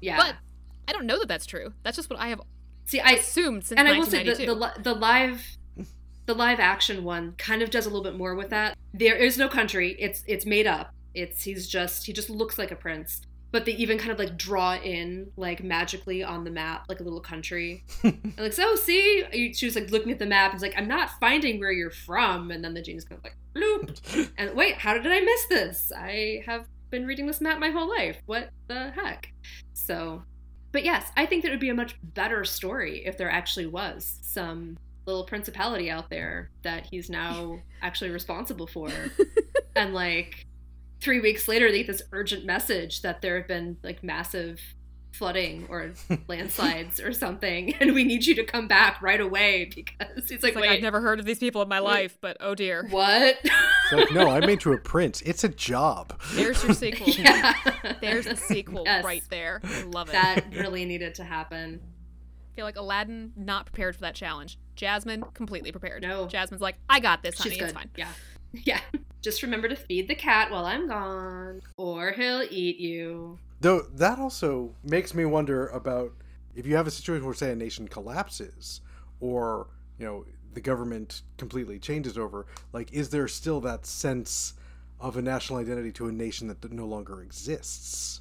Yeah. 0.00 0.16
But 0.16 0.36
I 0.88 0.92
don't 0.92 1.06
know 1.06 1.18
that 1.18 1.28
that's 1.28 1.46
true. 1.46 1.72
That's 1.82 1.96
just 1.96 2.10
what 2.10 2.18
I 2.18 2.28
have 2.28 2.40
See, 2.86 3.00
I 3.00 3.12
assumed 3.12 3.64
since 3.66 3.78
and 3.78 3.88
I 3.88 3.98
will 3.98 4.06
say 4.06 4.22
the, 4.22 4.34
the 4.46 4.72
the 4.82 4.94
live 4.94 5.44
the 6.26 6.34
live 6.34 6.60
action 6.60 7.02
one 7.04 7.32
kind 7.38 7.60
of 7.62 7.70
does 7.70 7.84
a 7.86 7.88
little 7.88 8.04
bit 8.04 8.16
more 8.16 8.34
with 8.36 8.50
that. 8.50 8.76
There 8.94 9.16
is 9.16 9.36
no 9.36 9.48
country. 9.48 9.96
It's 9.98 10.22
it's 10.26 10.46
made 10.46 10.66
up. 10.68 10.92
It's 11.14 11.42
he's 11.42 11.66
just 11.66 12.06
he 12.06 12.12
just 12.12 12.30
looks 12.30 12.58
like 12.58 12.70
a 12.70 12.76
prince. 12.76 13.22
But 13.52 13.64
they 13.64 13.72
even 13.72 13.98
kind 13.98 14.10
of 14.10 14.18
like 14.18 14.36
draw 14.36 14.76
in 14.76 15.30
like 15.36 15.62
magically 15.62 16.22
on 16.22 16.44
the 16.44 16.50
map 16.50 16.86
like 16.88 17.00
a 17.00 17.02
little 17.02 17.20
country. 17.20 17.84
and 18.02 18.34
like 18.38 18.52
so 18.52 18.74
see 18.76 19.52
she 19.54 19.66
was 19.66 19.74
like 19.74 19.90
looking 19.90 20.12
at 20.12 20.18
the 20.18 20.26
map 20.26 20.52
and 20.52 20.54
it's 20.56 20.62
like 20.62 20.76
I'm 20.76 20.88
not 20.88 21.10
finding 21.20 21.60
where 21.60 21.72
you're 21.72 21.90
from 21.90 22.50
and 22.50 22.62
then 22.62 22.74
the 22.74 22.82
genie's 22.82 23.04
kind 23.04 23.18
of 23.18 23.24
like 23.24 23.36
bloop 23.54 24.30
and 24.38 24.54
wait 24.54 24.74
how 24.74 24.94
did 24.94 25.06
I 25.06 25.20
miss 25.20 25.46
this? 25.46 25.92
I 25.96 26.42
have 26.46 26.66
been 26.90 27.06
reading 27.06 27.26
this 27.26 27.40
map 27.40 27.58
my 27.58 27.70
whole 27.70 27.88
life. 27.88 28.18
What 28.26 28.50
the 28.68 28.90
heck? 28.90 29.32
So 29.72 30.22
but 30.72 30.84
yes, 30.84 31.10
I 31.16 31.24
think 31.24 31.42
that 31.42 31.48
it 31.48 31.52
would 31.52 31.60
be 31.60 31.70
a 31.70 31.74
much 31.74 31.96
better 32.02 32.44
story 32.44 33.06
if 33.06 33.16
there 33.16 33.30
actually 33.30 33.66
was 33.66 34.18
some 34.22 34.76
little 35.06 35.24
principality 35.24 35.90
out 35.90 36.10
there 36.10 36.50
that 36.62 36.86
he's 36.90 37.08
now 37.08 37.60
actually 37.82 38.10
responsible 38.10 38.66
for. 38.66 38.90
and 39.74 39.94
like 39.94 40.46
three 41.00 41.20
weeks 41.20 41.46
later, 41.48 41.70
they 41.70 41.78
get 41.78 41.86
this 41.88 42.02
urgent 42.12 42.44
message 42.44 43.02
that 43.02 43.20
there 43.22 43.36
have 43.38 43.48
been 43.48 43.76
like 43.82 44.02
massive 44.02 44.60
flooding 45.12 45.66
or 45.70 45.92
landslides 46.28 47.00
or 47.00 47.10
something, 47.12 47.72
and 47.76 47.94
we 47.94 48.04
need 48.04 48.26
you 48.26 48.34
to 48.34 48.44
come 48.44 48.68
back 48.68 49.00
right 49.00 49.20
away 49.20 49.70
because 49.74 50.30
it's 50.30 50.42
like, 50.42 50.52
It's 50.52 50.60
like 50.60 50.68
I've 50.70 50.82
never 50.82 51.00
heard 51.00 51.18
of 51.18 51.24
these 51.24 51.38
people 51.38 51.62
in 51.62 51.68
my 51.68 51.80
wait. 51.80 51.84
life, 51.86 52.18
but 52.20 52.36
oh 52.40 52.54
dear. 52.54 52.86
what? 52.90 53.38
Like, 53.92 54.12
no, 54.12 54.28
I 54.28 54.44
made 54.44 54.62
you 54.66 54.72
a 54.74 54.78
prince. 54.78 55.22
It's 55.22 55.42
a 55.44 55.48
job. 55.48 56.20
There's 56.34 56.62
your 56.62 56.74
sequel. 56.74 57.06
yeah. 57.10 57.54
There's 58.02 58.26
the 58.26 58.36
sequel 58.36 58.82
Yes. 58.84 59.04
right 59.04 59.22
there. 59.30 59.60
I 59.64 59.82
love 59.84 60.08
it. 60.08 60.12
That 60.12 60.44
really 60.52 60.84
needed 60.84 61.14
to 61.14 61.24
happen. 61.24 61.80
I 61.82 62.56
feel 62.56 62.64
like 62.66 62.76
Aladdin 62.76 63.32
not 63.36 63.66
prepared 63.66 63.94
for 63.94 64.00
that 64.02 64.14
challenge. 64.14 64.58
Jasmine 64.76 65.22
completely 65.34 65.72
prepared. 65.72 66.02
No. 66.02 66.26
Jasmine's 66.26 66.60
like, 66.62 66.76
I 66.90 67.00
got 67.00 67.22
this, 67.22 67.38
honey. 67.38 67.50
She's 67.50 67.58
good. 67.58 67.64
It's 67.70 67.74
fine. 67.74 67.90
Yeah. 67.96 68.08
Yeah. 68.64 68.80
Just 69.22 69.42
remember 69.42 69.68
to 69.68 69.76
feed 69.76 70.08
the 70.08 70.14
cat 70.14 70.50
while 70.50 70.66
I'm 70.66 70.88
gone, 70.88 71.60
or 71.76 72.12
he'll 72.12 72.46
eat 72.48 72.78
you. 72.78 73.38
Though 73.60 73.80
that 73.94 74.18
also 74.18 74.74
makes 74.84 75.14
me 75.14 75.24
wonder 75.24 75.66
about 75.68 76.12
if 76.54 76.64
you 76.64 76.76
have 76.76 76.86
a 76.86 76.90
situation 76.90 77.24
where, 77.24 77.34
say, 77.34 77.50
a 77.50 77.56
nation 77.56 77.88
collapses, 77.88 78.82
or 79.18 79.66
you 79.98 80.06
know 80.06 80.24
the 80.54 80.60
government 80.60 81.22
completely 81.38 81.78
changes 81.78 82.16
over. 82.16 82.46
Like, 82.72 82.92
is 82.92 83.10
there 83.10 83.26
still 83.26 83.60
that 83.62 83.84
sense 83.84 84.54
of 85.00 85.16
a 85.16 85.22
national 85.22 85.58
identity 85.58 85.92
to 85.92 86.06
a 86.06 86.12
nation 86.12 86.46
that 86.48 86.72
no 86.72 86.86
longer 86.86 87.20
exists? 87.20 88.20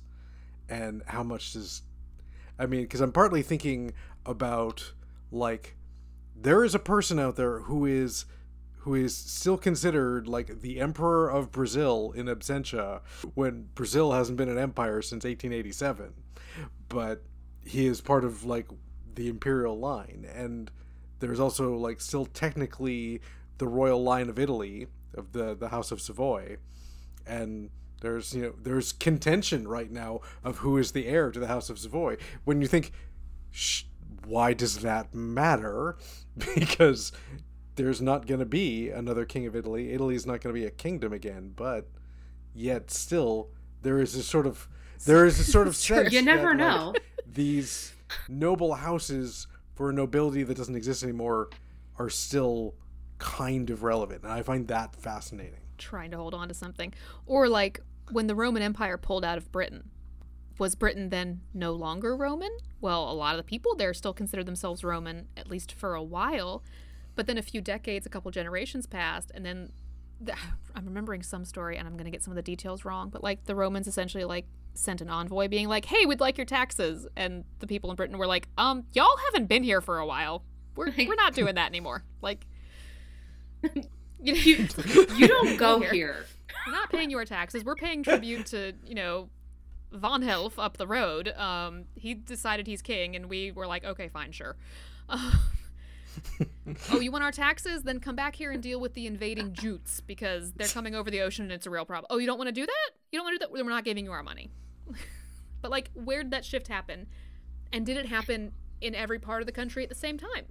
And 0.67 1.03
how 1.05 1.21
much 1.21 1.53
does 1.53 1.83
I 2.57 2.65
mean, 2.65 2.81
because 2.81 3.01
I'm 3.01 3.11
partly 3.11 3.41
thinking 3.41 3.93
about 4.25 4.93
like 5.31 5.75
there 6.35 6.63
is 6.63 6.75
a 6.75 6.79
person 6.79 7.19
out 7.19 7.35
there 7.35 7.59
who 7.59 7.85
is 7.85 8.25
who 8.85 8.95
is 8.95 9.15
still 9.15 9.57
considered 9.57 10.27
like 10.27 10.61
the 10.61 10.79
emperor 10.79 11.29
of 11.29 11.51
Brazil 11.51 12.13
in 12.15 12.25
absentia 12.25 13.01
when 13.35 13.67
Brazil 13.75 14.13
hasn't 14.13 14.37
been 14.37 14.49
an 14.49 14.57
empire 14.57 15.01
since 15.01 15.23
1887 15.23 16.13
but 16.89 17.23
he 17.63 17.87
is 17.87 18.01
part 18.01 18.23
of 18.23 18.45
like 18.45 18.67
the 19.15 19.27
imperial 19.27 19.77
line. 19.77 20.27
And 20.33 20.71
there's 21.19 21.39
also 21.39 21.75
like 21.75 22.01
still 22.01 22.25
technically 22.25 23.21
the 23.57 23.67
royal 23.67 24.03
line 24.03 24.29
of 24.29 24.37
Italy 24.37 24.87
of 25.13 25.31
the 25.31 25.55
the 25.55 25.69
house 25.69 25.91
of 25.91 26.01
Savoy. 26.01 26.57
And 27.25 27.69
there's 28.01 28.33
you 28.33 28.41
know 28.43 28.53
there's 28.61 28.93
contention 28.93 29.67
right 29.67 29.91
now 29.91 30.21
of 30.43 30.57
who 30.57 30.77
is 30.77 30.91
the 30.91 31.07
heir 31.07 31.31
to 31.31 31.39
the 31.39 31.47
house 31.47 31.69
of 31.69 31.79
Savoy. 31.79 32.17
When 32.43 32.61
you 32.61 32.67
think 32.67 32.91
why 34.25 34.53
does 34.53 34.79
that 34.79 35.13
matter? 35.13 35.97
Because 36.55 37.13
there's 37.75 38.01
not 38.01 38.25
going 38.27 38.39
to 38.39 38.45
be 38.45 38.89
another 38.89 39.25
king 39.25 39.45
of 39.45 39.55
Italy 39.55 39.91
Italy's 39.93 40.25
not 40.25 40.41
going 40.41 40.53
to 40.55 40.59
be 40.59 40.65
a 40.65 40.71
kingdom 40.71 41.13
again 41.13 41.53
but 41.55 41.87
yet 42.53 42.89
still 42.91 43.49
there 43.81 43.99
is 43.99 44.15
a 44.15 44.23
sort 44.23 44.47
of 44.47 44.67
there 45.05 45.25
is 45.25 45.39
a 45.39 45.43
sort 45.43 45.67
of 45.67 45.75
sense 45.85 46.11
You 46.13 46.21
never 46.21 46.49
that, 46.49 46.57
know. 46.57 46.93
like, 46.93 47.03
these 47.31 47.93
noble 48.29 48.75
houses 48.75 49.47
for 49.73 49.89
a 49.89 49.93
nobility 49.93 50.43
that 50.43 50.55
doesn't 50.55 50.75
exist 50.75 51.03
anymore 51.03 51.49
are 51.99 52.09
still 52.09 52.75
kind 53.17 53.69
of 53.69 53.83
relevant 53.83 54.23
and 54.23 54.31
I 54.31 54.41
find 54.41 54.67
that 54.69 54.95
fascinating 54.95 55.59
Trying 55.77 56.11
to 56.11 56.17
hold 56.17 56.33
on 56.33 56.47
to 56.47 56.53
something. 56.53 56.93
Or 57.25 57.49
like 57.49 57.81
when 58.09 58.27
the 58.27 58.35
Roman 58.35 58.61
Empire 58.63 58.97
pulled 58.97 59.25
out 59.25 59.37
of 59.37 59.51
Britain. 59.51 59.89
Was 60.57 60.73
Britain 60.75 61.09
then 61.09 61.41
no 61.53 61.73
longer 61.73 62.15
Roman? 62.15 62.55
Well, 62.79 63.11
a 63.11 63.13
lot 63.13 63.33
of 63.33 63.37
the 63.37 63.43
people 63.43 63.75
there 63.75 63.93
still 63.93 64.13
considered 64.13 64.45
themselves 64.45 64.85
Roman, 64.85 65.27
at 65.35 65.49
least 65.49 65.73
for 65.73 65.93
a 65.93 66.01
while. 66.01 66.63
But 67.15 67.27
then 67.27 67.37
a 67.37 67.41
few 67.41 67.61
decades, 67.61 68.05
a 68.05 68.09
couple 68.09 68.29
generations 68.31 68.85
passed, 68.85 69.31
and 69.33 69.45
then 69.45 69.71
the, 70.19 70.33
I'm 70.75 70.85
remembering 70.85 71.23
some 71.23 71.45
story, 71.45 71.77
and 71.77 71.87
I'm 71.87 71.93
going 71.95 72.05
to 72.05 72.11
get 72.11 72.23
some 72.23 72.31
of 72.31 72.35
the 72.35 72.41
details 72.41 72.85
wrong. 72.85 73.09
But 73.09 73.23
like 73.23 73.45
the 73.45 73.55
Romans 73.55 73.87
essentially 73.87 74.23
like 74.25 74.45
sent 74.73 74.99
an 75.01 75.09
envoy 75.09 75.47
being 75.47 75.67
like, 75.67 75.85
"Hey, 75.85 76.05
we'd 76.05 76.19
like 76.19 76.37
your 76.37 76.45
taxes," 76.45 77.07
and 77.15 77.45
the 77.59 77.67
people 77.67 77.89
in 77.89 77.95
Britain 77.95 78.17
were 78.17 78.27
like, 78.27 78.47
"Um, 78.57 78.83
y'all 78.93 79.17
haven't 79.31 79.47
been 79.47 79.63
here 79.63 79.81
for 79.81 79.97
a 79.99 80.05
while. 80.05 80.43
We're 80.75 80.93
we're 80.97 81.15
not 81.15 81.33
doing 81.33 81.55
that 81.55 81.67
anymore." 81.67 82.03
Like, 82.21 82.45
you, 83.63 83.83
You, 84.21 84.35
you 85.17 85.27
don't 85.27 85.57
go 85.57 85.79
Here. 85.79 85.93
here. 85.93 86.25
we're 86.65 86.73
not 86.73 86.89
paying 86.89 87.09
your 87.11 87.25
taxes. 87.25 87.63
We're 87.63 87.75
paying 87.75 88.01
tribute 88.03 88.47
to, 88.47 88.73
you 88.85 88.95
know, 88.95 89.29
Von 89.91 90.21
Helf 90.21 90.57
up 90.57 90.77
the 90.77 90.87
road. 90.87 91.29
Um, 91.37 91.85
he 91.95 92.13
decided 92.15 92.65
he's 92.65 92.81
king, 92.81 93.15
and 93.15 93.27
we 93.29 93.51
were 93.51 93.67
like, 93.67 93.83
okay, 93.85 94.07
fine, 94.07 94.31
sure. 94.31 94.55
Uh, 95.07 95.31
oh, 96.91 96.99
you 96.99 97.11
want 97.11 97.23
our 97.23 97.31
taxes? 97.31 97.83
Then 97.83 97.99
come 97.99 98.15
back 98.15 98.35
here 98.35 98.51
and 98.51 98.61
deal 98.61 98.79
with 98.79 98.93
the 98.93 99.07
invading 99.07 99.53
Jutes 99.53 100.01
because 100.01 100.51
they're 100.53 100.67
coming 100.67 100.95
over 100.95 101.09
the 101.11 101.21
ocean 101.21 101.43
and 101.45 101.51
it's 101.51 101.65
a 101.65 101.69
real 101.69 101.85
problem. 101.85 102.07
Oh, 102.09 102.17
you 102.17 102.27
don't 102.27 102.37
want 102.37 102.47
to 102.47 102.53
do 102.53 102.65
that? 102.65 102.91
You 103.11 103.19
don't 103.19 103.25
want 103.25 103.35
to 103.35 103.39
do 103.39 103.47
that? 103.47 103.55
Then 103.55 103.65
we're 103.65 103.71
not 103.71 103.85
giving 103.85 104.05
you 104.05 104.11
our 104.11 104.23
money. 104.23 104.49
but 105.61 105.71
like, 105.71 105.89
where 105.93 106.23
did 106.23 106.31
that 106.31 106.45
shift 106.45 106.67
happen? 106.67 107.07
And 107.71 107.85
did 107.85 107.97
it 107.97 108.07
happen 108.07 108.51
in 108.81 108.95
every 108.95 109.19
part 109.19 109.41
of 109.41 109.45
the 109.45 109.51
country 109.51 109.83
at 109.83 109.89
the 109.89 109.95
same 109.95 110.17
time? 110.17 110.45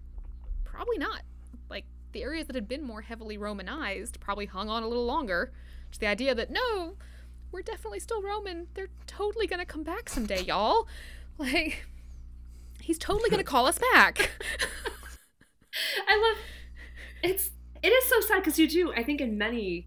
Probably 0.64 0.98
not. 0.98 1.22
Like 1.70 1.84
the 2.12 2.22
areas 2.22 2.46
that 2.46 2.56
had 2.56 2.68
been 2.68 2.82
more 2.82 3.02
heavily 3.02 3.38
Romanized 3.38 4.20
probably 4.20 4.46
hung 4.46 4.68
on 4.68 4.82
a 4.82 4.88
little 4.88 5.06
longer. 5.06 5.52
Just 5.90 6.00
the 6.00 6.06
idea 6.06 6.34
that 6.34 6.50
no, 6.50 6.96
we're 7.52 7.62
definitely 7.62 8.00
still 8.00 8.22
Roman. 8.22 8.66
They're 8.74 8.88
totally 9.06 9.46
gonna 9.46 9.66
come 9.66 9.84
back 9.84 10.08
someday, 10.08 10.42
y'all. 10.42 10.88
Like, 11.38 11.86
he's 12.80 12.98
totally 12.98 13.30
gonna 13.30 13.44
call 13.44 13.66
us 13.66 13.78
back. 13.92 14.30
I 16.08 16.16
love 16.16 16.44
it's 17.22 17.50
it 17.82 17.88
is 17.88 18.04
so 18.08 18.20
sad 18.20 18.38
because 18.42 18.58
you 18.58 18.68
do 18.68 18.92
I 18.92 19.02
think 19.02 19.20
in 19.20 19.36
many 19.38 19.86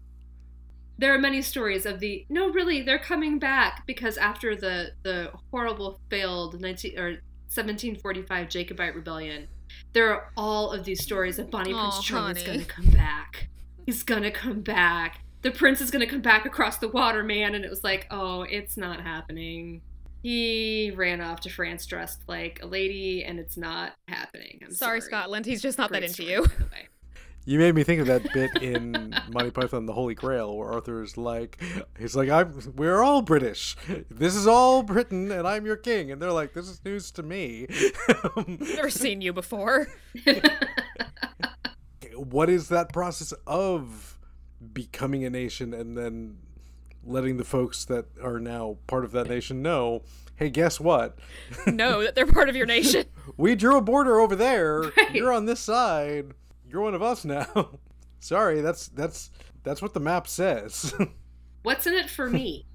there 0.98 1.14
are 1.14 1.18
many 1.18 1.40
stories 1.42 1.86
of 1.86 2.00
the 2.00 2.26
no 2.28 2.50
really 2.50 2.82
they're 2.82 2.98
coming 2.98 3.38
back 3.38 3.86
because 3.86 4.16
after 4.18 4.56
the 4.56 4.92
the 5.02 5.32
horrible 5.50 6.00
failed 6.10 6.60
19 6.60 6.98
or 6.98 7.20
1745 7.50 8.48
Jacobite 8.48 8.94
rebellion 8.94 9.48
there 9.92 10.12
are 10.12 10.32
all 10.36 10.72
of 10.72 10.84
these 10.84 11.02
stories 11.02 11.38
of 11.38 11.50
Bonnie 11.50 11.72
Prince 11.72 12.02
Charming's 12.02 12.42
honey. 12.42 12.58
gonna 12.58 12.64
come 12.66 12.90
back. 12.90 13.48
He's 13.86 14.02
gonna 14.02 14.30
come 14.30 14.60
back. 14.60 15.20
The 15.42 15.50
prince 15.50 15.80
is 15.80 15.90
gonna 15.90 16.06
come 16.06 16.20
back 16.20 16.44
across 16.44 16.78
the 16.78 16.88
water 16.88 17.22
man 17.22 17.54
and 17.54 17.64
it 17.64 17.70
was 17.70 17.84
like 17.84 18.06
oh 18.10 18.42
it's 18.42 18.76
not 18.76 19.00
happening 19.00 19.82
he 20.22 20.92
ran 20.96 21.20
off 21.20 21.40
to 21.40 21.50
France 21.50 21.86
dressed 21.86 22.22
like 22.26 22.60
a 22.62 22.66
lady 22.66 23.24
and 23.24 23.38
it's 23.38 23.56
not 23.56 23.92
happening 24.08 24.60
I'm 24.64 24.74
sorry, 24.74 25.00
sorry. 25.00 25.10
Scotland. 25.10 25.46
He's 25.46 25.62
just 25.62 25.78
not 25.78 25.90
that 25.92 26.02
into 26.02 26.14
story, 26.14 26.30
you. 26.32 26.42
by 26.42 26.54
the 26.58 26.64
way. 26.64 26.88
You 27.44 27.58
made 27.58 27.74
me 27.74 27.82
think 27.82 28.02
of 28.02 28.08
that 28.08 28.30
bit 28.34 28.62
in 28.62 29.14
Monty 29.32 29.50
Python 29.50 29.78
and 29.78 29.88
the 29.88 29.94
Holy 29.94 30.14
Grail 30.14 30.54
where 30.54 30.70
Arthur's 30.70 31.16
like, 31.16 31.58
he's 31.98 32.14
like, 32.14 32.28
I'm, 32.28 32.52
we're 32.76 33.02
all 33.02 33.22
British. 33.22 33.74
This 34.10 34.36
is 34.36 34.46
all 34.46 34.82
Britain, 34.82 35.32
and 35.32 35.48
I'm 35.48 35.64
your 35.64 35.78
king. 35.78 36.12
And 36.12 36.20
they're 36.20 36.30
like, 36.30 36.52
this 36.52 36.68
is 36.68 36.84
news 36.84 37.10
to 37.12 37.22
me. 37.22 37.66
Never 38.46 38.90
seen 38.90 39.22
you 39.22 39.32
before. 39.32 39.88
what 42.16 42.50
is 42.50 42.68
that 42.68 42.92
process 42.92 43.32
of 43.46 44.18
becoming 44.74 45.24
a 45.24 45.30
nation 45.30 45.72
and 45.72 45.96
then 45.96 46.36
letting 47.04 47.36
the 47.36 47.44
folks 47.44 47.84
that 47.86 48.06
are 48.22 48.38
now 48.40 48.78
part 48.86 49.04
of 49.04 49.12
that 49.12 49.28
nation 49.28 49.62
know, 49.62 50.02
hey, 50.36 50.50
guess 50.50 50.78
what? 50.80 51.18
know 51.66 52.02
that 52.02 52.14
they're 52.14 52.26
part 52.26 52.48
of 52.48 52.56
your 52.56 52.66
nation. 52.66 53.04
We 53.36 53.54
drew 53.54 53.76
a 53.76 53.80
border 53.82 54.18
over 54.18 54.34
there. 54.34 54.80
Right. 54.96 55.14
You're 55.14 55.32
on 55.32 55.44
this 55.46 55.60
side. 55.60 56.32
You're 56.68 56.80
one 56.82 56.94
of 56.94 57.02
us 57.02 57.24
now. 57.24 57.78
Sorry, 58.20 58.60
that's 58.62 58.88
that's 58.88 59.30
that's 59.62 59.80
what 59.80 59.94
the 59.94 60.00
map 60.00 60.26
says. 60.26 60.92
What's 61.62 61.86
in 61.86 61.94
it 61.94 62.08
for 62.10 62.28
me? 62.28 62.66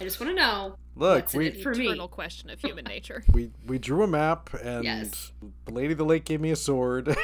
I 0.00 0.02
just 0.02 0.18
want 0.18 0.30
to 0.30 0.34
know. 0.36 0.76
Look, 0.96 1.16
What's 1.24 1.34
in 1.34 1.38
we 1.38 1.46
it 1.48 1.62
for 1.62 1.74
me? 1.74 1.86
Eternal 1.86 2.08
question 2.08 2.50
of 2.50 2.58
human 2.60 2.86
nature. 2.86 3.22
we 3.30 3.50
we 3.66 3.78
drew 3.78 4.02
a 4.02 4.06
map 4.08 4.50
and 4.54 4.82
Yes. 4.84 5.32
the 5.66 5.72
lady 5.72 5.92
of 5.92 5.98
the 5.98 6.04
lake 6.04 6.24
gave 6.24 6.40
me 6.40 6.50
a 6.50 6.56
sword. 6.56 7.14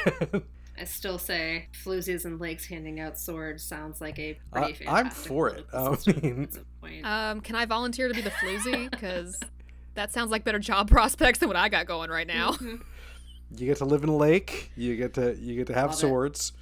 I 0.79 0.83
still 0.85 1.17
say 1.17 1.67
floozies 1.83 2.25
and 2.25 2.39
lakes 2.39 2.65
handing 2.65 2.99
out 2.99 3.17
swords 3.17 3.63
sounds 3.63 3.99
like 4.01 4.19
a 4.19 4.37
I- 4.53 4.61
pretty 4.71 4.87
I'm 4.87 5.09
for 5.09 5.49
it. 5.49 5.67
political 5.69 6.19
I 6.19 6.21
mean- 6.21 6.43
at 6.43 6.53
some 6.53 6.65
point. 6.81 7.05
Um, 7.05 7.41
can 7.41 7.55
I 7.55 7.65
volunteer 7.65 8.07
to 8.07 8.13
be 8.13 8.21
the 8.21 8.29
floozy? 8.31 8.89
Because 8.91 9.39
that 9.95 10.11
sounds 10.13 10.29
like 10.31 10.43
better 10.43 10.59
job 10.59 10.89
prospects 10.91 11.39
than 11.39 11.47
what 11.49 11.55
I 11.55 11.69
got 11.69 11.85
going 11.87 12.09
right 12.09 12.27
now. 12.27 12.51
Mhm. 12.51 12.81
you 13.57 13.65
get 13.65 13.77
to 13.77 13.85
live 13.85 14.03
in 14.03 14.09
a 14.09 14.15
lake. 14.15 14.71
You 14.75 14.95
get 14.95 15.13
to 15.15 15.35
you 15.35 15.55
get 15.55 15.67
to 15.67 15.73
have 15.73 15.89
Love 15.91 15.95
swords. 15.99 16.53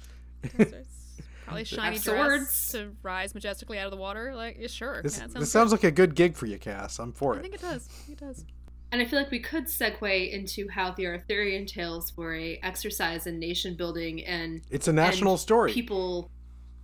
Probably 1.44 1.64
shiny 1.64 1.98
dress 1.98 2.04
swords. 2.04 2.72
to 2.72 2.92
rise 3.02 3.32
majestically 3.34 3.78
out 3.78 3.84
of 3.86 3.92
the 3.92 3.96
water. 3.96 4.34
Like, 4.34 4.56
yeah, 4.58 4.66
sure. 4.66 5.00
This, 5.02 5.16
yeah, 5.18 5.24
it 5.26 5.34
this 5.34 5.34
sounds 5.34 5.70
sounds 5.70 5.72
like 5.72 5.84
a 5.84 5.92
good 5.92 6.14
gig 6.16 6.34
for 6.36 6.46
you, 6.46 6.58
Cass. 6.58 6.98
I'm 6.98 7.12
for 7.12 7.34
good. 7.34 7.36
I 7.36 7.38
it. 7.38 7.42
think 7.42 7.54
it 7.54 7.60
does. 7.60 7.88
It 8.10 8.18
does. 8.18 8.44
And 8.92 9.02
I 9.02 9.04
feel 9.04 9.18
like 9.18 9.30
we 9.30 9.40
could 9.40 9.66
segue 9.66 10.32
into 10.32 10.68
how 10.68 10.92
the 10.92 11.06
Arthurian 11.06 11.66
tales 11.66 12.12
were 12.16 12.36
a 12.36 12.58
exercise 12.62 13.26
in 13.26 13.38
nation 13.38 13.74
building 13.74 14.24
and 14.24 14.62
It's 14.70 14.88
a 14.88 14.92
national 14.92 15.36
story. 15.38 15.72
people 15.72 16.30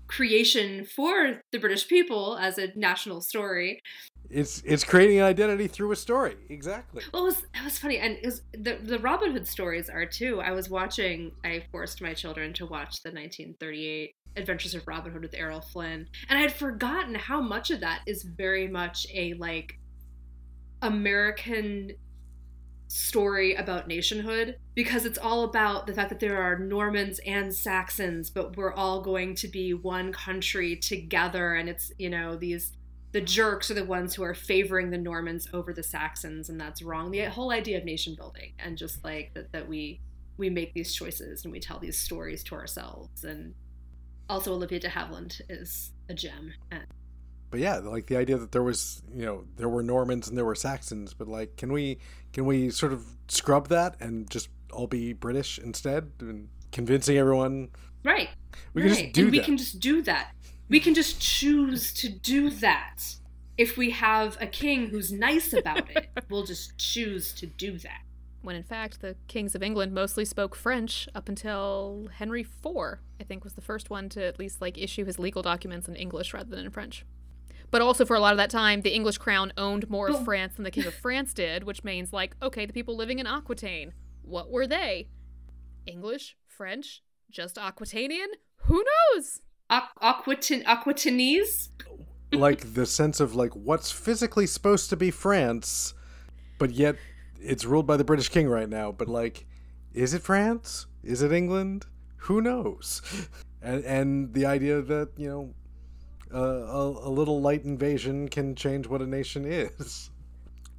creation 0.09 0.85
for 0.85 1.41
the 1.53 1.59
British 1.59 1.89
people 1.89 2.37
as 2.39 2.59
a 2.59 2.69
national 2.77 3.21
story. 3.21 3.81
It's 4.29 4.63
it's 4.65 4.85
creating 4.85 5.19
an 5.19 5.25
identity 5.25 5.69
through 5.69 5.93
a 5.93 5.97
story. 5.97 6.37
Exactly. 6.49 7.03
Well, 7.13 7.23
it 7.25 7.27
was 7.27 7.45
it 7.55 7.65
was 7.65 7.79
funny, 7.79 7.99
and 7.99 8.17
it 8.17 8.25
was, 8.25 8.43
the 8.53 8.79
the 8.83 8.99
Robin 8.99 9.33
Hood 9.33 9.47
stories 9.47 9.91
are 9.91 10.07
too. 10.07 10.41
I 10.41 10.53
was 10.53 10.71
watching. 10.71 11.33
I 11.45 11.65
forced 11.71 12.01
my 12.01 12.15
children 12.15 12.53
to 12.55 12.67
watch 12.67 13.03
the 13.03 13.11
1938 13.11 14.15
Adventures 14.37 14.75
of 14.75 14.87
Robin 14.87 15.13
Hood 15.13 15.23
with 15.23 15.35
Errol 15.35 15.61
Flynn, 15.61 16.09
and 16.29 16.39
I 16.39 16.43
had 16.43 16.53
forgotten 16.53 17.15
how 17.15 17.43
much 17.43 17.71
of 17.71 17.81
that 17.81 18.01
is 18.07 18.23
very 18.23 18.69
much 18.69 19.07
a 19.13 19.35
like 19.35 19.79
American 20.83 21.93
story 22.89 23.55
about 23.55 23.89
nationhood 23.89 24.59
because 24.75 25.07
it's 25.07 25.19
all 25.19 25.45
about 25.45 25.87
the 25.87 25.95
fact 25.95 26.11
that 26.11 26.21
there 26.21 26.43
are 26.43 26.59
Normans 26.59 27.21
and 27.21 27.55
Saxons, 27.55 28.29
but 28.29 28.57
we're 28.57 28.75
all 28.75 29.01
going 29.01 29.35
to 29.37 29.49
be 29.49 29.73
one 29.73 30.13
country 30.13 30.77
together, 30.77 31.55
and 31.55 31.69
it's 31.69 31.91
you 31.99 32.11
know 32.11 32.37
these 32.37 32.73
the 33.13 33.21
jerks 33.21 33.71
are 33.71 33.75
the 33.75 33.85
ones 33.85 34.15
who 34.15 34.23
are 34.23 34.35
favoring 34.35 34.91
the 34.91 34.99
Normans 34.99 35.49
over 35.53 35.73
the 35.73 35.83
Saxons, 35.83 36.49
and 36.49 36.61
that's 36.61 36.83
wrong. 36.83 37.11
The 37.11 37.25
whole 37.25 37.51
idea 37.51 37.79
of 37.79 37.85
nation 37.85 38.15
building 38.15 38.53
and 38.59 38.77
just 38.77 39.05
like 39.05 39.33
that, 39.35 39.53
that 39.53 39.69
we 39.69 40.01
we 40.37 40.51
make 40.51 40.75
these 40.75 40.95
choices 40.95 41.45
and 41.45 41.53
we 41.53 41.61
tell 41.61 41.79
these 41.79 41.97
stories 41.97 42.43
to 42.45 42.55
ourselves. 42.55 43.25
And 43.25 43.55
also, 44.29 44.53
Olivia 44.53 44.81
de 44.81 44.89
Havilland 44.89 45.41
is 45.49 45.93
a 46.09 46.15
gem. 46.15 46.55
And 46.71 46.85
But 47.53 47.61
yeah, 47.61 47.77
like 47.77 48.07
the 48.07 48.17
idea 48.17 48.39
that 48.39 48.51
there 48.51 48.63
was, 48.63 49.03
you 49.15 49.27
know, 49.27 49.45
there 49.57 49.69
were 49.69 49.83
Normans 49.83 50.27
and 50.27 50.39
there 50.39 50.45
were 50.47 50.55
Saxons, 50.55 51.13
but 51.13 51.29
like, 51.29 51.59
can 51.59 51.71
we 51.71 51.99
can 52.33 52.47
we 52.47 52.71
sort 52.71 52.95
of 52.95 53.05
scrub 53.29 53.69
that 53.69 53.95
and 54.01 54.29
just 54.31 54.49
all 54.73 54.87
be 54.87 55.13
British 55.13 55.59
instead, 55.59 56.13
and 56.21 56.49
convincing 56.73 57.19
everyone 57.19 57.69
right, 58.05 58.31
we 58.73 58.83
right. 58.83 58.89
can 58.89 58.97
just 58.97 59.13
do 59.13 59.23
and 59.25 59.31
we 59.33 59.41
can 59.41 59.59
just 59.59 59.81
do 59.81 60.01
that. 60.01 60.33
We 60.71 60.81
can 60.81 60.95
just 60.95 61.21
choose 61.21 61.93
to 61.93 62.09
do 62.09 62.49
that. 62.49 63.17
If 63.59 63.77
we 63.77 63.91
have 63.91 64.39
a 64.41 64.47
king 64.47 64.87
who's 64.87 65.13
nice 65.13 65.53
about 65.53 65.91
it, 65.91 66.09
we'll 66.31 66.47
just 66.47 66.79
choose 66.79 67.35
to 67.35 67.47
do 67.47 67.77
that. 67.81 68.01
When 68.41 68.57
in 68.57 68.63
fact, 68.63 69.03
the 69.03 69.15
kings 69.29 69.55
of 69.55 69.63
England 69.63 69.93
mostly 69.93 70.25
spoke 70.25 70.57
French 70.57 71.07
up 71.15 71.29
until 71.29 72.09
Henry 72.15 72.41
IV, 72.41 72.99
I 73.21 73.25
think, 73.25 73.45
was 73.45 73.53
the 73.53 73.61
first 73.61 73.91
one 73.91 74.09
to 74.09 74.25
at 74.25 74.39
least 74.39 74.63
like 74.63 74.79
issue 74.79 75.05
his 75.05 75.19
legal 75.19 75.43
documents 75.43 75.87
in 75.87 75.97
English 75.97 76.33
rather 76.33 76.49
than 76.49 76.65
in 76.65 76.71
French. 76.71 77.05
But 77.73 77.83
also 77.83 78.05
for 78.05 78.15
a 78.15 78.21
lot 78.21 78.33
of 78.33 78.37
that 78.37 78.51
time, 78.51 78.83
the 78.83 78.95
English 78.95 79.19
crown 79.19 79.53
owned 79.57 79.91
more 79.91 80.09
of 80.09 80.25
France 80.25 80.55
than 80.55 80.63
the 80.65 80.71
king 80.71 80.87
of 80.87 80.95
France 80.95 81.33
did, 81.35 81.65
which 81.65 81.83
means 81.83 82.13
like, 82.13 82.37
okay, 82.41 82.67
the 82.67 82.73
people 82.73 82.95
living 82.97 83.19
in 83.19 83.27
Aquitaine, 83.27 83.95
what 84.23 84.51
were 84.51 84.67
they? 84.67 85.09
English, 85.87 86.37
French, 86.47 87.03
just 87.31 87.57
Aquitanian? 87.57 88.29
Who 88.65 88.85
knows? 89.15 89.41
Aqu- 89.71 89.89
Aquitin- 90.01 90.65
Aquitanese? 90.65 91.71
like 92.33 92.75
the 92.75 92.87
sense 92.87 93.21
of 93.21 93.35
like 93.35 93.55
what's 93.55 93.91
physically 93.91 94.47
supposed 94.47 94.89
to 94.91 94.97
be 94.97 95.11
France, 95.11 95.95
but 96.59 96.71
yet 96.71 96.97
it's 97.41 97.65
ruled 97.65 97.87
by 97.87 97.97
the 97.97 98.05
British 98.05 98.29
king 98.29 98.49
right 98.49 98.69
now. 98.69 98.93
But 98.93 99.09
like, 99.09 99.47
is 99.93 100.15
it 100.15 100.23
France? 100.23 100.87
Is 101.03 101.23
it 101.23 101.33
England? 101.33 101.87
Who 102.29 102.41
knows? 102.41 103.03
And 103.65 103.85
and 103.85 104.35
the 104.35 104.45
idea 104.45 104.83
that 104.83 105.11
you 105.17 105.29
know. 105.29 105.55
Uh, 106.33 106.39
a, 106.39 107.09
a 107.09 107.11
little 107.11 107.41
light 107.41 107.65
invasion 107.65 108.29
can 108.29 108.55
change 108.55 108.87
what 108.87 109.03
a 109.03 109.07
nation 109.07 109.45
is. 109.45 110.11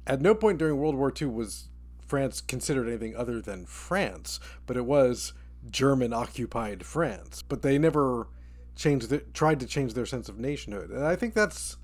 At 0.06 0.20
no 0.20 0.34
point 0.34 0.58
during 0.58 0.76
World 0.76 0.96
War 0.96 1.12
II 1.18 1.28
was 1.28 1.68
France 2.06 2.40
considered 2.40 2.88
anything 2.88 3.16
other 3.16 3.40
than 3.40 3.64
France, 3.66 4.40
but 4.66 4.76
it 4.76 4.84
was 4.84 5.32
German 5.70 6.12
occupied 6.12 6.84
France. 6.84 7.42
But 7.42 7.62
they 7.62 7.78
never 7.78 8.28
changed 8.76 9.08
the, 9.08 9.18
tried 9.32 9.60
to 9.60 9.66
change 9.66 9.94
their 9.94 10.06
sense 10.06 10.28
of 10.28 10.38
nationhood. 10.38 10.90
And 10.90 11.04
I 11.04 11.16
think 11.16 11.34
that's 11.34 11.76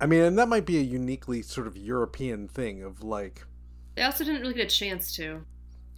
I 0.00 0.06
mean, 0.06 0.20
and 0.22 0.38
that 0.38 0.48
might 0.48 0.66
be 0.66 0.78
a 0.78 0.82
uniquely 0.82 1.42
sort 1.42 1.66
of 1.66 1.76
European 1.76 2.48
thing 2.48 2.82
of 2.82 3.02
like 3.02 3.46
They 3.94 4.02
also 4.02 4.24
didn't 4.24 4.42
really 4.42 4.54
get 4.54 4.72
a 4.72 4.76
chance 4.76 5.14
to. 5.16 5.44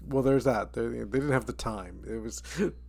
well 0.07 0.23
there's 0.23 0.45
that. 0.45 0.73
They, 0.73 0.87
they 0.87 1.05
didn't 1.05 1.33
have 1.33 1.47
the 1.47 1.53
time. 1.53 2.05
It 2.09 2.23
was 2.23 2.43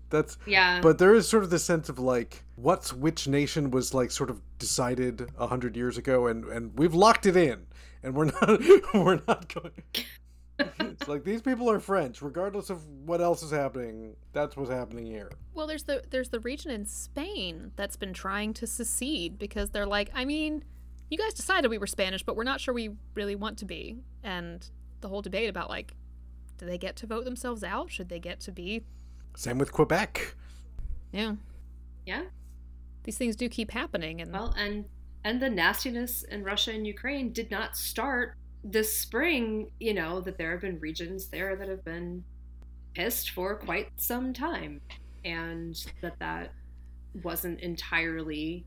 that's 0.10 0.38
Yeah. 0.46 0.82
but 0.82 0.98
there 0.98 1.14
is 1.14 1.28
sort 1.28 1.44
of 1.44 1.50
the 1.50 1.60
sense 1.60 1.90
of 1.90 2.00
like 2.00 2.44
what's 2.56 2.92
which 2.94 3.28
nation 3.28 3.72
was 3.72 3.94
like 3.94 4.12
sort 4.12 4.30
of 4.30 4.42
decided 4.58 5.30
a 5.38 5.48
hundred 5.48 5.76
years 5.76 5.98
ago 5.98 6.28
and 6.28 6.46
and 6.46 6.78
we've 6.78 6.94
locked 6.94 7.26
it 7.26 7.36
in 7.36 7.68
and 8.04 8.16
we're 8.16 8.26
not 8.42 8.60
we're 8.94 9.22
not 9.28 9.54
going 9.54 9.72
it's 10.80 11.08
like 11.08 11.24
these 11.24 11.42
people 11.42 11.70
are 11.72 11.80
french 11.80 12.22
regardless 12.22 12.70
of 12.70 12.86
what 13.06 13.22
else 13.22 13.42
is 13.44 13.52
happening 13.52 14.16
that's 14.34 14.58
what's 14.58 14.70
happening 14.70 15.06
here 15.06 15.32
Well, 15.54 15.68
there's 15.68 15.84
the 15.84 16.04
there's 16.10 16.30
the 16.30 16.40
region 16.42 16.70
in 16.72 16.86
Spain 16.86 17.72
that's 17.76 17.96
been 17.96 18.14
trying 18.14 18.54
to 18.56 18.68
secede 18.68 19.38
because 19.40 19.70
they're 19.72 19.86
like, 19.86 20.10
I 20.14 20.24
mean, 20.26 20.64
you 21.10 21.18
guys 21.18 21.34
decided 21.34 21.70
we 21.70 21.78
were 21.78 21.88
Spanish, 21.88 22.24
but 22.24 22.36
we're 22.36 22.44
not 22.44 22.62
sure 22.62 22.74
we 22.74 22.92
really 23.16 23.36
want 23.36 23.58
to 23.60 23.66
be. 23.66 23.98
And 24.24 24.70
the 25.02 25.08
whole 25.10 25.22
debate 25.22 25.50
about 25.50 25.70
like, 25.70 25.94
do 26.58 26.66
they 26.66 26.78
get 26.78 26.96
to 26.98 27.08
vote 27.08 27.26
themselves 27.26 27.64
out? 27.64 27.90
Should 27.92 28.08
they 28.10 28.20
get 28.20 28.40
to 28.42 28.52
be? 28.52 28.84
Same 29.40 29.58
with 29.58 29.72
Quebec. 29.72 30.36
Yeah, 31.14 31.36
Yeah. 32.06 32.26
these 33.04 33.18
things 33.18 33.38
do 33.38 33.48
keep 33.48 33.72
happening, 33.72 34.20
and 34.20 34.34
Well, 34.34 34.54
and 34.58 34.84
and 35.24 35.42
the 35.42 35.50
nastiness 35.50 36.24
in 36.24 36.44
Russia 36.44 36.74
and 36.74 36.86
Ukraine 36.86 37.32
did 37.32 37.50
not 37.50 37.78
start 37.78 38.36
this 38.66 38.94
spring. 38.94 39.72
You 39.80 39.94
know 39.94 40.20
that 40.20 40.38
there 40.38 40.52
have 40.52 40.60
been 40.60 40.78
regions 40.82 41.28
there 41.28 41.56
that 41.56 41.70
have 41.70 41.86
been 41.86 42.26
pissed 42.94 43.30
for 43.30 43.56
quite 43.56 43.88
some 43.96 44.34
time, 44.34 44.82
and 45.24 45.74
that 46.02 46.20
that 46.20 46.52
wasn't 47.24 47.62
entirely 47.62 48.66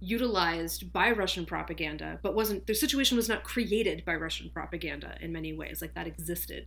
utilized 0.00 0.92
by 0.92 1.12
Russian 1.12 1.46
propaganda, 1.46 2.20
but 2.22 2.34
wasn't 2.34 2.66
the 2.66 2.74
situation 2.74 3.16
was 3.16 3.26
not 3.26 3.42
created 3.42 4.04
by 4.04 4.16
Russian 4.16 4.50
propaganda 4.50 5.16
in 5.22 5.32
many 5.32 5.54
ways. 5.54 5.80
Like 5.80 5.94
that 5.94 6.06
existed 6.06 6.66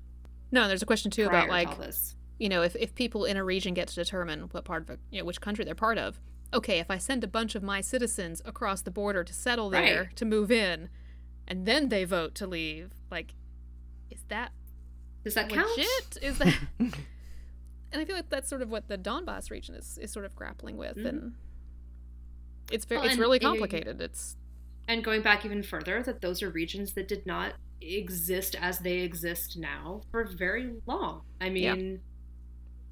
no, 0.52 0.68
there's 0.68 0.82
a 0.82 0.86
question 0.86 1.12
too 1.12 1.28
about 1.28 1.50
like 1.50 1.70
to 1.70 1.76
all 1.76 1.82
this. 1.82 2.16
You 2.40 2.50
know, 2.50 2.62
if, 2.64 2.76
if 2.78 2.96
people 2.96 3.26
in 3.26 3.38
a 3.38 3.44
region 3.44 3.74
get 3.74 3.88
to 3.90 3.96
determine 3.96 4.42
what 4.52 4.64
part 4.66 4.82
of 4.84 4.90
it, 4.90 5.00
you 5.12 5.20
know, 5.20 5.26
which 5.26 5.42
country 5.42 5.66
they're 5.66 5.76
part 5.76 5.98
of, 5.98 6.20
okay, 6.54 6.80
if 6.80 6.90
I 6.90 6.98
send 6.98 7.24
a 7.24 7.28
bunch 7.28 7.54
of 7.54 7.62
my 7.62 7.82
citizens 7.82 8.42
across 8.46 8.82
the 8.82 8.92
border 8.92 9.24
to 9.24 9.34
settle 9.34 9.70
there, 9.70 10.04
Right. 10.04 10.16
to 10.16 10.26
move 10.26 10.50
in, 10.52 10.90
and 11.48 11.66
then 11.66 11.90
they 11.90 12.06
vote 12.06 12.34
to 12.36 12.48
leave, 12.48 12.92
like, 13.12 13.34
is 14.10 14.24
that 14.30 14.52
Does 15.24 15.36
that 15.36 15.50
count? 15.50 15.70
legit? 15.78 16.18
Is 16.22 16.38
that. 16.40 16.56
and 16.80 16.96
I 17.94 18.06
feel 18.06 18.16
like 18.16 18.30
that's 18.30 18.50
sort 18.50 18.62
of 18.62 18.70
what 18.70 18.88
the 18.88 18.98
Donbass 18.98 19.52
region 19.52 19.76
is, 19.76 19.98
is 20.02 20.12
sort 20.12 20.26
of 20.26 20.36
grappling 20.36 20.78
with. 20.78 20.98
Mhm. 20.98 21.06
And 21.10 21.34
it's, 22.72 22.86
very, 22.86 23.02
Well, 23.02 23.10
it's 23.10 23.18
really 23.20 23.40
complicated. 23.40 24.02
It's. 24.02 24.38
And 24.88 25.04
going 25.04 25.22
back 25.22 25.46
even 25.46 25.62
further, 25.62 26.02
that 26.04 26.22
those 26.22 26.42
are 26.42 26.50
regions 26.50 26.94
that 26.94 27.08
did 27.08 27.26
not 27.26 27.54
exist 27.82 28.56
as 28.60 28.80
they 28.80 29.00
exist 29.00 29.58
now 29.58 30.02
for 30.12 30.24
very 30.26 30.74
long. 30.88 31.22
I 31.40 31.48
Yeah. 31.50 31.76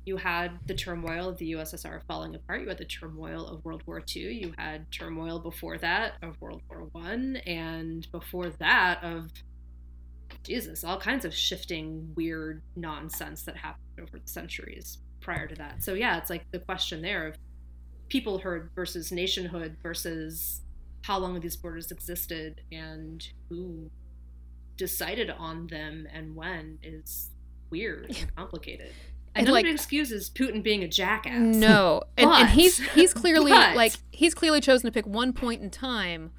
You 0.08 0.16
had 0.18 0.58
the 0.66 0.74
turmoil 0.74 1.28
of 1.28 1.38
the 1.38 1.52
USSR 1.52 2.02
falling 2.08 2.34
apart. 2.34 2.62
You 2.62 2.70
had 2.70 2.78
the 2.78 2.86
turmoil 2.86 3.46
of 3.46 3.64
World 3.66 3.84
War 3.86 4.02
II. 4.16 4.34
You 4.34 4.54
had 4.58 4.90
turmoil 4.90 5.40
before 5.40 5.78
that 5.80 6.14
of 6.24 6.40
World 6.40 6.62
War 6.70 6.88
One, 6.94 7.36
and 7.46 8.10
before 8.12 8.50
that 8.60 9.04
of 9.04 9.30
Jesus, 10.44 10.86
all 10.86 10.98
kinds 10.98 11.26
of 11.26 11.34
shifting, 11.34 12.14
weird 12.16 12.62
nonsense 12.78 13.44
that 13.44 13.58
happened 13.58 13.84
over 14.02 14.18
the 14.18 14.32
centuries 14.32 15.00
prior 15.20 15.46
to 15.46 15.56
that. 15.56 15.84
So 15.84 15.94
yeah, 15.94 16.18
it's 16.18 16.30
like 16.30 16.50
the 16.52 16.60
question 16.60 17.02
there 17.02 17.28
of 17.28 17.38
peoplehood 18.10 18.70
versus 18.74 19.12
nationhood 19.12 19.76
versus 19.84 20.62
how 21.02 21.18
long 21.18 21.38
these 21.42 21.58
borders 21.58 21.92
existed 21.92 22.62
and 22.72 23.28
who 23.50 23.92
decided 24.78 25.30
on 25.30 25.68
them 25.68 26.08
and 26.14 26.34
when 26.34 26.80
is 26.82 27.32
weird 27.70 28.06
and 28.18 28.36
complicated. 28.36 28.94
And, 29.40 29.50
like- 29.50 29.66
excuses 29.66 30.30
Putin 30.30 30.62
being 30.64 30.84
a 30.84 30.88
jackass. 30.88 31.56
No, 31.56 32.04
and, 32.18 32.30
and 32.30 32.50
he's 32.60 32.78
he's 32.92 33.14
clearly 33.14 33.52
but- 33.54 33.76
like 33.76 33.94
he's 34.12 34.34
clearly 34.34 34.62
chosen 34.62 34.88
to 34.88 34.92
pick 34.92 35.06
one 35.06 35.34
point 35.34 35.62
in 35.62 35.70
time 35.70 36.32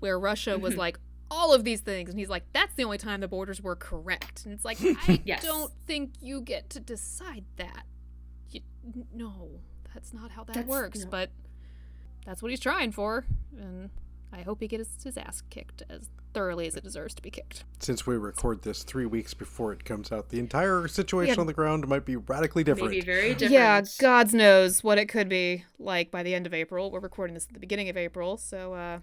where 0.00 0.18
Russia 0.18 0.58
was 0.58 0.74
Mhm. 0.74 0.78
like 0.78 0.98
all 1.30 1.54
of 1.54 1.62
these 1.64 1.80
things, 1.80 2.10
and 2.10 2.18
he's 2.18 2.28
like 2.28 2.42
that's 2.52 2.74
the 2.74 2.84
only 2.84 2.98
time 2.98 3.20
the 3.20 3.28
borders 3.28 3.60
were 3.62 3.76
correct, 3.76 4.44
and 4.44 4.52
it's 4.54 4.64
like 4.64 4.78
I 5.08 5.20
Yes. 5.24 5.44
don't 5.44 5.72
think 5.86 6.12
you 6.20 6.40
get 6.40 6.68
to 6.70 6.80
decide 6.80 7.44
that. 7.56 7.84
You, 8.50 8.62
no, 9.14 9.60
that's 9.94 10.12
not 10.12 10.32
how 10.32 10.42
that 10.44 10.54
That's- 10.54 10.68
works. 10.68 11.04
no. 11.04 11.10
But 11.10 11.30
that's 12.26 12.42
what 12.42 12.50
he's 12.50 12.60
trying 12.60 12.92
for, 12.92 13.24
and 13.56 13.90
I 14.32 14.42
hope 14.42 14.60
he 14.60 14.68
gets 14.68 15.02
his 15.02 15.16
ass 15.16 15.42
kicked 15.50 15.82
as 15.90 16.08
thoroughly 16.32 16.66
as 16.68 16.76
it 16.76 16.84
deserves 16.84 17.14
to 17.14 17.22
be 17.22 17.30
kicked. 17.30 17.64
Since 17.80 18.06
we 18.06 18.16
record 18.16 18.62
this 18.62 18.84
three 18.84 19.06
weeks 19.06 19.34
before 19.34 19.72
it 19.72 19.84
comes 19.84 20.12
out, 20.12 20.28
the 20.28 20.38
entire 20.38 20.86
situation 20.86 21.34
Yeah. 21.34 21.40
on 21.40 21.46
the 21.48 21.52
ground 21.52 21.88
might 21.88 22.04
be 22.04 22.14
radically 22.16 22.62
different. 22.62 22.90
Maybe 22.92 23.04
very 23.04 23.30
different. 23.34 23.52
Yeah, 23.52 23.82
God 23.98 24.32
knows 24.32 24.84
what 24.84 24.98
it 24.98 25.06
could 25.06 25.28
be 25.28 25.64
like 25.80 26.10
by 26.12 26.22
the 26.22 26.34
end 26.34 26.46
of 26.46 26.54
April. 26.54 26.90
We're 26.90 27.00
recording 27.00 27.34
this 27.34 27.46
at 27.48 27.54
the 27.54 27.60
beginning 27.60 27.88
of 27.88 27.96
April, 27.96 28.36
so 28.36 28.74
uh 28.74 28.98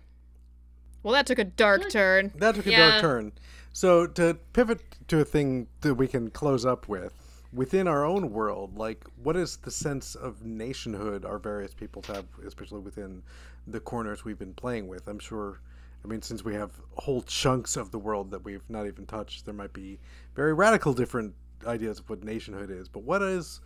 well 1.04 1.14
that 1.14 1.26
took 1.28 1.40
a 1.40 1.44
dark 1.44 1.82
Good. 1.84 1.92
turn. 1.92 2.32
That 2.38 2.56
took 2.56 2.66
a 2.68 2.72
Yeah. 2.72 2.90
dark 2.92 3.02
turn. 3.02 3.32
So 3.74 4.08
to 4.08 4.38
pivot 4.54 4.82
to 5.10 5.20
a 5.20 5.26
thing 5.26 5.68
that 5.82 5.96
we 5.96 6.08
can 6.08 6.30
close 6.32 6.66
up 6.66 6.88
with, 6.88 7.14
within 7.54 7.88
our 7.88 8.04
own 8.06 8.32
world, 8.32 8.78
like 8.78 9.06
what 9.22 9.36
is 9.36 9.58
the 9.58 9.72
sense 9.72 10.16
of 10.16 10.44
nationhood 10.46 11.26
our 11.26 11.38
various 11.38 11.74
peoples 11.74 12.08
have, 12.08 12.26
especially 12.46 12.80
within 12.80 13.22
the 13.68 13.80
corners 13.80 14.24
we've 14.24 14.40
been 14.40 14.54
playing 14.54 14.88
with? 14.88 15.08
I'm 15.08 15.20
sure. 15.20 15.62
I 16.04 16.08
mean, 16.08 16.22
since 16.22 16.46
we 16.46 16.54
have 16.54 16.72
whole 16.94 17.22
chunks 17.22 17.76
of 17.76 17.92
the 17.92 18.00
world 18.00 18.32
that 18.32 18.46
we've 18.46 18.68
not 18.70 18.88
even 18.88 19.06
touched, 19.06 19.46
there 19.46 19.54
might 19.54 19.74
be 19.74 20.00
very 20.36 20.54
radical 20.54 20.94
different 20.94 21.34
ideas 21.66 22.00
of 22.00 22.10
what 22.10 22.24
nationhood 22.24 22.70
is. 22.70 22.88
But 22.88 23.04
what 23.04 23.22
is, 23.22 23.60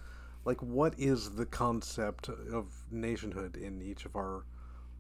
like, 0.45 0.61
what 0.61 0.93
is 0.97 1.35
the 1.35 1.45
concept 1.45 2.29
of 2.29 2.73
nationhood 2.89 3.57
in 3.57 3.81
each 3.81 4.05
of 4.05 4.15
our 4.15 4.45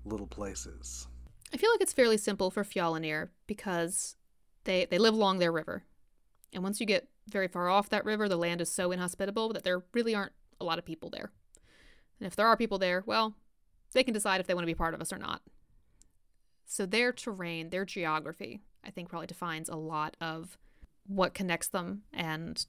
little 0.05 0.27
places? 0.27 1.07
I 1.53 1.57
feel 1.57 1.71
like 1.71 1.81
it's 1.81 1.93
fairly 1.93 2.17
simple 2.17 2.51
for 2.51 2.63
Fjallanir 2.63 3.29
because 3.47 4.15
they 4.63 4.85
they 4.85 4.97
live 4.97 5.13
along 5.13 5.39
their 5.39 5.51
river. 5.51 5.83
And 6.53 6.63
once 6.63 6.79
you 6.79 6.85
get 6.85 7.07
very 7.27 7.47
far 7.47 7.69
off 7.69 7.89
that 7.89 8.05
river, 8.05 8.27
the 8.27 8.37
land 8.37 8.61
is 8.61 8.71
so 8.71 8.91
inhospitable 8.91 9.53
that 9.53 9.63
there 9.63 9.83
really 9.93 10.15
aren't 10.15 10.33
a 10.59 10.65
lot 10.65 10.79
of 10.79 10.85
people 10.85 11.09
there. 11.09 11.31
And 12.19 12.27
if 12.27 12.35
there 12.35 12.47
are 12.47 12.57
people 12.57 12.77
there, 12.77 13.03
well, 13.05 13.35
they 13.93 14.03
can 14.03 14.13
decide 14.13 14.39
if 14.39 14.47
they 14.47 14.53
want 14.53 14.63
to 14.63 14.71
be 14.71 14.75
part 14.75 14.93
of 14.93 15.01
us 15.01 15.11
or 15.11 15.17
not. 15.17 15.41
So 16.65 16.85
their 16.85 17.11
terrain, 17.11 17.69
their 17.69 17.85
geography, 17.85 18.61
I 18.83 18.91
think 18.91 19.09
probably 19.09 19.27
defines 19.27 19.69
a 19.69 19.75
lot 19.75 20.15
of 20.21 20.57
what 21.05 21.33
connects 21.33 21.67
them 21.67 22.03
and 22.13 22.65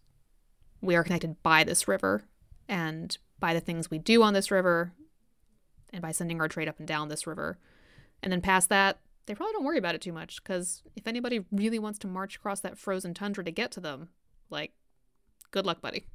we 0.81 0.97
are 0.97 1.05
connected 1.05 1.41
by 1.43 1.65
this 1.65 1.87
river 1.87 2.25
and 2.69 3.17
by 3.39 3.55
the 3.55 3.61
things 3.61 3.91
we 3.91 3.99
do 3.99 4.23
on 4.23 4.35
this 4.35 4.51
river 4.51 4.93
and 5.93 6.03
by 6.03 6.11
sending 6.11 6.41
our 6.41 6.49
trade 6.49 6.69
up 6.69 6.79
and 6.79 6.89
down 6.89 7.09
this 7.09 7.27
river. 7.27 7.59
And 8.23 8.33
then 8.33 8.41
past 8.41 8.69
that, 8.71 8.99
they 9.27 9.35
probably 9.35 9.53
don't 9.53 9.65
worry 9.65 9.79
about 9.79 9.95
it 9.95 10.01
too 10.01 10.13
much 10.13 10.43
because 10.43 10.83
if 10.97 11.07
anybody 11.07 11.45
really 11.53 11.79
wants 11.79 11.99
to 12.01 12.07
march 12.07 12.37
across 12.37 12.61
that 12.61 12.79
frozen 12.79 13.15
tundra 13.15 13.45
to 13.45 13.51
get 13.51 13.71
to 13.73 13.81
them, 13.81 14.09
like, 14.51 14.73
good 15.51 15.67
luck, 15.67 15.81
buddy. 15.81 16.07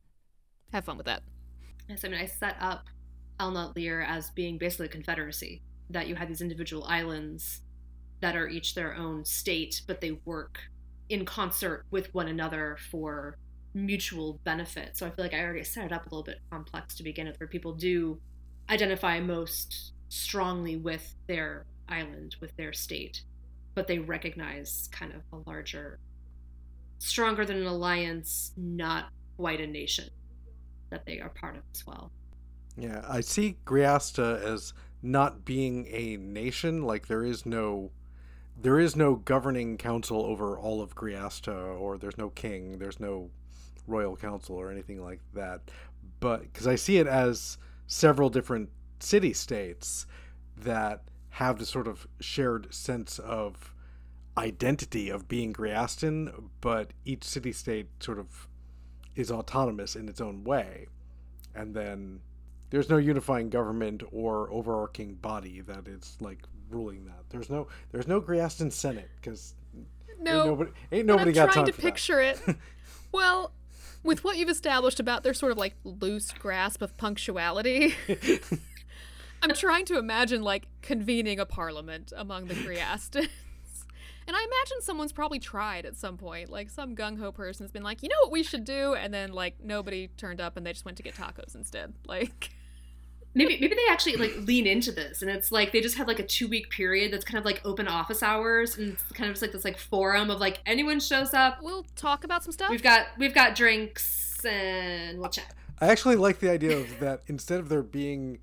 Have 0.72 0.84
fun 0.84 0.96
with 0.96 1.06
that. 1.06 1.22
Yes, 1.88 2.04
I 2.04 2.08
mean, 2.08 2.20
I 2.20 2.26
set 2.26 2.56
up 2.60 2.86
Elnut 3.40 3.74
Lear 3.76 4.02
as 4.02 4.30
being 4.30 4.58
basically 4.58 4.86
a 4.86 4.90
confederacy, 4.90 5.62
that 5.90 6.08
you 6.08 6.14
had 6.14 6.28
these 6.28 6.40
individual 6.40 6.84
islands 6.84 7.60
that 8.20 8.36
are 8.36 8.48
each 8.48 8.74
their 8.74 8.94
own 8.94 9.24
state, 9.24 9.82
but 9.86 10.00
they 10.00 10.12
work 10.24 10.60
in 11.08 11.24
concert 11.24 11.84
with 11.90 12.14
one 12.14 12.28
another 12.28 12.78
for 12.90 13.36
mutual 13.74 14.40
benefit. 14.44 14.96
So 14.96 15.06
I 15.06 15.10
feel 15.10 15.24
like 15.24 15.34
I 15.34 15.42
already 15.42 15.64
set 15.64 15.84
it 15.84 15.92
up 15.92 16.06
a 16.06 16.08
little 16.08 16.22
bit 16.22 16.40
complex 16.50 16.94
to 16.94 17.02
begin 17.02 17.26
with, 17.26 17.38
where 17.38 17.48
people 17.48 17.74
do 17.74 18.20
identify 18.70 19.20
most 19.20 19.92
strongly 20.08 20.76
with 20.76 21.14
their 21.26 21.66
island, 21.88 22.36
with 22.40 22.56
their 22.56 22.72
state, 22.72 23.22
but 23.74 23.86
they 23.86 23.98
recognize 23.98 24.88
kind 24.92 25.12
of 25.12 25.22
a 25.32 25.48
larger, 25.48 25.98
stronger 26.98 27.44
than 27.44 27.58
an 27.58 27.66
alliance, 27.66 28.52
not 28.56 29.10
quite 29.36 29.60
a 29.60 29.66
nation 29.66 30.08
that 30.90 31.04
they 31.04 31.20
are 31.20 31.30
part 31.30 31.56
of 31.56 31.62
as 31.74 31.86
well. 31.86 32.10
Yeah, 32.76 33.04
I 33.08 33.20
see 33.20 33.56
Griasta 33.64 34.42
as 34.42 34.72
not 35.02 35.44
being 35.44 35.86
a 35.90 36.16
nation. 36.16 36.82
Like 36.82 37.06
there 37.06 37.24
is 37.24 37.46
no, 37.46 37.90
there 38.60 38.80
is 38.80 38.96
no 38.96 39.16
governing 39.16 39.76
council 39.76 40.24
over 40.24 40.58
all 40.58 40.80
of 40.82 40.94
Griasta, 40.94 41.78
or 41.78 41.98
there's 41.98 42.18
no 42.18 42.30
king, 42.30 42.78
there's 42.78 42.98
no 42.98 43.30
royal 43.86 44.16
council 44.16 44.56
or 44.56 44.70
anything 44.70 45.02
like 45.02 45.20
that. 45.34 45.60
But 46.20 46.42
because 46.42 46.66
I 46.66 46.74
see 46.74 46.96
it 46.98 47.06
as 47.06 47.58
several 47.86 48.30
different 48.30 48.70
city 48.98 49.32
states 49.32 50.06
that 50.56 51.02
have 51.30 51.58
this 51.58 51.68
sort 51.68 51.86
of 51.86 52.06
shared 52.20 52.72
sense 52.72 53.18
of 53.18 53.74
identity 54.36 55.10
of 55.10 55.28
being 55.28 55.52
Griastan, 55.52 56.48
but 56.60 56.92
each 57.04 57.24
city 57.24 57.52
state 57.52 57.88
sort 58.00 58.18
of 58.18 58.48
is 59.14 59.30
autonomous 59.30 59.94
in 59.94 60.08
its 60.08 60.20
own 60.20 60.44
way. 60.44 60.86
And 61.54 61.74
then 61.74 62.20
there's 62.74 62.90
no 62.90 62.96
unifying 62.96 63.50
government 63.50 64.02
or 64.10 64.50
overarching 64.50 65.14
body 65.14 65.60
that 65.60 65.86
is 65.86 66.16
like 66.20 66.40
ruling 66.68 67.04
that. 67.04 67.22
There's 67.30 67.48
no 67.48 67.68
there's 67.92 68.08
no 68.08 68.20
Griastan 68.20 68.72
Senate 68.72 69.10
because 69.14 69.54
no, 69.72 69.82
ain't 70.16 70.24
No, 70.24 70.44
nobody 70.46 70.70
ain't 70.90 71.06
nobody 71.06 71.30
I'm 71.30 71.34
got 71.34 71.52
trying 71.52 71.66
time 71.66 71.72
to 71.72 71.80
picture 71.80 72.20
it. 72.20 72.40
well, 73.12 73.52
with 74.02 74.24
what 74.24 74.36
you've 74.38 74.48
established 74.48 74.98
about 74.98 75.22
their 75.22 75.34
sort 75.34 75.52
of 75.52 75.58
like 75.58 75.76
loose 75.84 76.32
grasp 76.32 76.82
of 76.82 76.96
punctuality. 76.96 77.94
I'm 79.42 79.54
trying 79.54 79.84
to 79.86 79.98
imagine 79.98 80.42
like 80.42 80.66
convening 80.82 81.38
a 81.38 81.46
parliament 81.46 82.12
among 82.16 82.46
the 82.46 82.54
Griastans. 82.54 83.28
And 84.26 84.34
I 84.34 84.40
imagine 84.40 84.80
someone's 84.80 85.12
probably 85.12 85.38
tried 85.38 85.84
at 85.84 85.96
some 85.96 86.16
point. 86.16 86.48
Like 86.48 86.70
some 86.70 86.96
gung 86.96 87.18
ho 87.18 87.30
person's 87.30 87.70
been 87.70 87.82
like, 87.82 88.02
you 88.02 88.08
know 88.08 88.16
what 88.22 88.32
we 88.32 88.42
should 88.42 88.64
do? 88.64 88.94
And 88.94 89.12
then 89.12 89.32
like 89.32 89.62
nobody 89.62 90.08
turned 90.16 90.40
up 90.40 90.56
and 90.56 90.66
they 90.66 90.72
just 90.72 90.84
went 90.84 90.96
to 90.96 91.02
get 91.02 91.14
tacos 91.14 91.54
instead. 91.54 91.92
Like, 92.06 92.50
maybe 93.34 93.58
maybe 93.60 93.74
they 93.74 93.92
actually 93.92 94.16
like 94.16 94.34
lean 94.46 94.66
into 94.66 94.92
this 94.92 95.20
and 95.22 95.30
it's 95.30 95.50
like 95.50 95.72
they 95.72 95.80
just 95.80 95.96
have 95.96 96.06
like 96.08 96.18
a 96.20 96.26
two 96.26 96.46
week 96.48 96.70
period 96.70 97.12
that's 97.12 97.24
kind 97.24 97.38
of 97.38 97.44
like 97.44 97.60
open 97.64 97.88
office 97.88 98.22
hours 98.22 98.76
and 98.78 98.92
it's 98.92 99.02
kind 99.12 99.28
of 99.28 99.34
just 99.34 99.42
like 99.42 99.52
this 99.52 99.64
like 99.64 99.76
forum 99.76 100.30
of 100.30 100.40
like 100.40 100.60
anyone 100.66 101.00
shows 101.00 101.34
up 101.34 101.58
We'll 101.62 101.86
talk 101.96 102.24
about 102.24 102.44
some 102.44 102.52
stuff. 102.52 102.70
we've 102.70 102.82
got 102.82 103.06
we've 103.18 103.34
got 103.34 103.54
drinks 103.54 104.44
and 104.44 105.18
we'll 105.18 105.30
chat 105.30 105.52
I 105.80 105.88
actually 105.88 106.16
like 106.16 106.38
the 106.38 106.50
idea 106.50 106.78
of 106.78 107.00
that 107.00 107.22
instead 107.26 107.58
of 107.60 107.68
there 107.68 107.82
being 107.82 108.38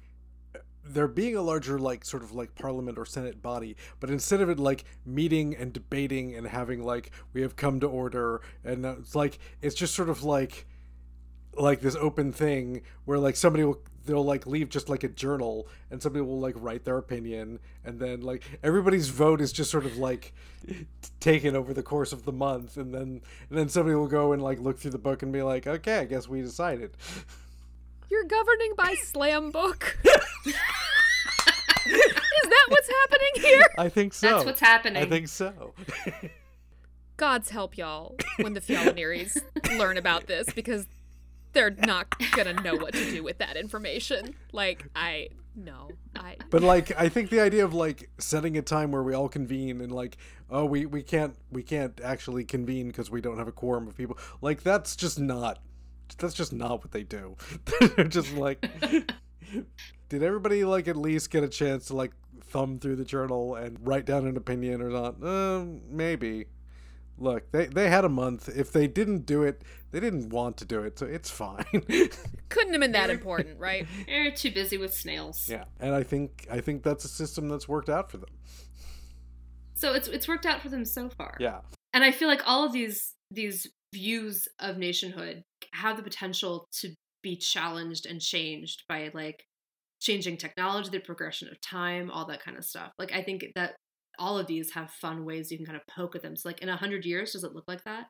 there 0.84 1.08
being 1.08 1.36
a 1.36 1.42
larger 1.42 1.80
like 1.80 2.04
sort 2.04 2.24
of 2.24 2.34
like 2.34 2.56
parliament 2.56 2.98
or 2.98 3.06
senate 3.06 3.42
body 3.42 3.78
but 4.00 4.10
instead 4.10 4.42
of 4.42 4.50
it 4.50 4.60
like 4.60 4.84
meeting 5.06 5.56
and 5.56 5.72
debating 5.74 6.36
and 6.36 6.48
having 6.48 6.84
like 6.84 7.12
we 7.34 7.42
have 7.42 7.56
come 7.56 7.80
to 7.80 7.88
order 7.88 8.42
and 8.66 8.86
uh, 8.86 8.96
it's 9.00 9.16
like 9.16 9.38
it's 9.62 9.76
just 9.76 9.94
sort 9.96 10.10
of 10.10 10.24
like 10.24 10.66
like 11.56 11.82
this 11.82 11.96
open 11.96 12.32
thing 12.34 12.82
where 13.06 13.20
like 13.20 13.36
somebody 13.36 13.64
will 13.64 13.82
they'll 14.06 14.24
like 14.24 14.46
leave 14.46 14.70
just 14.70 14.90
like 14.90 15.04
a 15.04 15.08
journal 15.08 15.68
and 15.90 16.02
somebody 16.02 16.24
will 16.24 16.40
like 16.40 16.56
write 16.58 16.86
their 16.86 16.98
opinion 16.98 17.60
and 17.84 18.00
then 18.00 18.22
like 18.22 18.44
everybody's 18.64 19.10
vote 19.10 19.42
is 19.42 19.52
just 19.52 19.70
sort 19.72 19.86
of 19.86 19.98
like 19.98 20.34
taken 21.20 21.56
over 21.56 21.74
the 21.74 21.84
course 21.84 22.14
of 22.14 22.26
the 22.26 22.32
month 22.32 22.78
and 22.78 22.94
then 22.94 23.22
and 23.50 23.58
then 23.58 23.70
somebody 23.70 23.96
will 23.96 24.08
go 24.08 24.32
and 24.32 24.42
like 24.42 24.60
look 24.60 24.80
through 24.80 24.92
the 24.92 24.98
book 24.98 25.24
and 25.24 25.32
be 25.32 25.42
like 25.42 25.68
okay 25.68 26.00
i 26.00 26.06
guess 26.06 26.28
we 26.28 26.42
decided 26.42 26.96
You're 28.10 28.26
governing 28.26 28.74
by 28.76 28.96
slam 29.04 29.52
book. 29.52 29.98
Is 31.84 32.50
that 32.50 32.66
what's 32.70 32.90
happening 32.90 33.30
here? 33.36 33.66
i 33.78 33.90
think 33.90 34.14
so 34.14 34.30
that's 34.30 34.46
what's 34.46 34.60
happening 34.60 35.02
i 35.02 35.06
think 35.06 35.28
so 35.28 35.74
God's 37.22 37.50
help 37.52 37.78
y'all 37.78 38.16
when 38.38 38.54
the 38.54 38.62
Fjolniris 38.68 39.38
learn 39.78 39.98
about 39.98 40.26
this 40.26 40.48
because 40.56 40.88
they're 41.54 41.76
not 41.86 42.14
gonna 42.36 42.54
know 42.54 42.76
what 42.76 42.94
to 42.94 43.12
do 43.12 43.24
with 43.24 43.38
that 43.40 43.58
information. 43.58 44.36
Like 44.52 44.86
I 44.96 45.30
no, 45.56 45.90
I. 46.16 46.38
But 46.50 46.64
like 46.64 46.98
i 46.98 47.10
think 47.10 47.30
the 47.30 47.42
idea 47.42 47.66
of 47.66 47.74
like 47.74 48.10
setting 48.18 48.58
a 48.58 48.62
time 48.62 48.92
where 48.92 49.04
we 49.04 49.14
all 49.14 49.28
convene 49.28 49.82
and 49.82 49.92
like 49.92 50.18
oh 50.50 50.66
we 50.66 50.86
we 50.86 51.04
can't 51.04 51.36
we 51.52 51.64
can't 51.64 52.00
actually 52.02 52.46
convene 52.46 52.88
because 52.88 53.12
we 53.12 53.22
don't 53.22 53.38
have 53.38 53.48
a 53.48 53.52
quorum 53.52 53.88
of 53.88 53.98
people 53.98 54.18
like 54.42 54.64
that's 54.64 54.96
just 54.96 55.20
not 55.20 55.60
that's 56.18 56.34
just 56.34 56.52
not 56.54 56.80
what 56.80 56.92
they 56.92 57.04
do. 57.04 57.38
They're 57.96 58.06
just 58.08 58.34
like 58.34 58.66
did 60.10 60.24
everybody 60.24 60.64
like 60.64 60.88
at 60.88 60.96
least 60.98 61.32
get 61.32 61.44
a 61.44 61.48
chance 61.48 61.88
to 61.88 61.96
like 61.96 62.12
thumb 62.46 62.80
through 62.80 62.98
the 62.98 63.06
journal 63.06 63.56
and 63.56 63.78
write 63.86 64.06
down 64.06 64.28
an 64.28 64.38
opinion 64.38 64.82
or 64.82 64.90
not? 64.90 65.24
Uh, 65.24 65.66
maybe 65.90 66.46
look 67.22 67.52
they 67.52 67.68
they 67.68 67.90
had 67.90 68.06
a 68.06 68.10
month. 68.10 68.50
If 68.50 68.72
they 68.72 68.88
didn't 68.88 69.26
do 69.26 69.44
it 69.44 69.64
they 69.92 70.00
didn't 70.00 70.30
want 70.30 70.58
to 70.58 70.66
do 70.66 70.82
it 70.82 71.00
so 71.00 71.06
it's 71.06 71.30
fine. 71.30 71.66
Couldn't 72.50 72.74
have 72.74 72.82
been 72.82 72.94
that 72.94 73.10
important, 73.10 73.60
right? 73.60 73.88
they're 74.08 74.32
too 74.32 74.52
busy 74.52 74.78
with 74.78 74.94
snails. 74.94 75.48
Yeah 75.50 75.66
and 75.80 75.94
i 75.94 76.04
think 76.04 76.48
i 76.52 76.60
think 76.60 76.84
that's 76.84 77.06
a 77.06 77.10
system 77.10 77.50
that's 77.50 77.68
worked 77.68 77.90
out 77.90 78.12
for 78.12 78.18
them. 78.18 78.30
So 79.76 79.94
it's 79.94 80.08
it's 80.08 80.28
worked 80.28 80.46
out 80.46 80.62
for 80.62 80.70
them 80.70 80.86
so 80.86 81.10
far. 81.10 81.36
Yeah. 81.40 81.62
And 81.94 82.04
i 82.04 82.12
feel 82.12 82.28
like 82.28 82.42
all 82.46 82.66
of 82.66 82.74
these 82.74 83.16
these 83.30 83.68
views 83.94 84.48
of 84.60 84.78
nationhood 84.78 85.44
have 85.74 85.98
the 85.98 86.04
potential 86.04 86.68
to 86.72 86.90
be 87.22 87.36
challenged 87.36 88.06
and 88.06 88.20
changed 88.20 88.84
by 88.88 89.12
like 89.14 89.44
changing 90.00 90.36
technology 90.38 90.90
the 90.90 91.00
progression 91.00 91.48
of 91.50 91.62
time 91.62 92.10
all 92.10 92.26
that 92.26 92.44
kind 92.44 92.58
of 92.58 92.66
stuff. 92.66 92.92
Like 92.98 93.12
i 93.12 93.22
think 93.22 93.46
that 93.56 93.76
all 94.22 94.38
of 94.38 94.46
these 94.46 94.72
have 94.72 94.92
fun 94.92 95.26
ways 95.26 95.52
you 95.52 95.58
can 95.58 95.66
kind 95.66 95.76
of 95.76 95.88
poke 95.88 96.16
at 96.16 96.22
them. 96.22 96.36
So 96.36 96.48
like 96.48 96.62
in 96.62 96.70
100 96.70 97.06
years 97.06 97.34
does 97.34 97.44
it 97.44 97.56
look 97.56 97.66
like 97.68 97.84
that? 97.86 98.06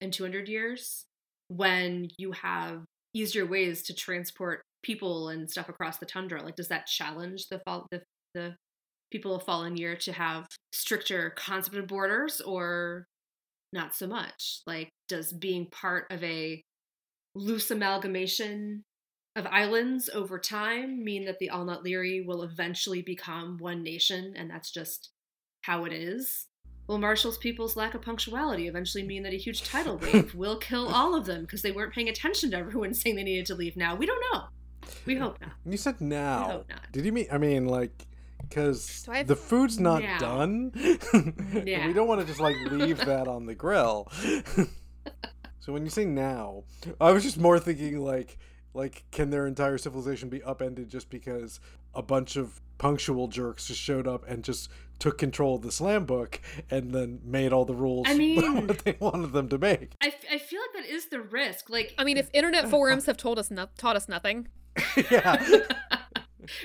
In 0.00 0.12
200 0.12 0.48
years? 0.48 1.04
When 1.48 2.08
you 2.16 2.32
have 2.32 2.84
easier 3.12 3.44
ways 3.44 3.82
to 3.82 3.94
transport 3.94 4.62
people 4.84 5.30
and 5.30 5.50
stuff 5.50 5.68
across 5.68 5.98
the 5.98 6.06
tundra 6.06 6.40
like 6.40 6.54
does 6.54 6.68
that 6.68 6.86
challenge 6.86 7.48
the 7.48 7.58
fall 7.64 7.86
the, 7.90 8.00
the 8.34 8.54
people 9.10 9.34
of 9.34 9.44
Fjallanir 9.44 9.98
to 9.98 10.12
have 10.12 10.46
stricter 10.72 11.30
concept 11.30 11.76
of 11.76 11.88
borders 11.88 12.40
or 12.40 13.06
not 13.72 13.94
so 13.94 14.06
much? 14.06 14.60
Like 14.66 14.90
does 15.08 15.32
being 15.32 15.66
part 15.66 16.06
of 16.10 16.22
a 16.22 16.62
loose 17.34 17.70
amalgamation 17.70 18.84
of 19.34 19.46
islands 19.46 20.08
over 20.14 20.38
time 20.38 21.02
mean 21.02 21.24
that 21.24 21.38
the 21.38 21.50
Alnut 21.52 21.82
will 22.26 22.42
eventually 22.42 23.02
become 23.02 23.56
one 23.58 23.82
nation 23.82 24.34
and 24.36 24.50
that's 24.50 24.70
just 24.70 25.10
how 25.62 25.84
it 25.84 25.92
is? 25.92 26.46
Will 26.86 26.98
Marshall's 26.98 27.36
people's 27.38 27.76
lack 27.76 27.94
of 27.94 28.00
punctuality 28.02 28.66
eventually 28.66 29.02
mean 29.04 29.22
that 29.24 29.34
a 29.34 29.36
huge 29.36 29.62
tidal 29.62 29.98
wave 30.02 30.34
will 30.34 30.56
kill 30.56 30.88
all 30.88 31.14
of 31.14 31.26
them 31.26 31.42
because 31.42 31.60
they 31.62 31.70
weren't 31.72 31.92
paying 31.92 32.08
attention 32.08 32.50
to 32.52 32.56
everyone 32.56 32.94
saying 32.94 33.16
they 33.16 33.22
needed 33.24 33.46
to 33.46 33.54
leave 33.54 33.76
now? 33.76 33.94
We 33.94 34.06
don't 34.06 34.22
know. 34.32 34.44
We 35.04 35.16
hope 35.16 35.38
not. 35.40 35.52
You 35.66 35.76
said 35.76 36.00
now. 36.00 36.44
hope 36.44 36.68
not. 36.70 36.80
Did 36.92 37.04
you 37.04 37.12
mean? 37.12 37.26
I 37.30 37.36
mean, 37.36 37.66
like, 37.66 38.06
because 38.40 39.06
have- 39.12 39.26
the 39.26 39.36
food's 39.36 39.78
not 39.78 40.02
Now. 40.02 40.18
done. 40.18 40.72
Yeah. 41.66 41.86
We 41.86 41.92
don't 41.92 42.08
want 42.08 42.20
to 42.22 42.26
just 42.26 42.40
like 42.40 42.56
leave 42.70 42.98
that 43.04 43.28
on 43.28 43.44
the 43.44 43.54
grill. 43.54 44.10
so 45.60 45.72
when 45.72 45.84
you 45.84 45.90
say 45.90 46.04
now, 46.06 46.64
I 47.00 47.12
was 47.12 47.22
just 47.22 47.36
more 47.38 47.58
thinking 47.58 48.00
like, 48.00 48.38
like, 48.72 49.04
can 49.10 49.28
their 49.30 49.46
entire 49.46 49.76
civilization 49.76 50.28
be 50.30 50.42
upended 50.42 50.88
just 50.88 51.10
because 51.10 51.60
a 51.94 52.02
bunch 52.02 52.36
of 52.36 52.60
punctual 52.78 53.26
jerks 53.28 53.66
just 53.66 53.80
showed 53.80 54.06
up 54.06 54.24
and 54.28 54.44
just 54.44 54.68
took 54.98 55.18
control 55.18 55.56
of 55.56 55.62
the 55.62 55.70
slam 55.72 56.04
book 56.04 56.40
and 56.70 56.92
then 56.92 57.20
made 57.24 57.52
all 57.52 57.64
the 57.64 57.74
rules 57.74 58.06
I 58.08 58.14
mean- 58.18 58.66
what 58.66 58.78
they 58.84 58.96
wanted 58.98 59.32
them 59.32 59.48
to 59.48 59.58
make? 59.58 59.92
I, 60.00 60.08
f- 60.08 60.24
I 60.30 60.38
feel 60.38 60.60
like 60.60 60.84
that 60.84 60.92
is 60.92 61.06
the 61.08 61.20
risk. 61.20 61.70
Like, 61.70 61.94
I 61.98 62.04
mean, 62.04 62.16
if 62.16 62.28
internet 62.32 62.68
forums 62.70 63.06
have 63.06 63.16
told 63.16 63.38
us 63.38 63.50
no- 63.50 63.68
taught 63.76 63.96
us 63.96 64.08
nothing, 64.08 64.48
yeah. 65.10 65.44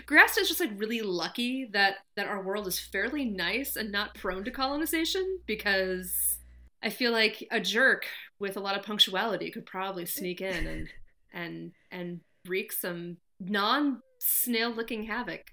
Griasta 0.06 0.40
is 0.40 0.48
just 0.48 0.60
like 0.60 0.72
really 0.78 1.02
lucky 1.02 1.66
that 1.74 1.96
that 2.16 2.28
our 2.28 2.42
world 2.42 2.68
is 2.68 2.80
fairly 2.80 3.26
nice 3.26 3.76
and 3.76 3.92
not 3.92 4.16
prone 4.16 4.44
to 4.46 4.52
colonization 4.52 5.40
because 5.46 6.38
I 6.82 6.90
feel 6.90 7.12
like 7.12 7.46
a 7.52 7.60
jerk 7.60 8.06
with 8.40 8.56
a 8.56 8.62
lot 8.62 8.78
of 8.78 8.86
punctuality 8.86 9.52
could 9.52 9.66
probably 9.66 10.06
sneak 10.06 10.40
in 10.42 10.68
and 10.68 10.88
and 11.34 11.72
and 11.92 12.20
wreak 12.48 12.72
some 12.72 13.18
non 13.42 14.02
snail 14.24 14.70
licking 14.72 15.04
havoc. 15.04 15.52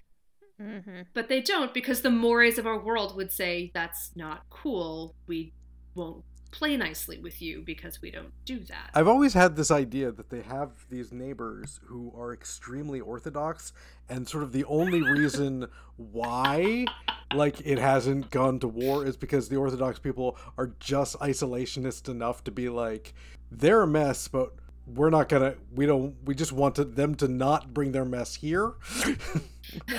mm-hmm. 0.59 1.01
But 1.13 1.27
they 1.27 1.41
don't 1.41 1.73
because 1.73 2.01
the 2.01 2.09
mores 2.09 2.57
of 2.57 2.65
our 2.65 2.79
world 2.79 3.15
would 3.15 3.31
say 3.31 3.71
that's 3.73 4.11
not 4.15 4.49
cool. 4.49 5.15
We 5.27 5.53
won't 5.93 6.23
play 6.51 6.75
nicely 6.75 7.17
with 7.17 7.41
you 7.41 7.63
because 7.65 8.01
we 8.01 8.11
don't 8.11 8.33
do 8.45 8.59
that. 8.59 8.91
I've 8.93 9.07
always 9.07 9.33
had 9.33 9.55
this 9.55 9.71
idea 9.71 10.11
that 10.11 10.29
they 10.29 10.41
have 10.41 10.85
these 10.89 11.11
neighbors 11.11 11.79
who 11.85 12.13
are 12.17 12.33
extremely 12.33 12.99
orthodox, 12.99 13.73
and 14.09 14.27
sort 14.27 14.43
of 14.43 14.51
the 14.51 14.65
only 14.65 15.01
reason 15.17 15.67
why, 15.95 16.85
like, 17.33 17.61
it 17.65 17.79
hasn't 17.79 18.31
gone 18.31 18.59
to 18.59 18.67
war 18.67 19.05
is 19.05 19.17
because 19.17 19.49
the 19.49 19.55
orthodox 19.55 19.99
people 19.99 20.37
are 20.57 20.73
just 20.79 21.17
isolationist 21.19 22.09
enough 22.09 22.43
to 22.43 22.51
be 22.51 22.69
like, 22.69 23.13
they're 23.49 23.81
a 23.81 23.87
mess, 23.87 24.27
but 24.27 24.53
we're 24.95 25.09
not 25.09 25.29
gonna. 25.29 25.55
We 25.73 25.85
don't. 25.85 26.15
We 26.25 26.35
just 26.35 26.51
want 26.51 26.75
to, 26.75 26.83
them 26.85 27.15
to 27.15 27.27
not 27.27 27.73
bring 27.73 27.91
their 27.91 28.05
mess 28.05 28.35
here. 28.35 28.73
we 29.05 29.15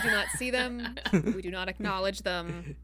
do 0.00 0.10
not 0.10 0.26
see 0.36 0.50
them, 0.50 0.96
we 1.12 1.42
do 1.42 1.50
not 1.50 1.68
acknowledge 1.68 2.22
them. 2.22 2.76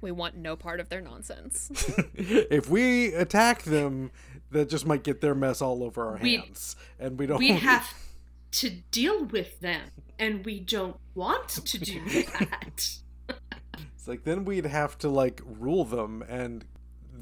We 0.00 0.12
want 0.12 0.36
no 0.36 0.56
part 0.56 0.80
of 0.80 0.88
their 0.88 1.00
nonsense. 1.02 1.70
if 2.14 2.68
we 2.70 3.12
attack 3.12 3.62
them, 3.64 4.10
that 4.50 4.70
just 4.70 4.86
might 4.86 5.02
get 5.04 5.20
their 5.20 5.34
mess 5.34 5.60
all 5.60 5.82
over 5.84 6.06
our 6.08 6.18
We- 6.22 6.36
hands, 6.36 6.76
and 6.98 7.18
we 7.18 7.26
don't. 7.26 7.38
we 7.38 7.48
have 7.50 7.92
to 8.52 8.70
deal 8.90 9.24
with 9.26 9.60
them 9.60 9.82
and 10.18 10.44
we 10.44 10.58
don't 10.58 10.96
want 11.14 11.48
to 11.50 11.78
do 11.78 12.00
that. 12.40 12.96
It's 13.94 14.08
like 14.08 14.24
then 14.24 14.44
we'd 14.44 14.66
have 14.66 14.98
to 14.98 15.08
like 15.08 15.40
rule 15.44 15.84
them 15.84 16.22
and 16.28 16.64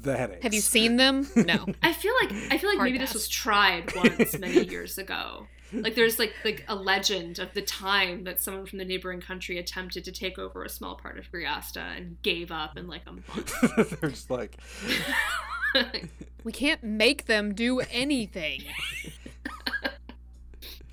the 0.03 0.15
headaches. 0.17 0.43
Have 0.43 0.53
you 0.53 0.61
seen 0.61 0.97
them? 0.97 1.27
No. 1.35 1.65
I 1.83 1.93
feel 1.93 2.13
like 2.21 2.31
I 2.51 2.57
feel 2.57 2.69
like 2.69 2.77
Hard 2.77 2.91
maybe 2.91 2.97
this 2.97 3.13
was 3.13 3.27
tried 3.27 3.93
once 3.95 4.37
many 4.37 4.65
years 4.65 4.97
ago. 4.97 5.47
Like 5.71 5.93
there's 5.95 6.17
like 6.17 6.33
like 6.43 6.65
a 6.67 6.75
legend 6.75 7.37
of 7.39 7.53
the 7.53 7.61
time 7.61 8.23
that 8.23 8.39
someone 8.39 8.65
from 8.65 8.79
the 8.79 8.85
neighboring 8.85 9.21
country 9.21 9.57
attempted 9.59 10.03
to 10.05 10.11
take 10.11 10.39
over 10.39 10.63
a 10.63 10.69
small 10.69 10.95
part 10.95 11.19
of 11.19 11.31
Griasta 11.31 11.95
and 11.97 12.19
gave 12.23 12.51
up 12.51 12.77
in 12.77 12.87
like 12.87 13.03
a 13.05 13.11
month. 13.11 13.99
They're 14.01 14.09
just 14.09 14.31
like, 14.31 14.57
We 16.43 16.51
can't 16.51 16.83
make 16.83 17.25
them 17.27 17.53
do 17.53 17.81
anything. 17.81 18.63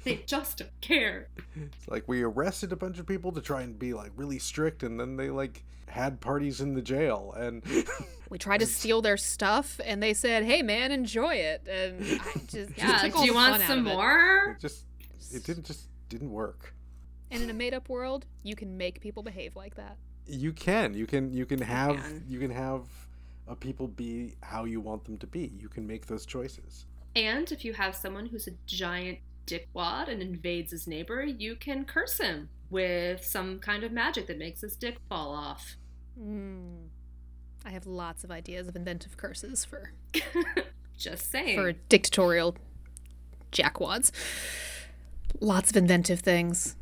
they 0.04 0.16
just 0.26 0.58
don't 0.58 0.80
care. 0.80 1.28
it's 1.56 1.88
like 1.88 2.06
we 2.06 2.22
arrested 2.22 2.72
a 2.72 2.76
bunch 2.76 2.98
of 2.98 3.06
people 3.06 3.32
to 3.32 3.40
try 3.40 3.62
and 3.62 3.78
be 3.78 3.94
like 3.94 4.12
really 4.16 4.38
strict, 4.38 4.82
and 4.82 5.00
then 5.00 5.16
they 5.16 5.30
like 5.30 5.64
had 5.88 6.20
parties 6.20 6.60
in 6.60 6.74
the 6.74 6.82
jail, 6.82 7.34
and 7.36 7.62
We 8.28 8.38
tried 8.38 8.58
to 8.58 8.66
steal 8.66 9.02
their 9.02 9.16
stuff, 9.16 9.80
and 9.84 10.02
they 10.02 10.12
said, 10.12 10.44
"Hey, 10.44 10.60
man, 10.62 10.90
enjoy 10.90 11.34
it." 11.36 11.66
And 11.68 12.20
I 12.20 12.38
just 12.48 12.76
Yeah, 12.76 12.98
took 12.98 13.14
all 13.16 13.20
do 13.22 13.26
you 13.26 13.32
the 13.32 13.36
want 13.36 13.56
fun 13.58 13.66
some 13.68 13.80
of 13.80 13.86
it. 13.86 13.94
more? 13.94 14.56
it 14.58 14.60
just 14.60 14.84
it 15.32 15.44
didn't 15.44 15.64
just 15.64 15.88
didn't 16.08 16.30
work. 16.30 16.74
And 17.30 17.42
in 17.42 17.50
a 17.50 17.54
made-up 17.54 17.88
world, 17.88 18.26
you 18.42 18.54
can 18.56 18.76
make 18.76 19.00
people 19.00 19.22
behave 19.22 19.56
like 19.56 19.74
that. 19.76 19.96
You 20.26 20.52
can 20.52 20.94
you 20.94 21.06
can 21.06 21.32
you 21.32 21.46
can 21.46 21.60
have 21.60 21.96
can. 21.96 22.24
you 22.28 22.38
can 22.40 22.50
have 22.50 22.82
a 23.48 23.54
people 23.54 23.86
be 23.86 24.34
how 24.42 24.64
you 24.64 24.80
want 24.80 25.04
them 25.04 25.18
to 25.18 25.26
be. 25.26 25.52
You 25.58 25.68
can 25.68 25.86
make 25.86 26.06
those 26.06 26.26
choices. 26.26 26.86
And 27.14 27.50
if 27.52 27.64
you 27.64 27.72
have 27.74 27.94
someone 27.94 28.26
who's 28.26 28.46
a 28.48 28.52
giant 28.66 29.18
dickwad 29.46 30.08
and 30.08 30.22
invades 30.22 30.72
his 30.72 30.86
neighbor, 30.86 31.22
you 31.22 31.56
can 31.56 31.84
curse 31.84 32.18
him 32.18 32.48
with 32.70 33.24
some 33.24 33.58
kind 33.58 33.84
of 33.84 33.92
magic 33.92 34.26
that 34.26 34.38
makes 34.38 34.60
his 34.60 34.76
dick 34.76 34.98
fall 35.08 35.32
off. 35.32 35.76
Mm. 36.20 36.88
I 37.64 37.70
have 37.70 37.86
lots 37.86 38.24
of 38.24 38.30
ideas 38.30 38.68
of 38.68 38.76
inventive 38.76 39.16
curses 39.16 39.64
for 39.64 39.92
Just 40.98 41.30
saying. 41.30 41.56
for 41.58 41.72
dictatorial 41.72 42.56
jackwads. 43.52 44.10
Lots 45.40 45.70
of 45.70 45.76
inventive 45.76 46.20
things. 46.20 46.76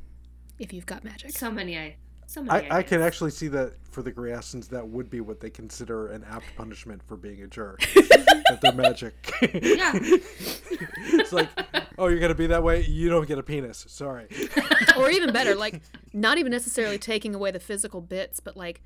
If 0.58 0.72
you've 0.72 0.86
got 0.86 1.02
magic. 1.02 1.32
so 1.32 1.50
many 1.50 1.76
I 1.78 1.96
so 2.26 2.42
many 2.42 2.70
I, 2.70 2.78
I 2.78 2.82
can 2.82 3.02
actually 3.02 3.30
see 3.30 3.48
that 3.48 3.72
for 3.90 4.02
the 4.02 4.12
Griastans, 4.12 4.68
that 4.68 4.86
would 4.86 5.10
be 5.10 5.20
what 5.20 5.40
they 5.40 5.50
consider 5.50 6.08
an 6.08 6.24
apt 6.28 6.46
punishment 6.56 7.02
for 7.02 7.16
being 7.16 7.42
a 7.42 7.46
jerk. 7.46 7.80
that 7.94 8.58
they're 8.60 8.72
magic. 8.72 9.14
Yeah. 9.40 9.92
it's 9.94 11.32
like, 11.32 11.48
oh, 11.98 12.08
you're 12.08 12.20
gonna 12.20 12.34
be 12.34 12.46
that 12.48 12.62
way. 12.62 12.82
You 12.84 13.08
don't 13.08 13.26
get 13.26 13.38
a 13.38 13.42
penis. 13.42 13.84
Sorry. 13.88 14.26
or 14.96 15.10
even 15.10 15.32
better, 15.32 15.54
like 15.54 15.80
not 16.12 16.38
even 16.38 16.50
necessarily 16.50 16.98
taking 16.98 17.34
away 17.34 17.50
the 17.50 17.60
physical 17.60 18.00
bits, 18.00 18.40
but 18.40 18.56
like 18.56 18.82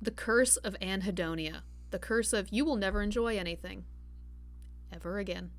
the 0.00 0.10
curse 0.10 0.56
of 0.58 0.76
anhedonia, 0.80 1.62
the 1.90 1.98
curse 1.98 2.32
of 2.32 2.48
you 2.50 2.64
will 2.64 2.76
never 2.76 3.02
enjoy 3.02 3.36
anything 3.36 3.84
ever 4.92 5.18
again. 5.18 5.50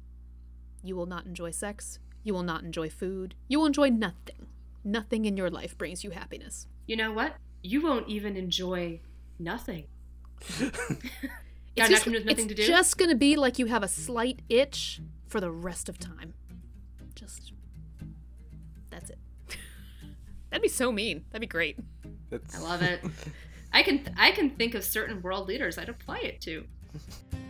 You 0.83 0.95
will 0.95 1.05
not 1.05 1.25
enjoy 1.25 1.51
sex. 1.51 1.99
You 2.23 2.33
will 2.33 2.43
not 2.43 2.63
enjoy 2.63 2.89
food. 2.89 3.35
You 3.47 3.59
will 3.59 3.65
enjoy 3.65 3.89
nothing. 3.89 4.47
Nothing 4.83 5.25
in 5.25 5.37
your 5.37 5.49
life 5.49 5.77
brings 5.77 6.03
you 6.03 6.11
happiness. 6.11 6.67
You 6.87 6.95
know 6.97 7.11
what? 7.11 7.35
You 7.61 7.81
won't 7.81 8.07
even 8.09 8.35
enjoy 8.35 8.99
nothing. 9.39 9.87
It's 11.75 11.89
just, 11.89 12.05
nothing 12.05 12.13
with 12.13 12.25
nothing 12.25 12.45
it's 12.45 12.55
to 12.55 12.61
do? 12.61 12.67
just 12.67 12.97
gonna 12.97 13.15
be 13.15 13.35
like 13.35 13.57
you 13.57 13.65
have 13.65 13.81
a 13.81 13.87
slight 13.87 14.41
itch 14.47 15.01
for 15.27 15.41
the 15.41 15.49
rest 15.49 15.89
of 15.89 15.97
time. 15.97 16.35
Just 17.23 17.53
that's 18.89 19.09
it. 19.09 19.17
That'd 20.49 20.61
be 20.61 20.67
so 20.67 20.91
mean. 20.91 21.23
That'd 21.31 21.41
be 21.41 21.47
great. 21.47 21.79
That's, 22.29 22.55
I 22.55 22.59
love 22.59 22.81
it. 22.81 23.01
I 23.73 23.81
can 23.81 24.13
I 24.17 24.31
can 24.31 24.49
think 24.51 24.75
of 24.75 24.83
certain 24.83 25.21
world 25.21 25.47
leaders 25.47 25.77
I'd 25.77 25.89
apply 25.89 26.19
it 26.19 26.41
to. 26.41 26.65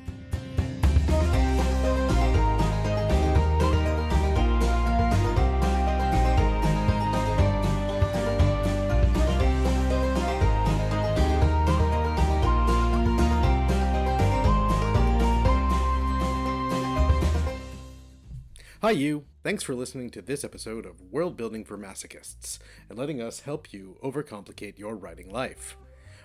Hi, 18.84 18.92
you. 18.92 19.26
Thanks 19.44 19.64
for 19.64 19.76
listening 19.76 20.10
to 20.10 20.22
this 20.22 20.44
episode 20.44 20.86
of 20.86 21.00
World 21.10 21.38
Building 21.38 21.64
for 21.64 21.78
Masochists 21.78 22.60
and 22.90 23.00
letting 23.00 23.22
us 23.22 23.40
help 23.40 23.72
you 23.72 23.96
overcomplicate 24.04 24.78
your 24.78 24.98
writing 24.98 25.32
life. 25.32 25.78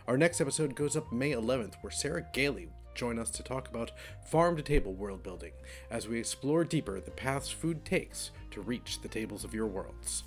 Our 0.09 0.19
next 0.19 0.41
episode 0.41 0.75
goes 0.75 0.97
up 0.97 1.13
May 1.13 1.31
11th, 1.31 1.75
where 1.83 1.93
Sarah 1.93 2.27
Gailey 2.33 2.67
will 2.67 2.75
join 2.97 3.21
us 3.21 3.31
to 3.31 3.45
talk 3.45 3.69
about 3.69 3.93
farm 4.27 4.57
to 4.57 4.63
table 4.65 4.93
world 4.93 5.23
building 5.23 5.53
as 5.89 6.09
we 6.09 6.19
explore 6.19 6.65
deeper 6.65 7.01
the 7.01 7.13
paths 7.13 7.49
food 7.49 7.85
takes 7.85 8.33
to 8.51 8.61
reach 8.61 9.03
the 9.03 9.09
tables 9.09 9.45
of 9.45 9.55
your 9.55 9.69
worlds. 9.69 10.25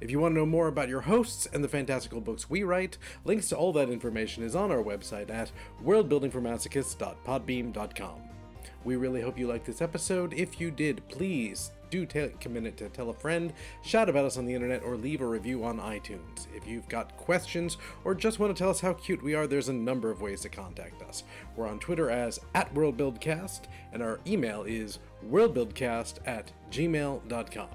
If 0.00 0.10
you 0.10 0.20
want 0.20 0.36
to 0.36 0.38
know 0.38 0.46
more 0.46 0.68
about 0.68 0.88
your 0.88 1.02
hosts 1.02 1.46
and 1.52 1.62
the 1.62 1.68
fantastical 1.68 2.22
books 2.22 2.48
we 2.48 2.62
write, 2.62 2.96
links 3.26 3.50
to 3.50 3.58
all 3.58 3.74
that 3.74 3.90
information 3.90 4.42
is 4.42 4.56
on 4.56 4.72
our 4.72 4.82
website 4.82 5.28
at 5.28 5.52
worldbuildingformasochists.podbean.com. 5.84 8.27
We 8.84 8.96
really 8.96 9.20
hope 9.20 9.38
you 9.38 9.46
liked 9.46 9.66
this 9.66 9.82
episode. 9.82 10.32
If 10.32 10.60
you 10.60 10.70
did, 10.70 11.06
please 11.08 11.72
do 11.90 12.06
take 12.06 12.44
a 12.44 12.48
minute 12.48 12.76
to 12.76 12.88
tell 12.88 13.10
a 13.10 13.14
friend, 13.14 13.52
shout 13.82 14.08
about 14.08 14.24
us 14.24 14.36
on 14.36 14.46
the 14.46 14.54
internet, 14.54 14.82
or 14.82 14.96
leave 14.96 15.20
a 15.20 15.26
review 15.26 15.64
on 15.64 15.78
iTunes. 15.78 16.46
If 16.54 16.66
you've 16.66 16.88
got 16.88 17.16
questions 17.16 17.76
or 18.04 18.14
just 18.14 18.38
want 18.38 18.54
to 18.54 18.58
tell 18.58 18.70
us 18.70 18.80
how 18.80 18.92
cute 18.94 19.22
we 19.22 19.34
are, 19.34 19.46
there's 19.46 19.68
a 19.68 19.72
number 19.72 20.10
of 20.10 20.20
ways 20.20 20.42
to 20.42 20.48
contact 20.48 21.02
us. 21.02 21.24
We're 21.56 21.66
on 21.66 21.78
Twitter 21.78 22.10
as 22.10 22.38
at 22.54 22.72
WorldBuildCast, 22.74 23.62
and 23.92 24.02
our 24.02 24.20
email 24.26 24.62
is 24.64 24.98
worldbuildcast 25.28 26.18
at 26.26 26.52
gmail.com. 26.70 27.68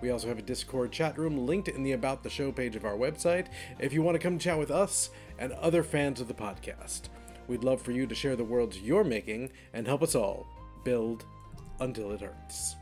We 0.00 0.10
also 0.10 0.28
have 0.28 0.38
a 0.38 0.42
Discord 0.42 0.92
chat 0.92 1.18
room 1.18 1.46
linked 1.46 1.68
in 1.68 1.82
the 1.82 1.92
About 1.92 2.22
the 2.22 2.30
Show 2.30 2.52
page 2.52 2.76
of 2.76 2.84
our 2.84 2.96
website 2.96 3.46
if 3.78 3.92
you 3.92 4.02
want 4.02 4.14
to 4.14 4.18
come 4.18 4.38
chat 4.38 4.58
with 4.58 4.70
us 4.70 5.10
and 5.38 5.52
other 5.52 5.82
fans 5.82 6.20
of 6.20 6.28
the 6.28 6.34
podcast. 6.34 7.08
We'd 7.48 7.64
love 7.64 7.82
for 7.82 7.92
you 7.92 8.06
to 8.06 8.14
share 8.14 8.36
the 8.36 8.44
worlds 8.44 8.78
you're 8.78 9.04
making 9.04 9.50
and 9.72 9.86
help 9.86 10.02
us 10.02 10.14
all 10.14 10.46
build 10.84 11.24
until 11.80 12.12
it 12.12 12.20
hurts. 12.20 12.76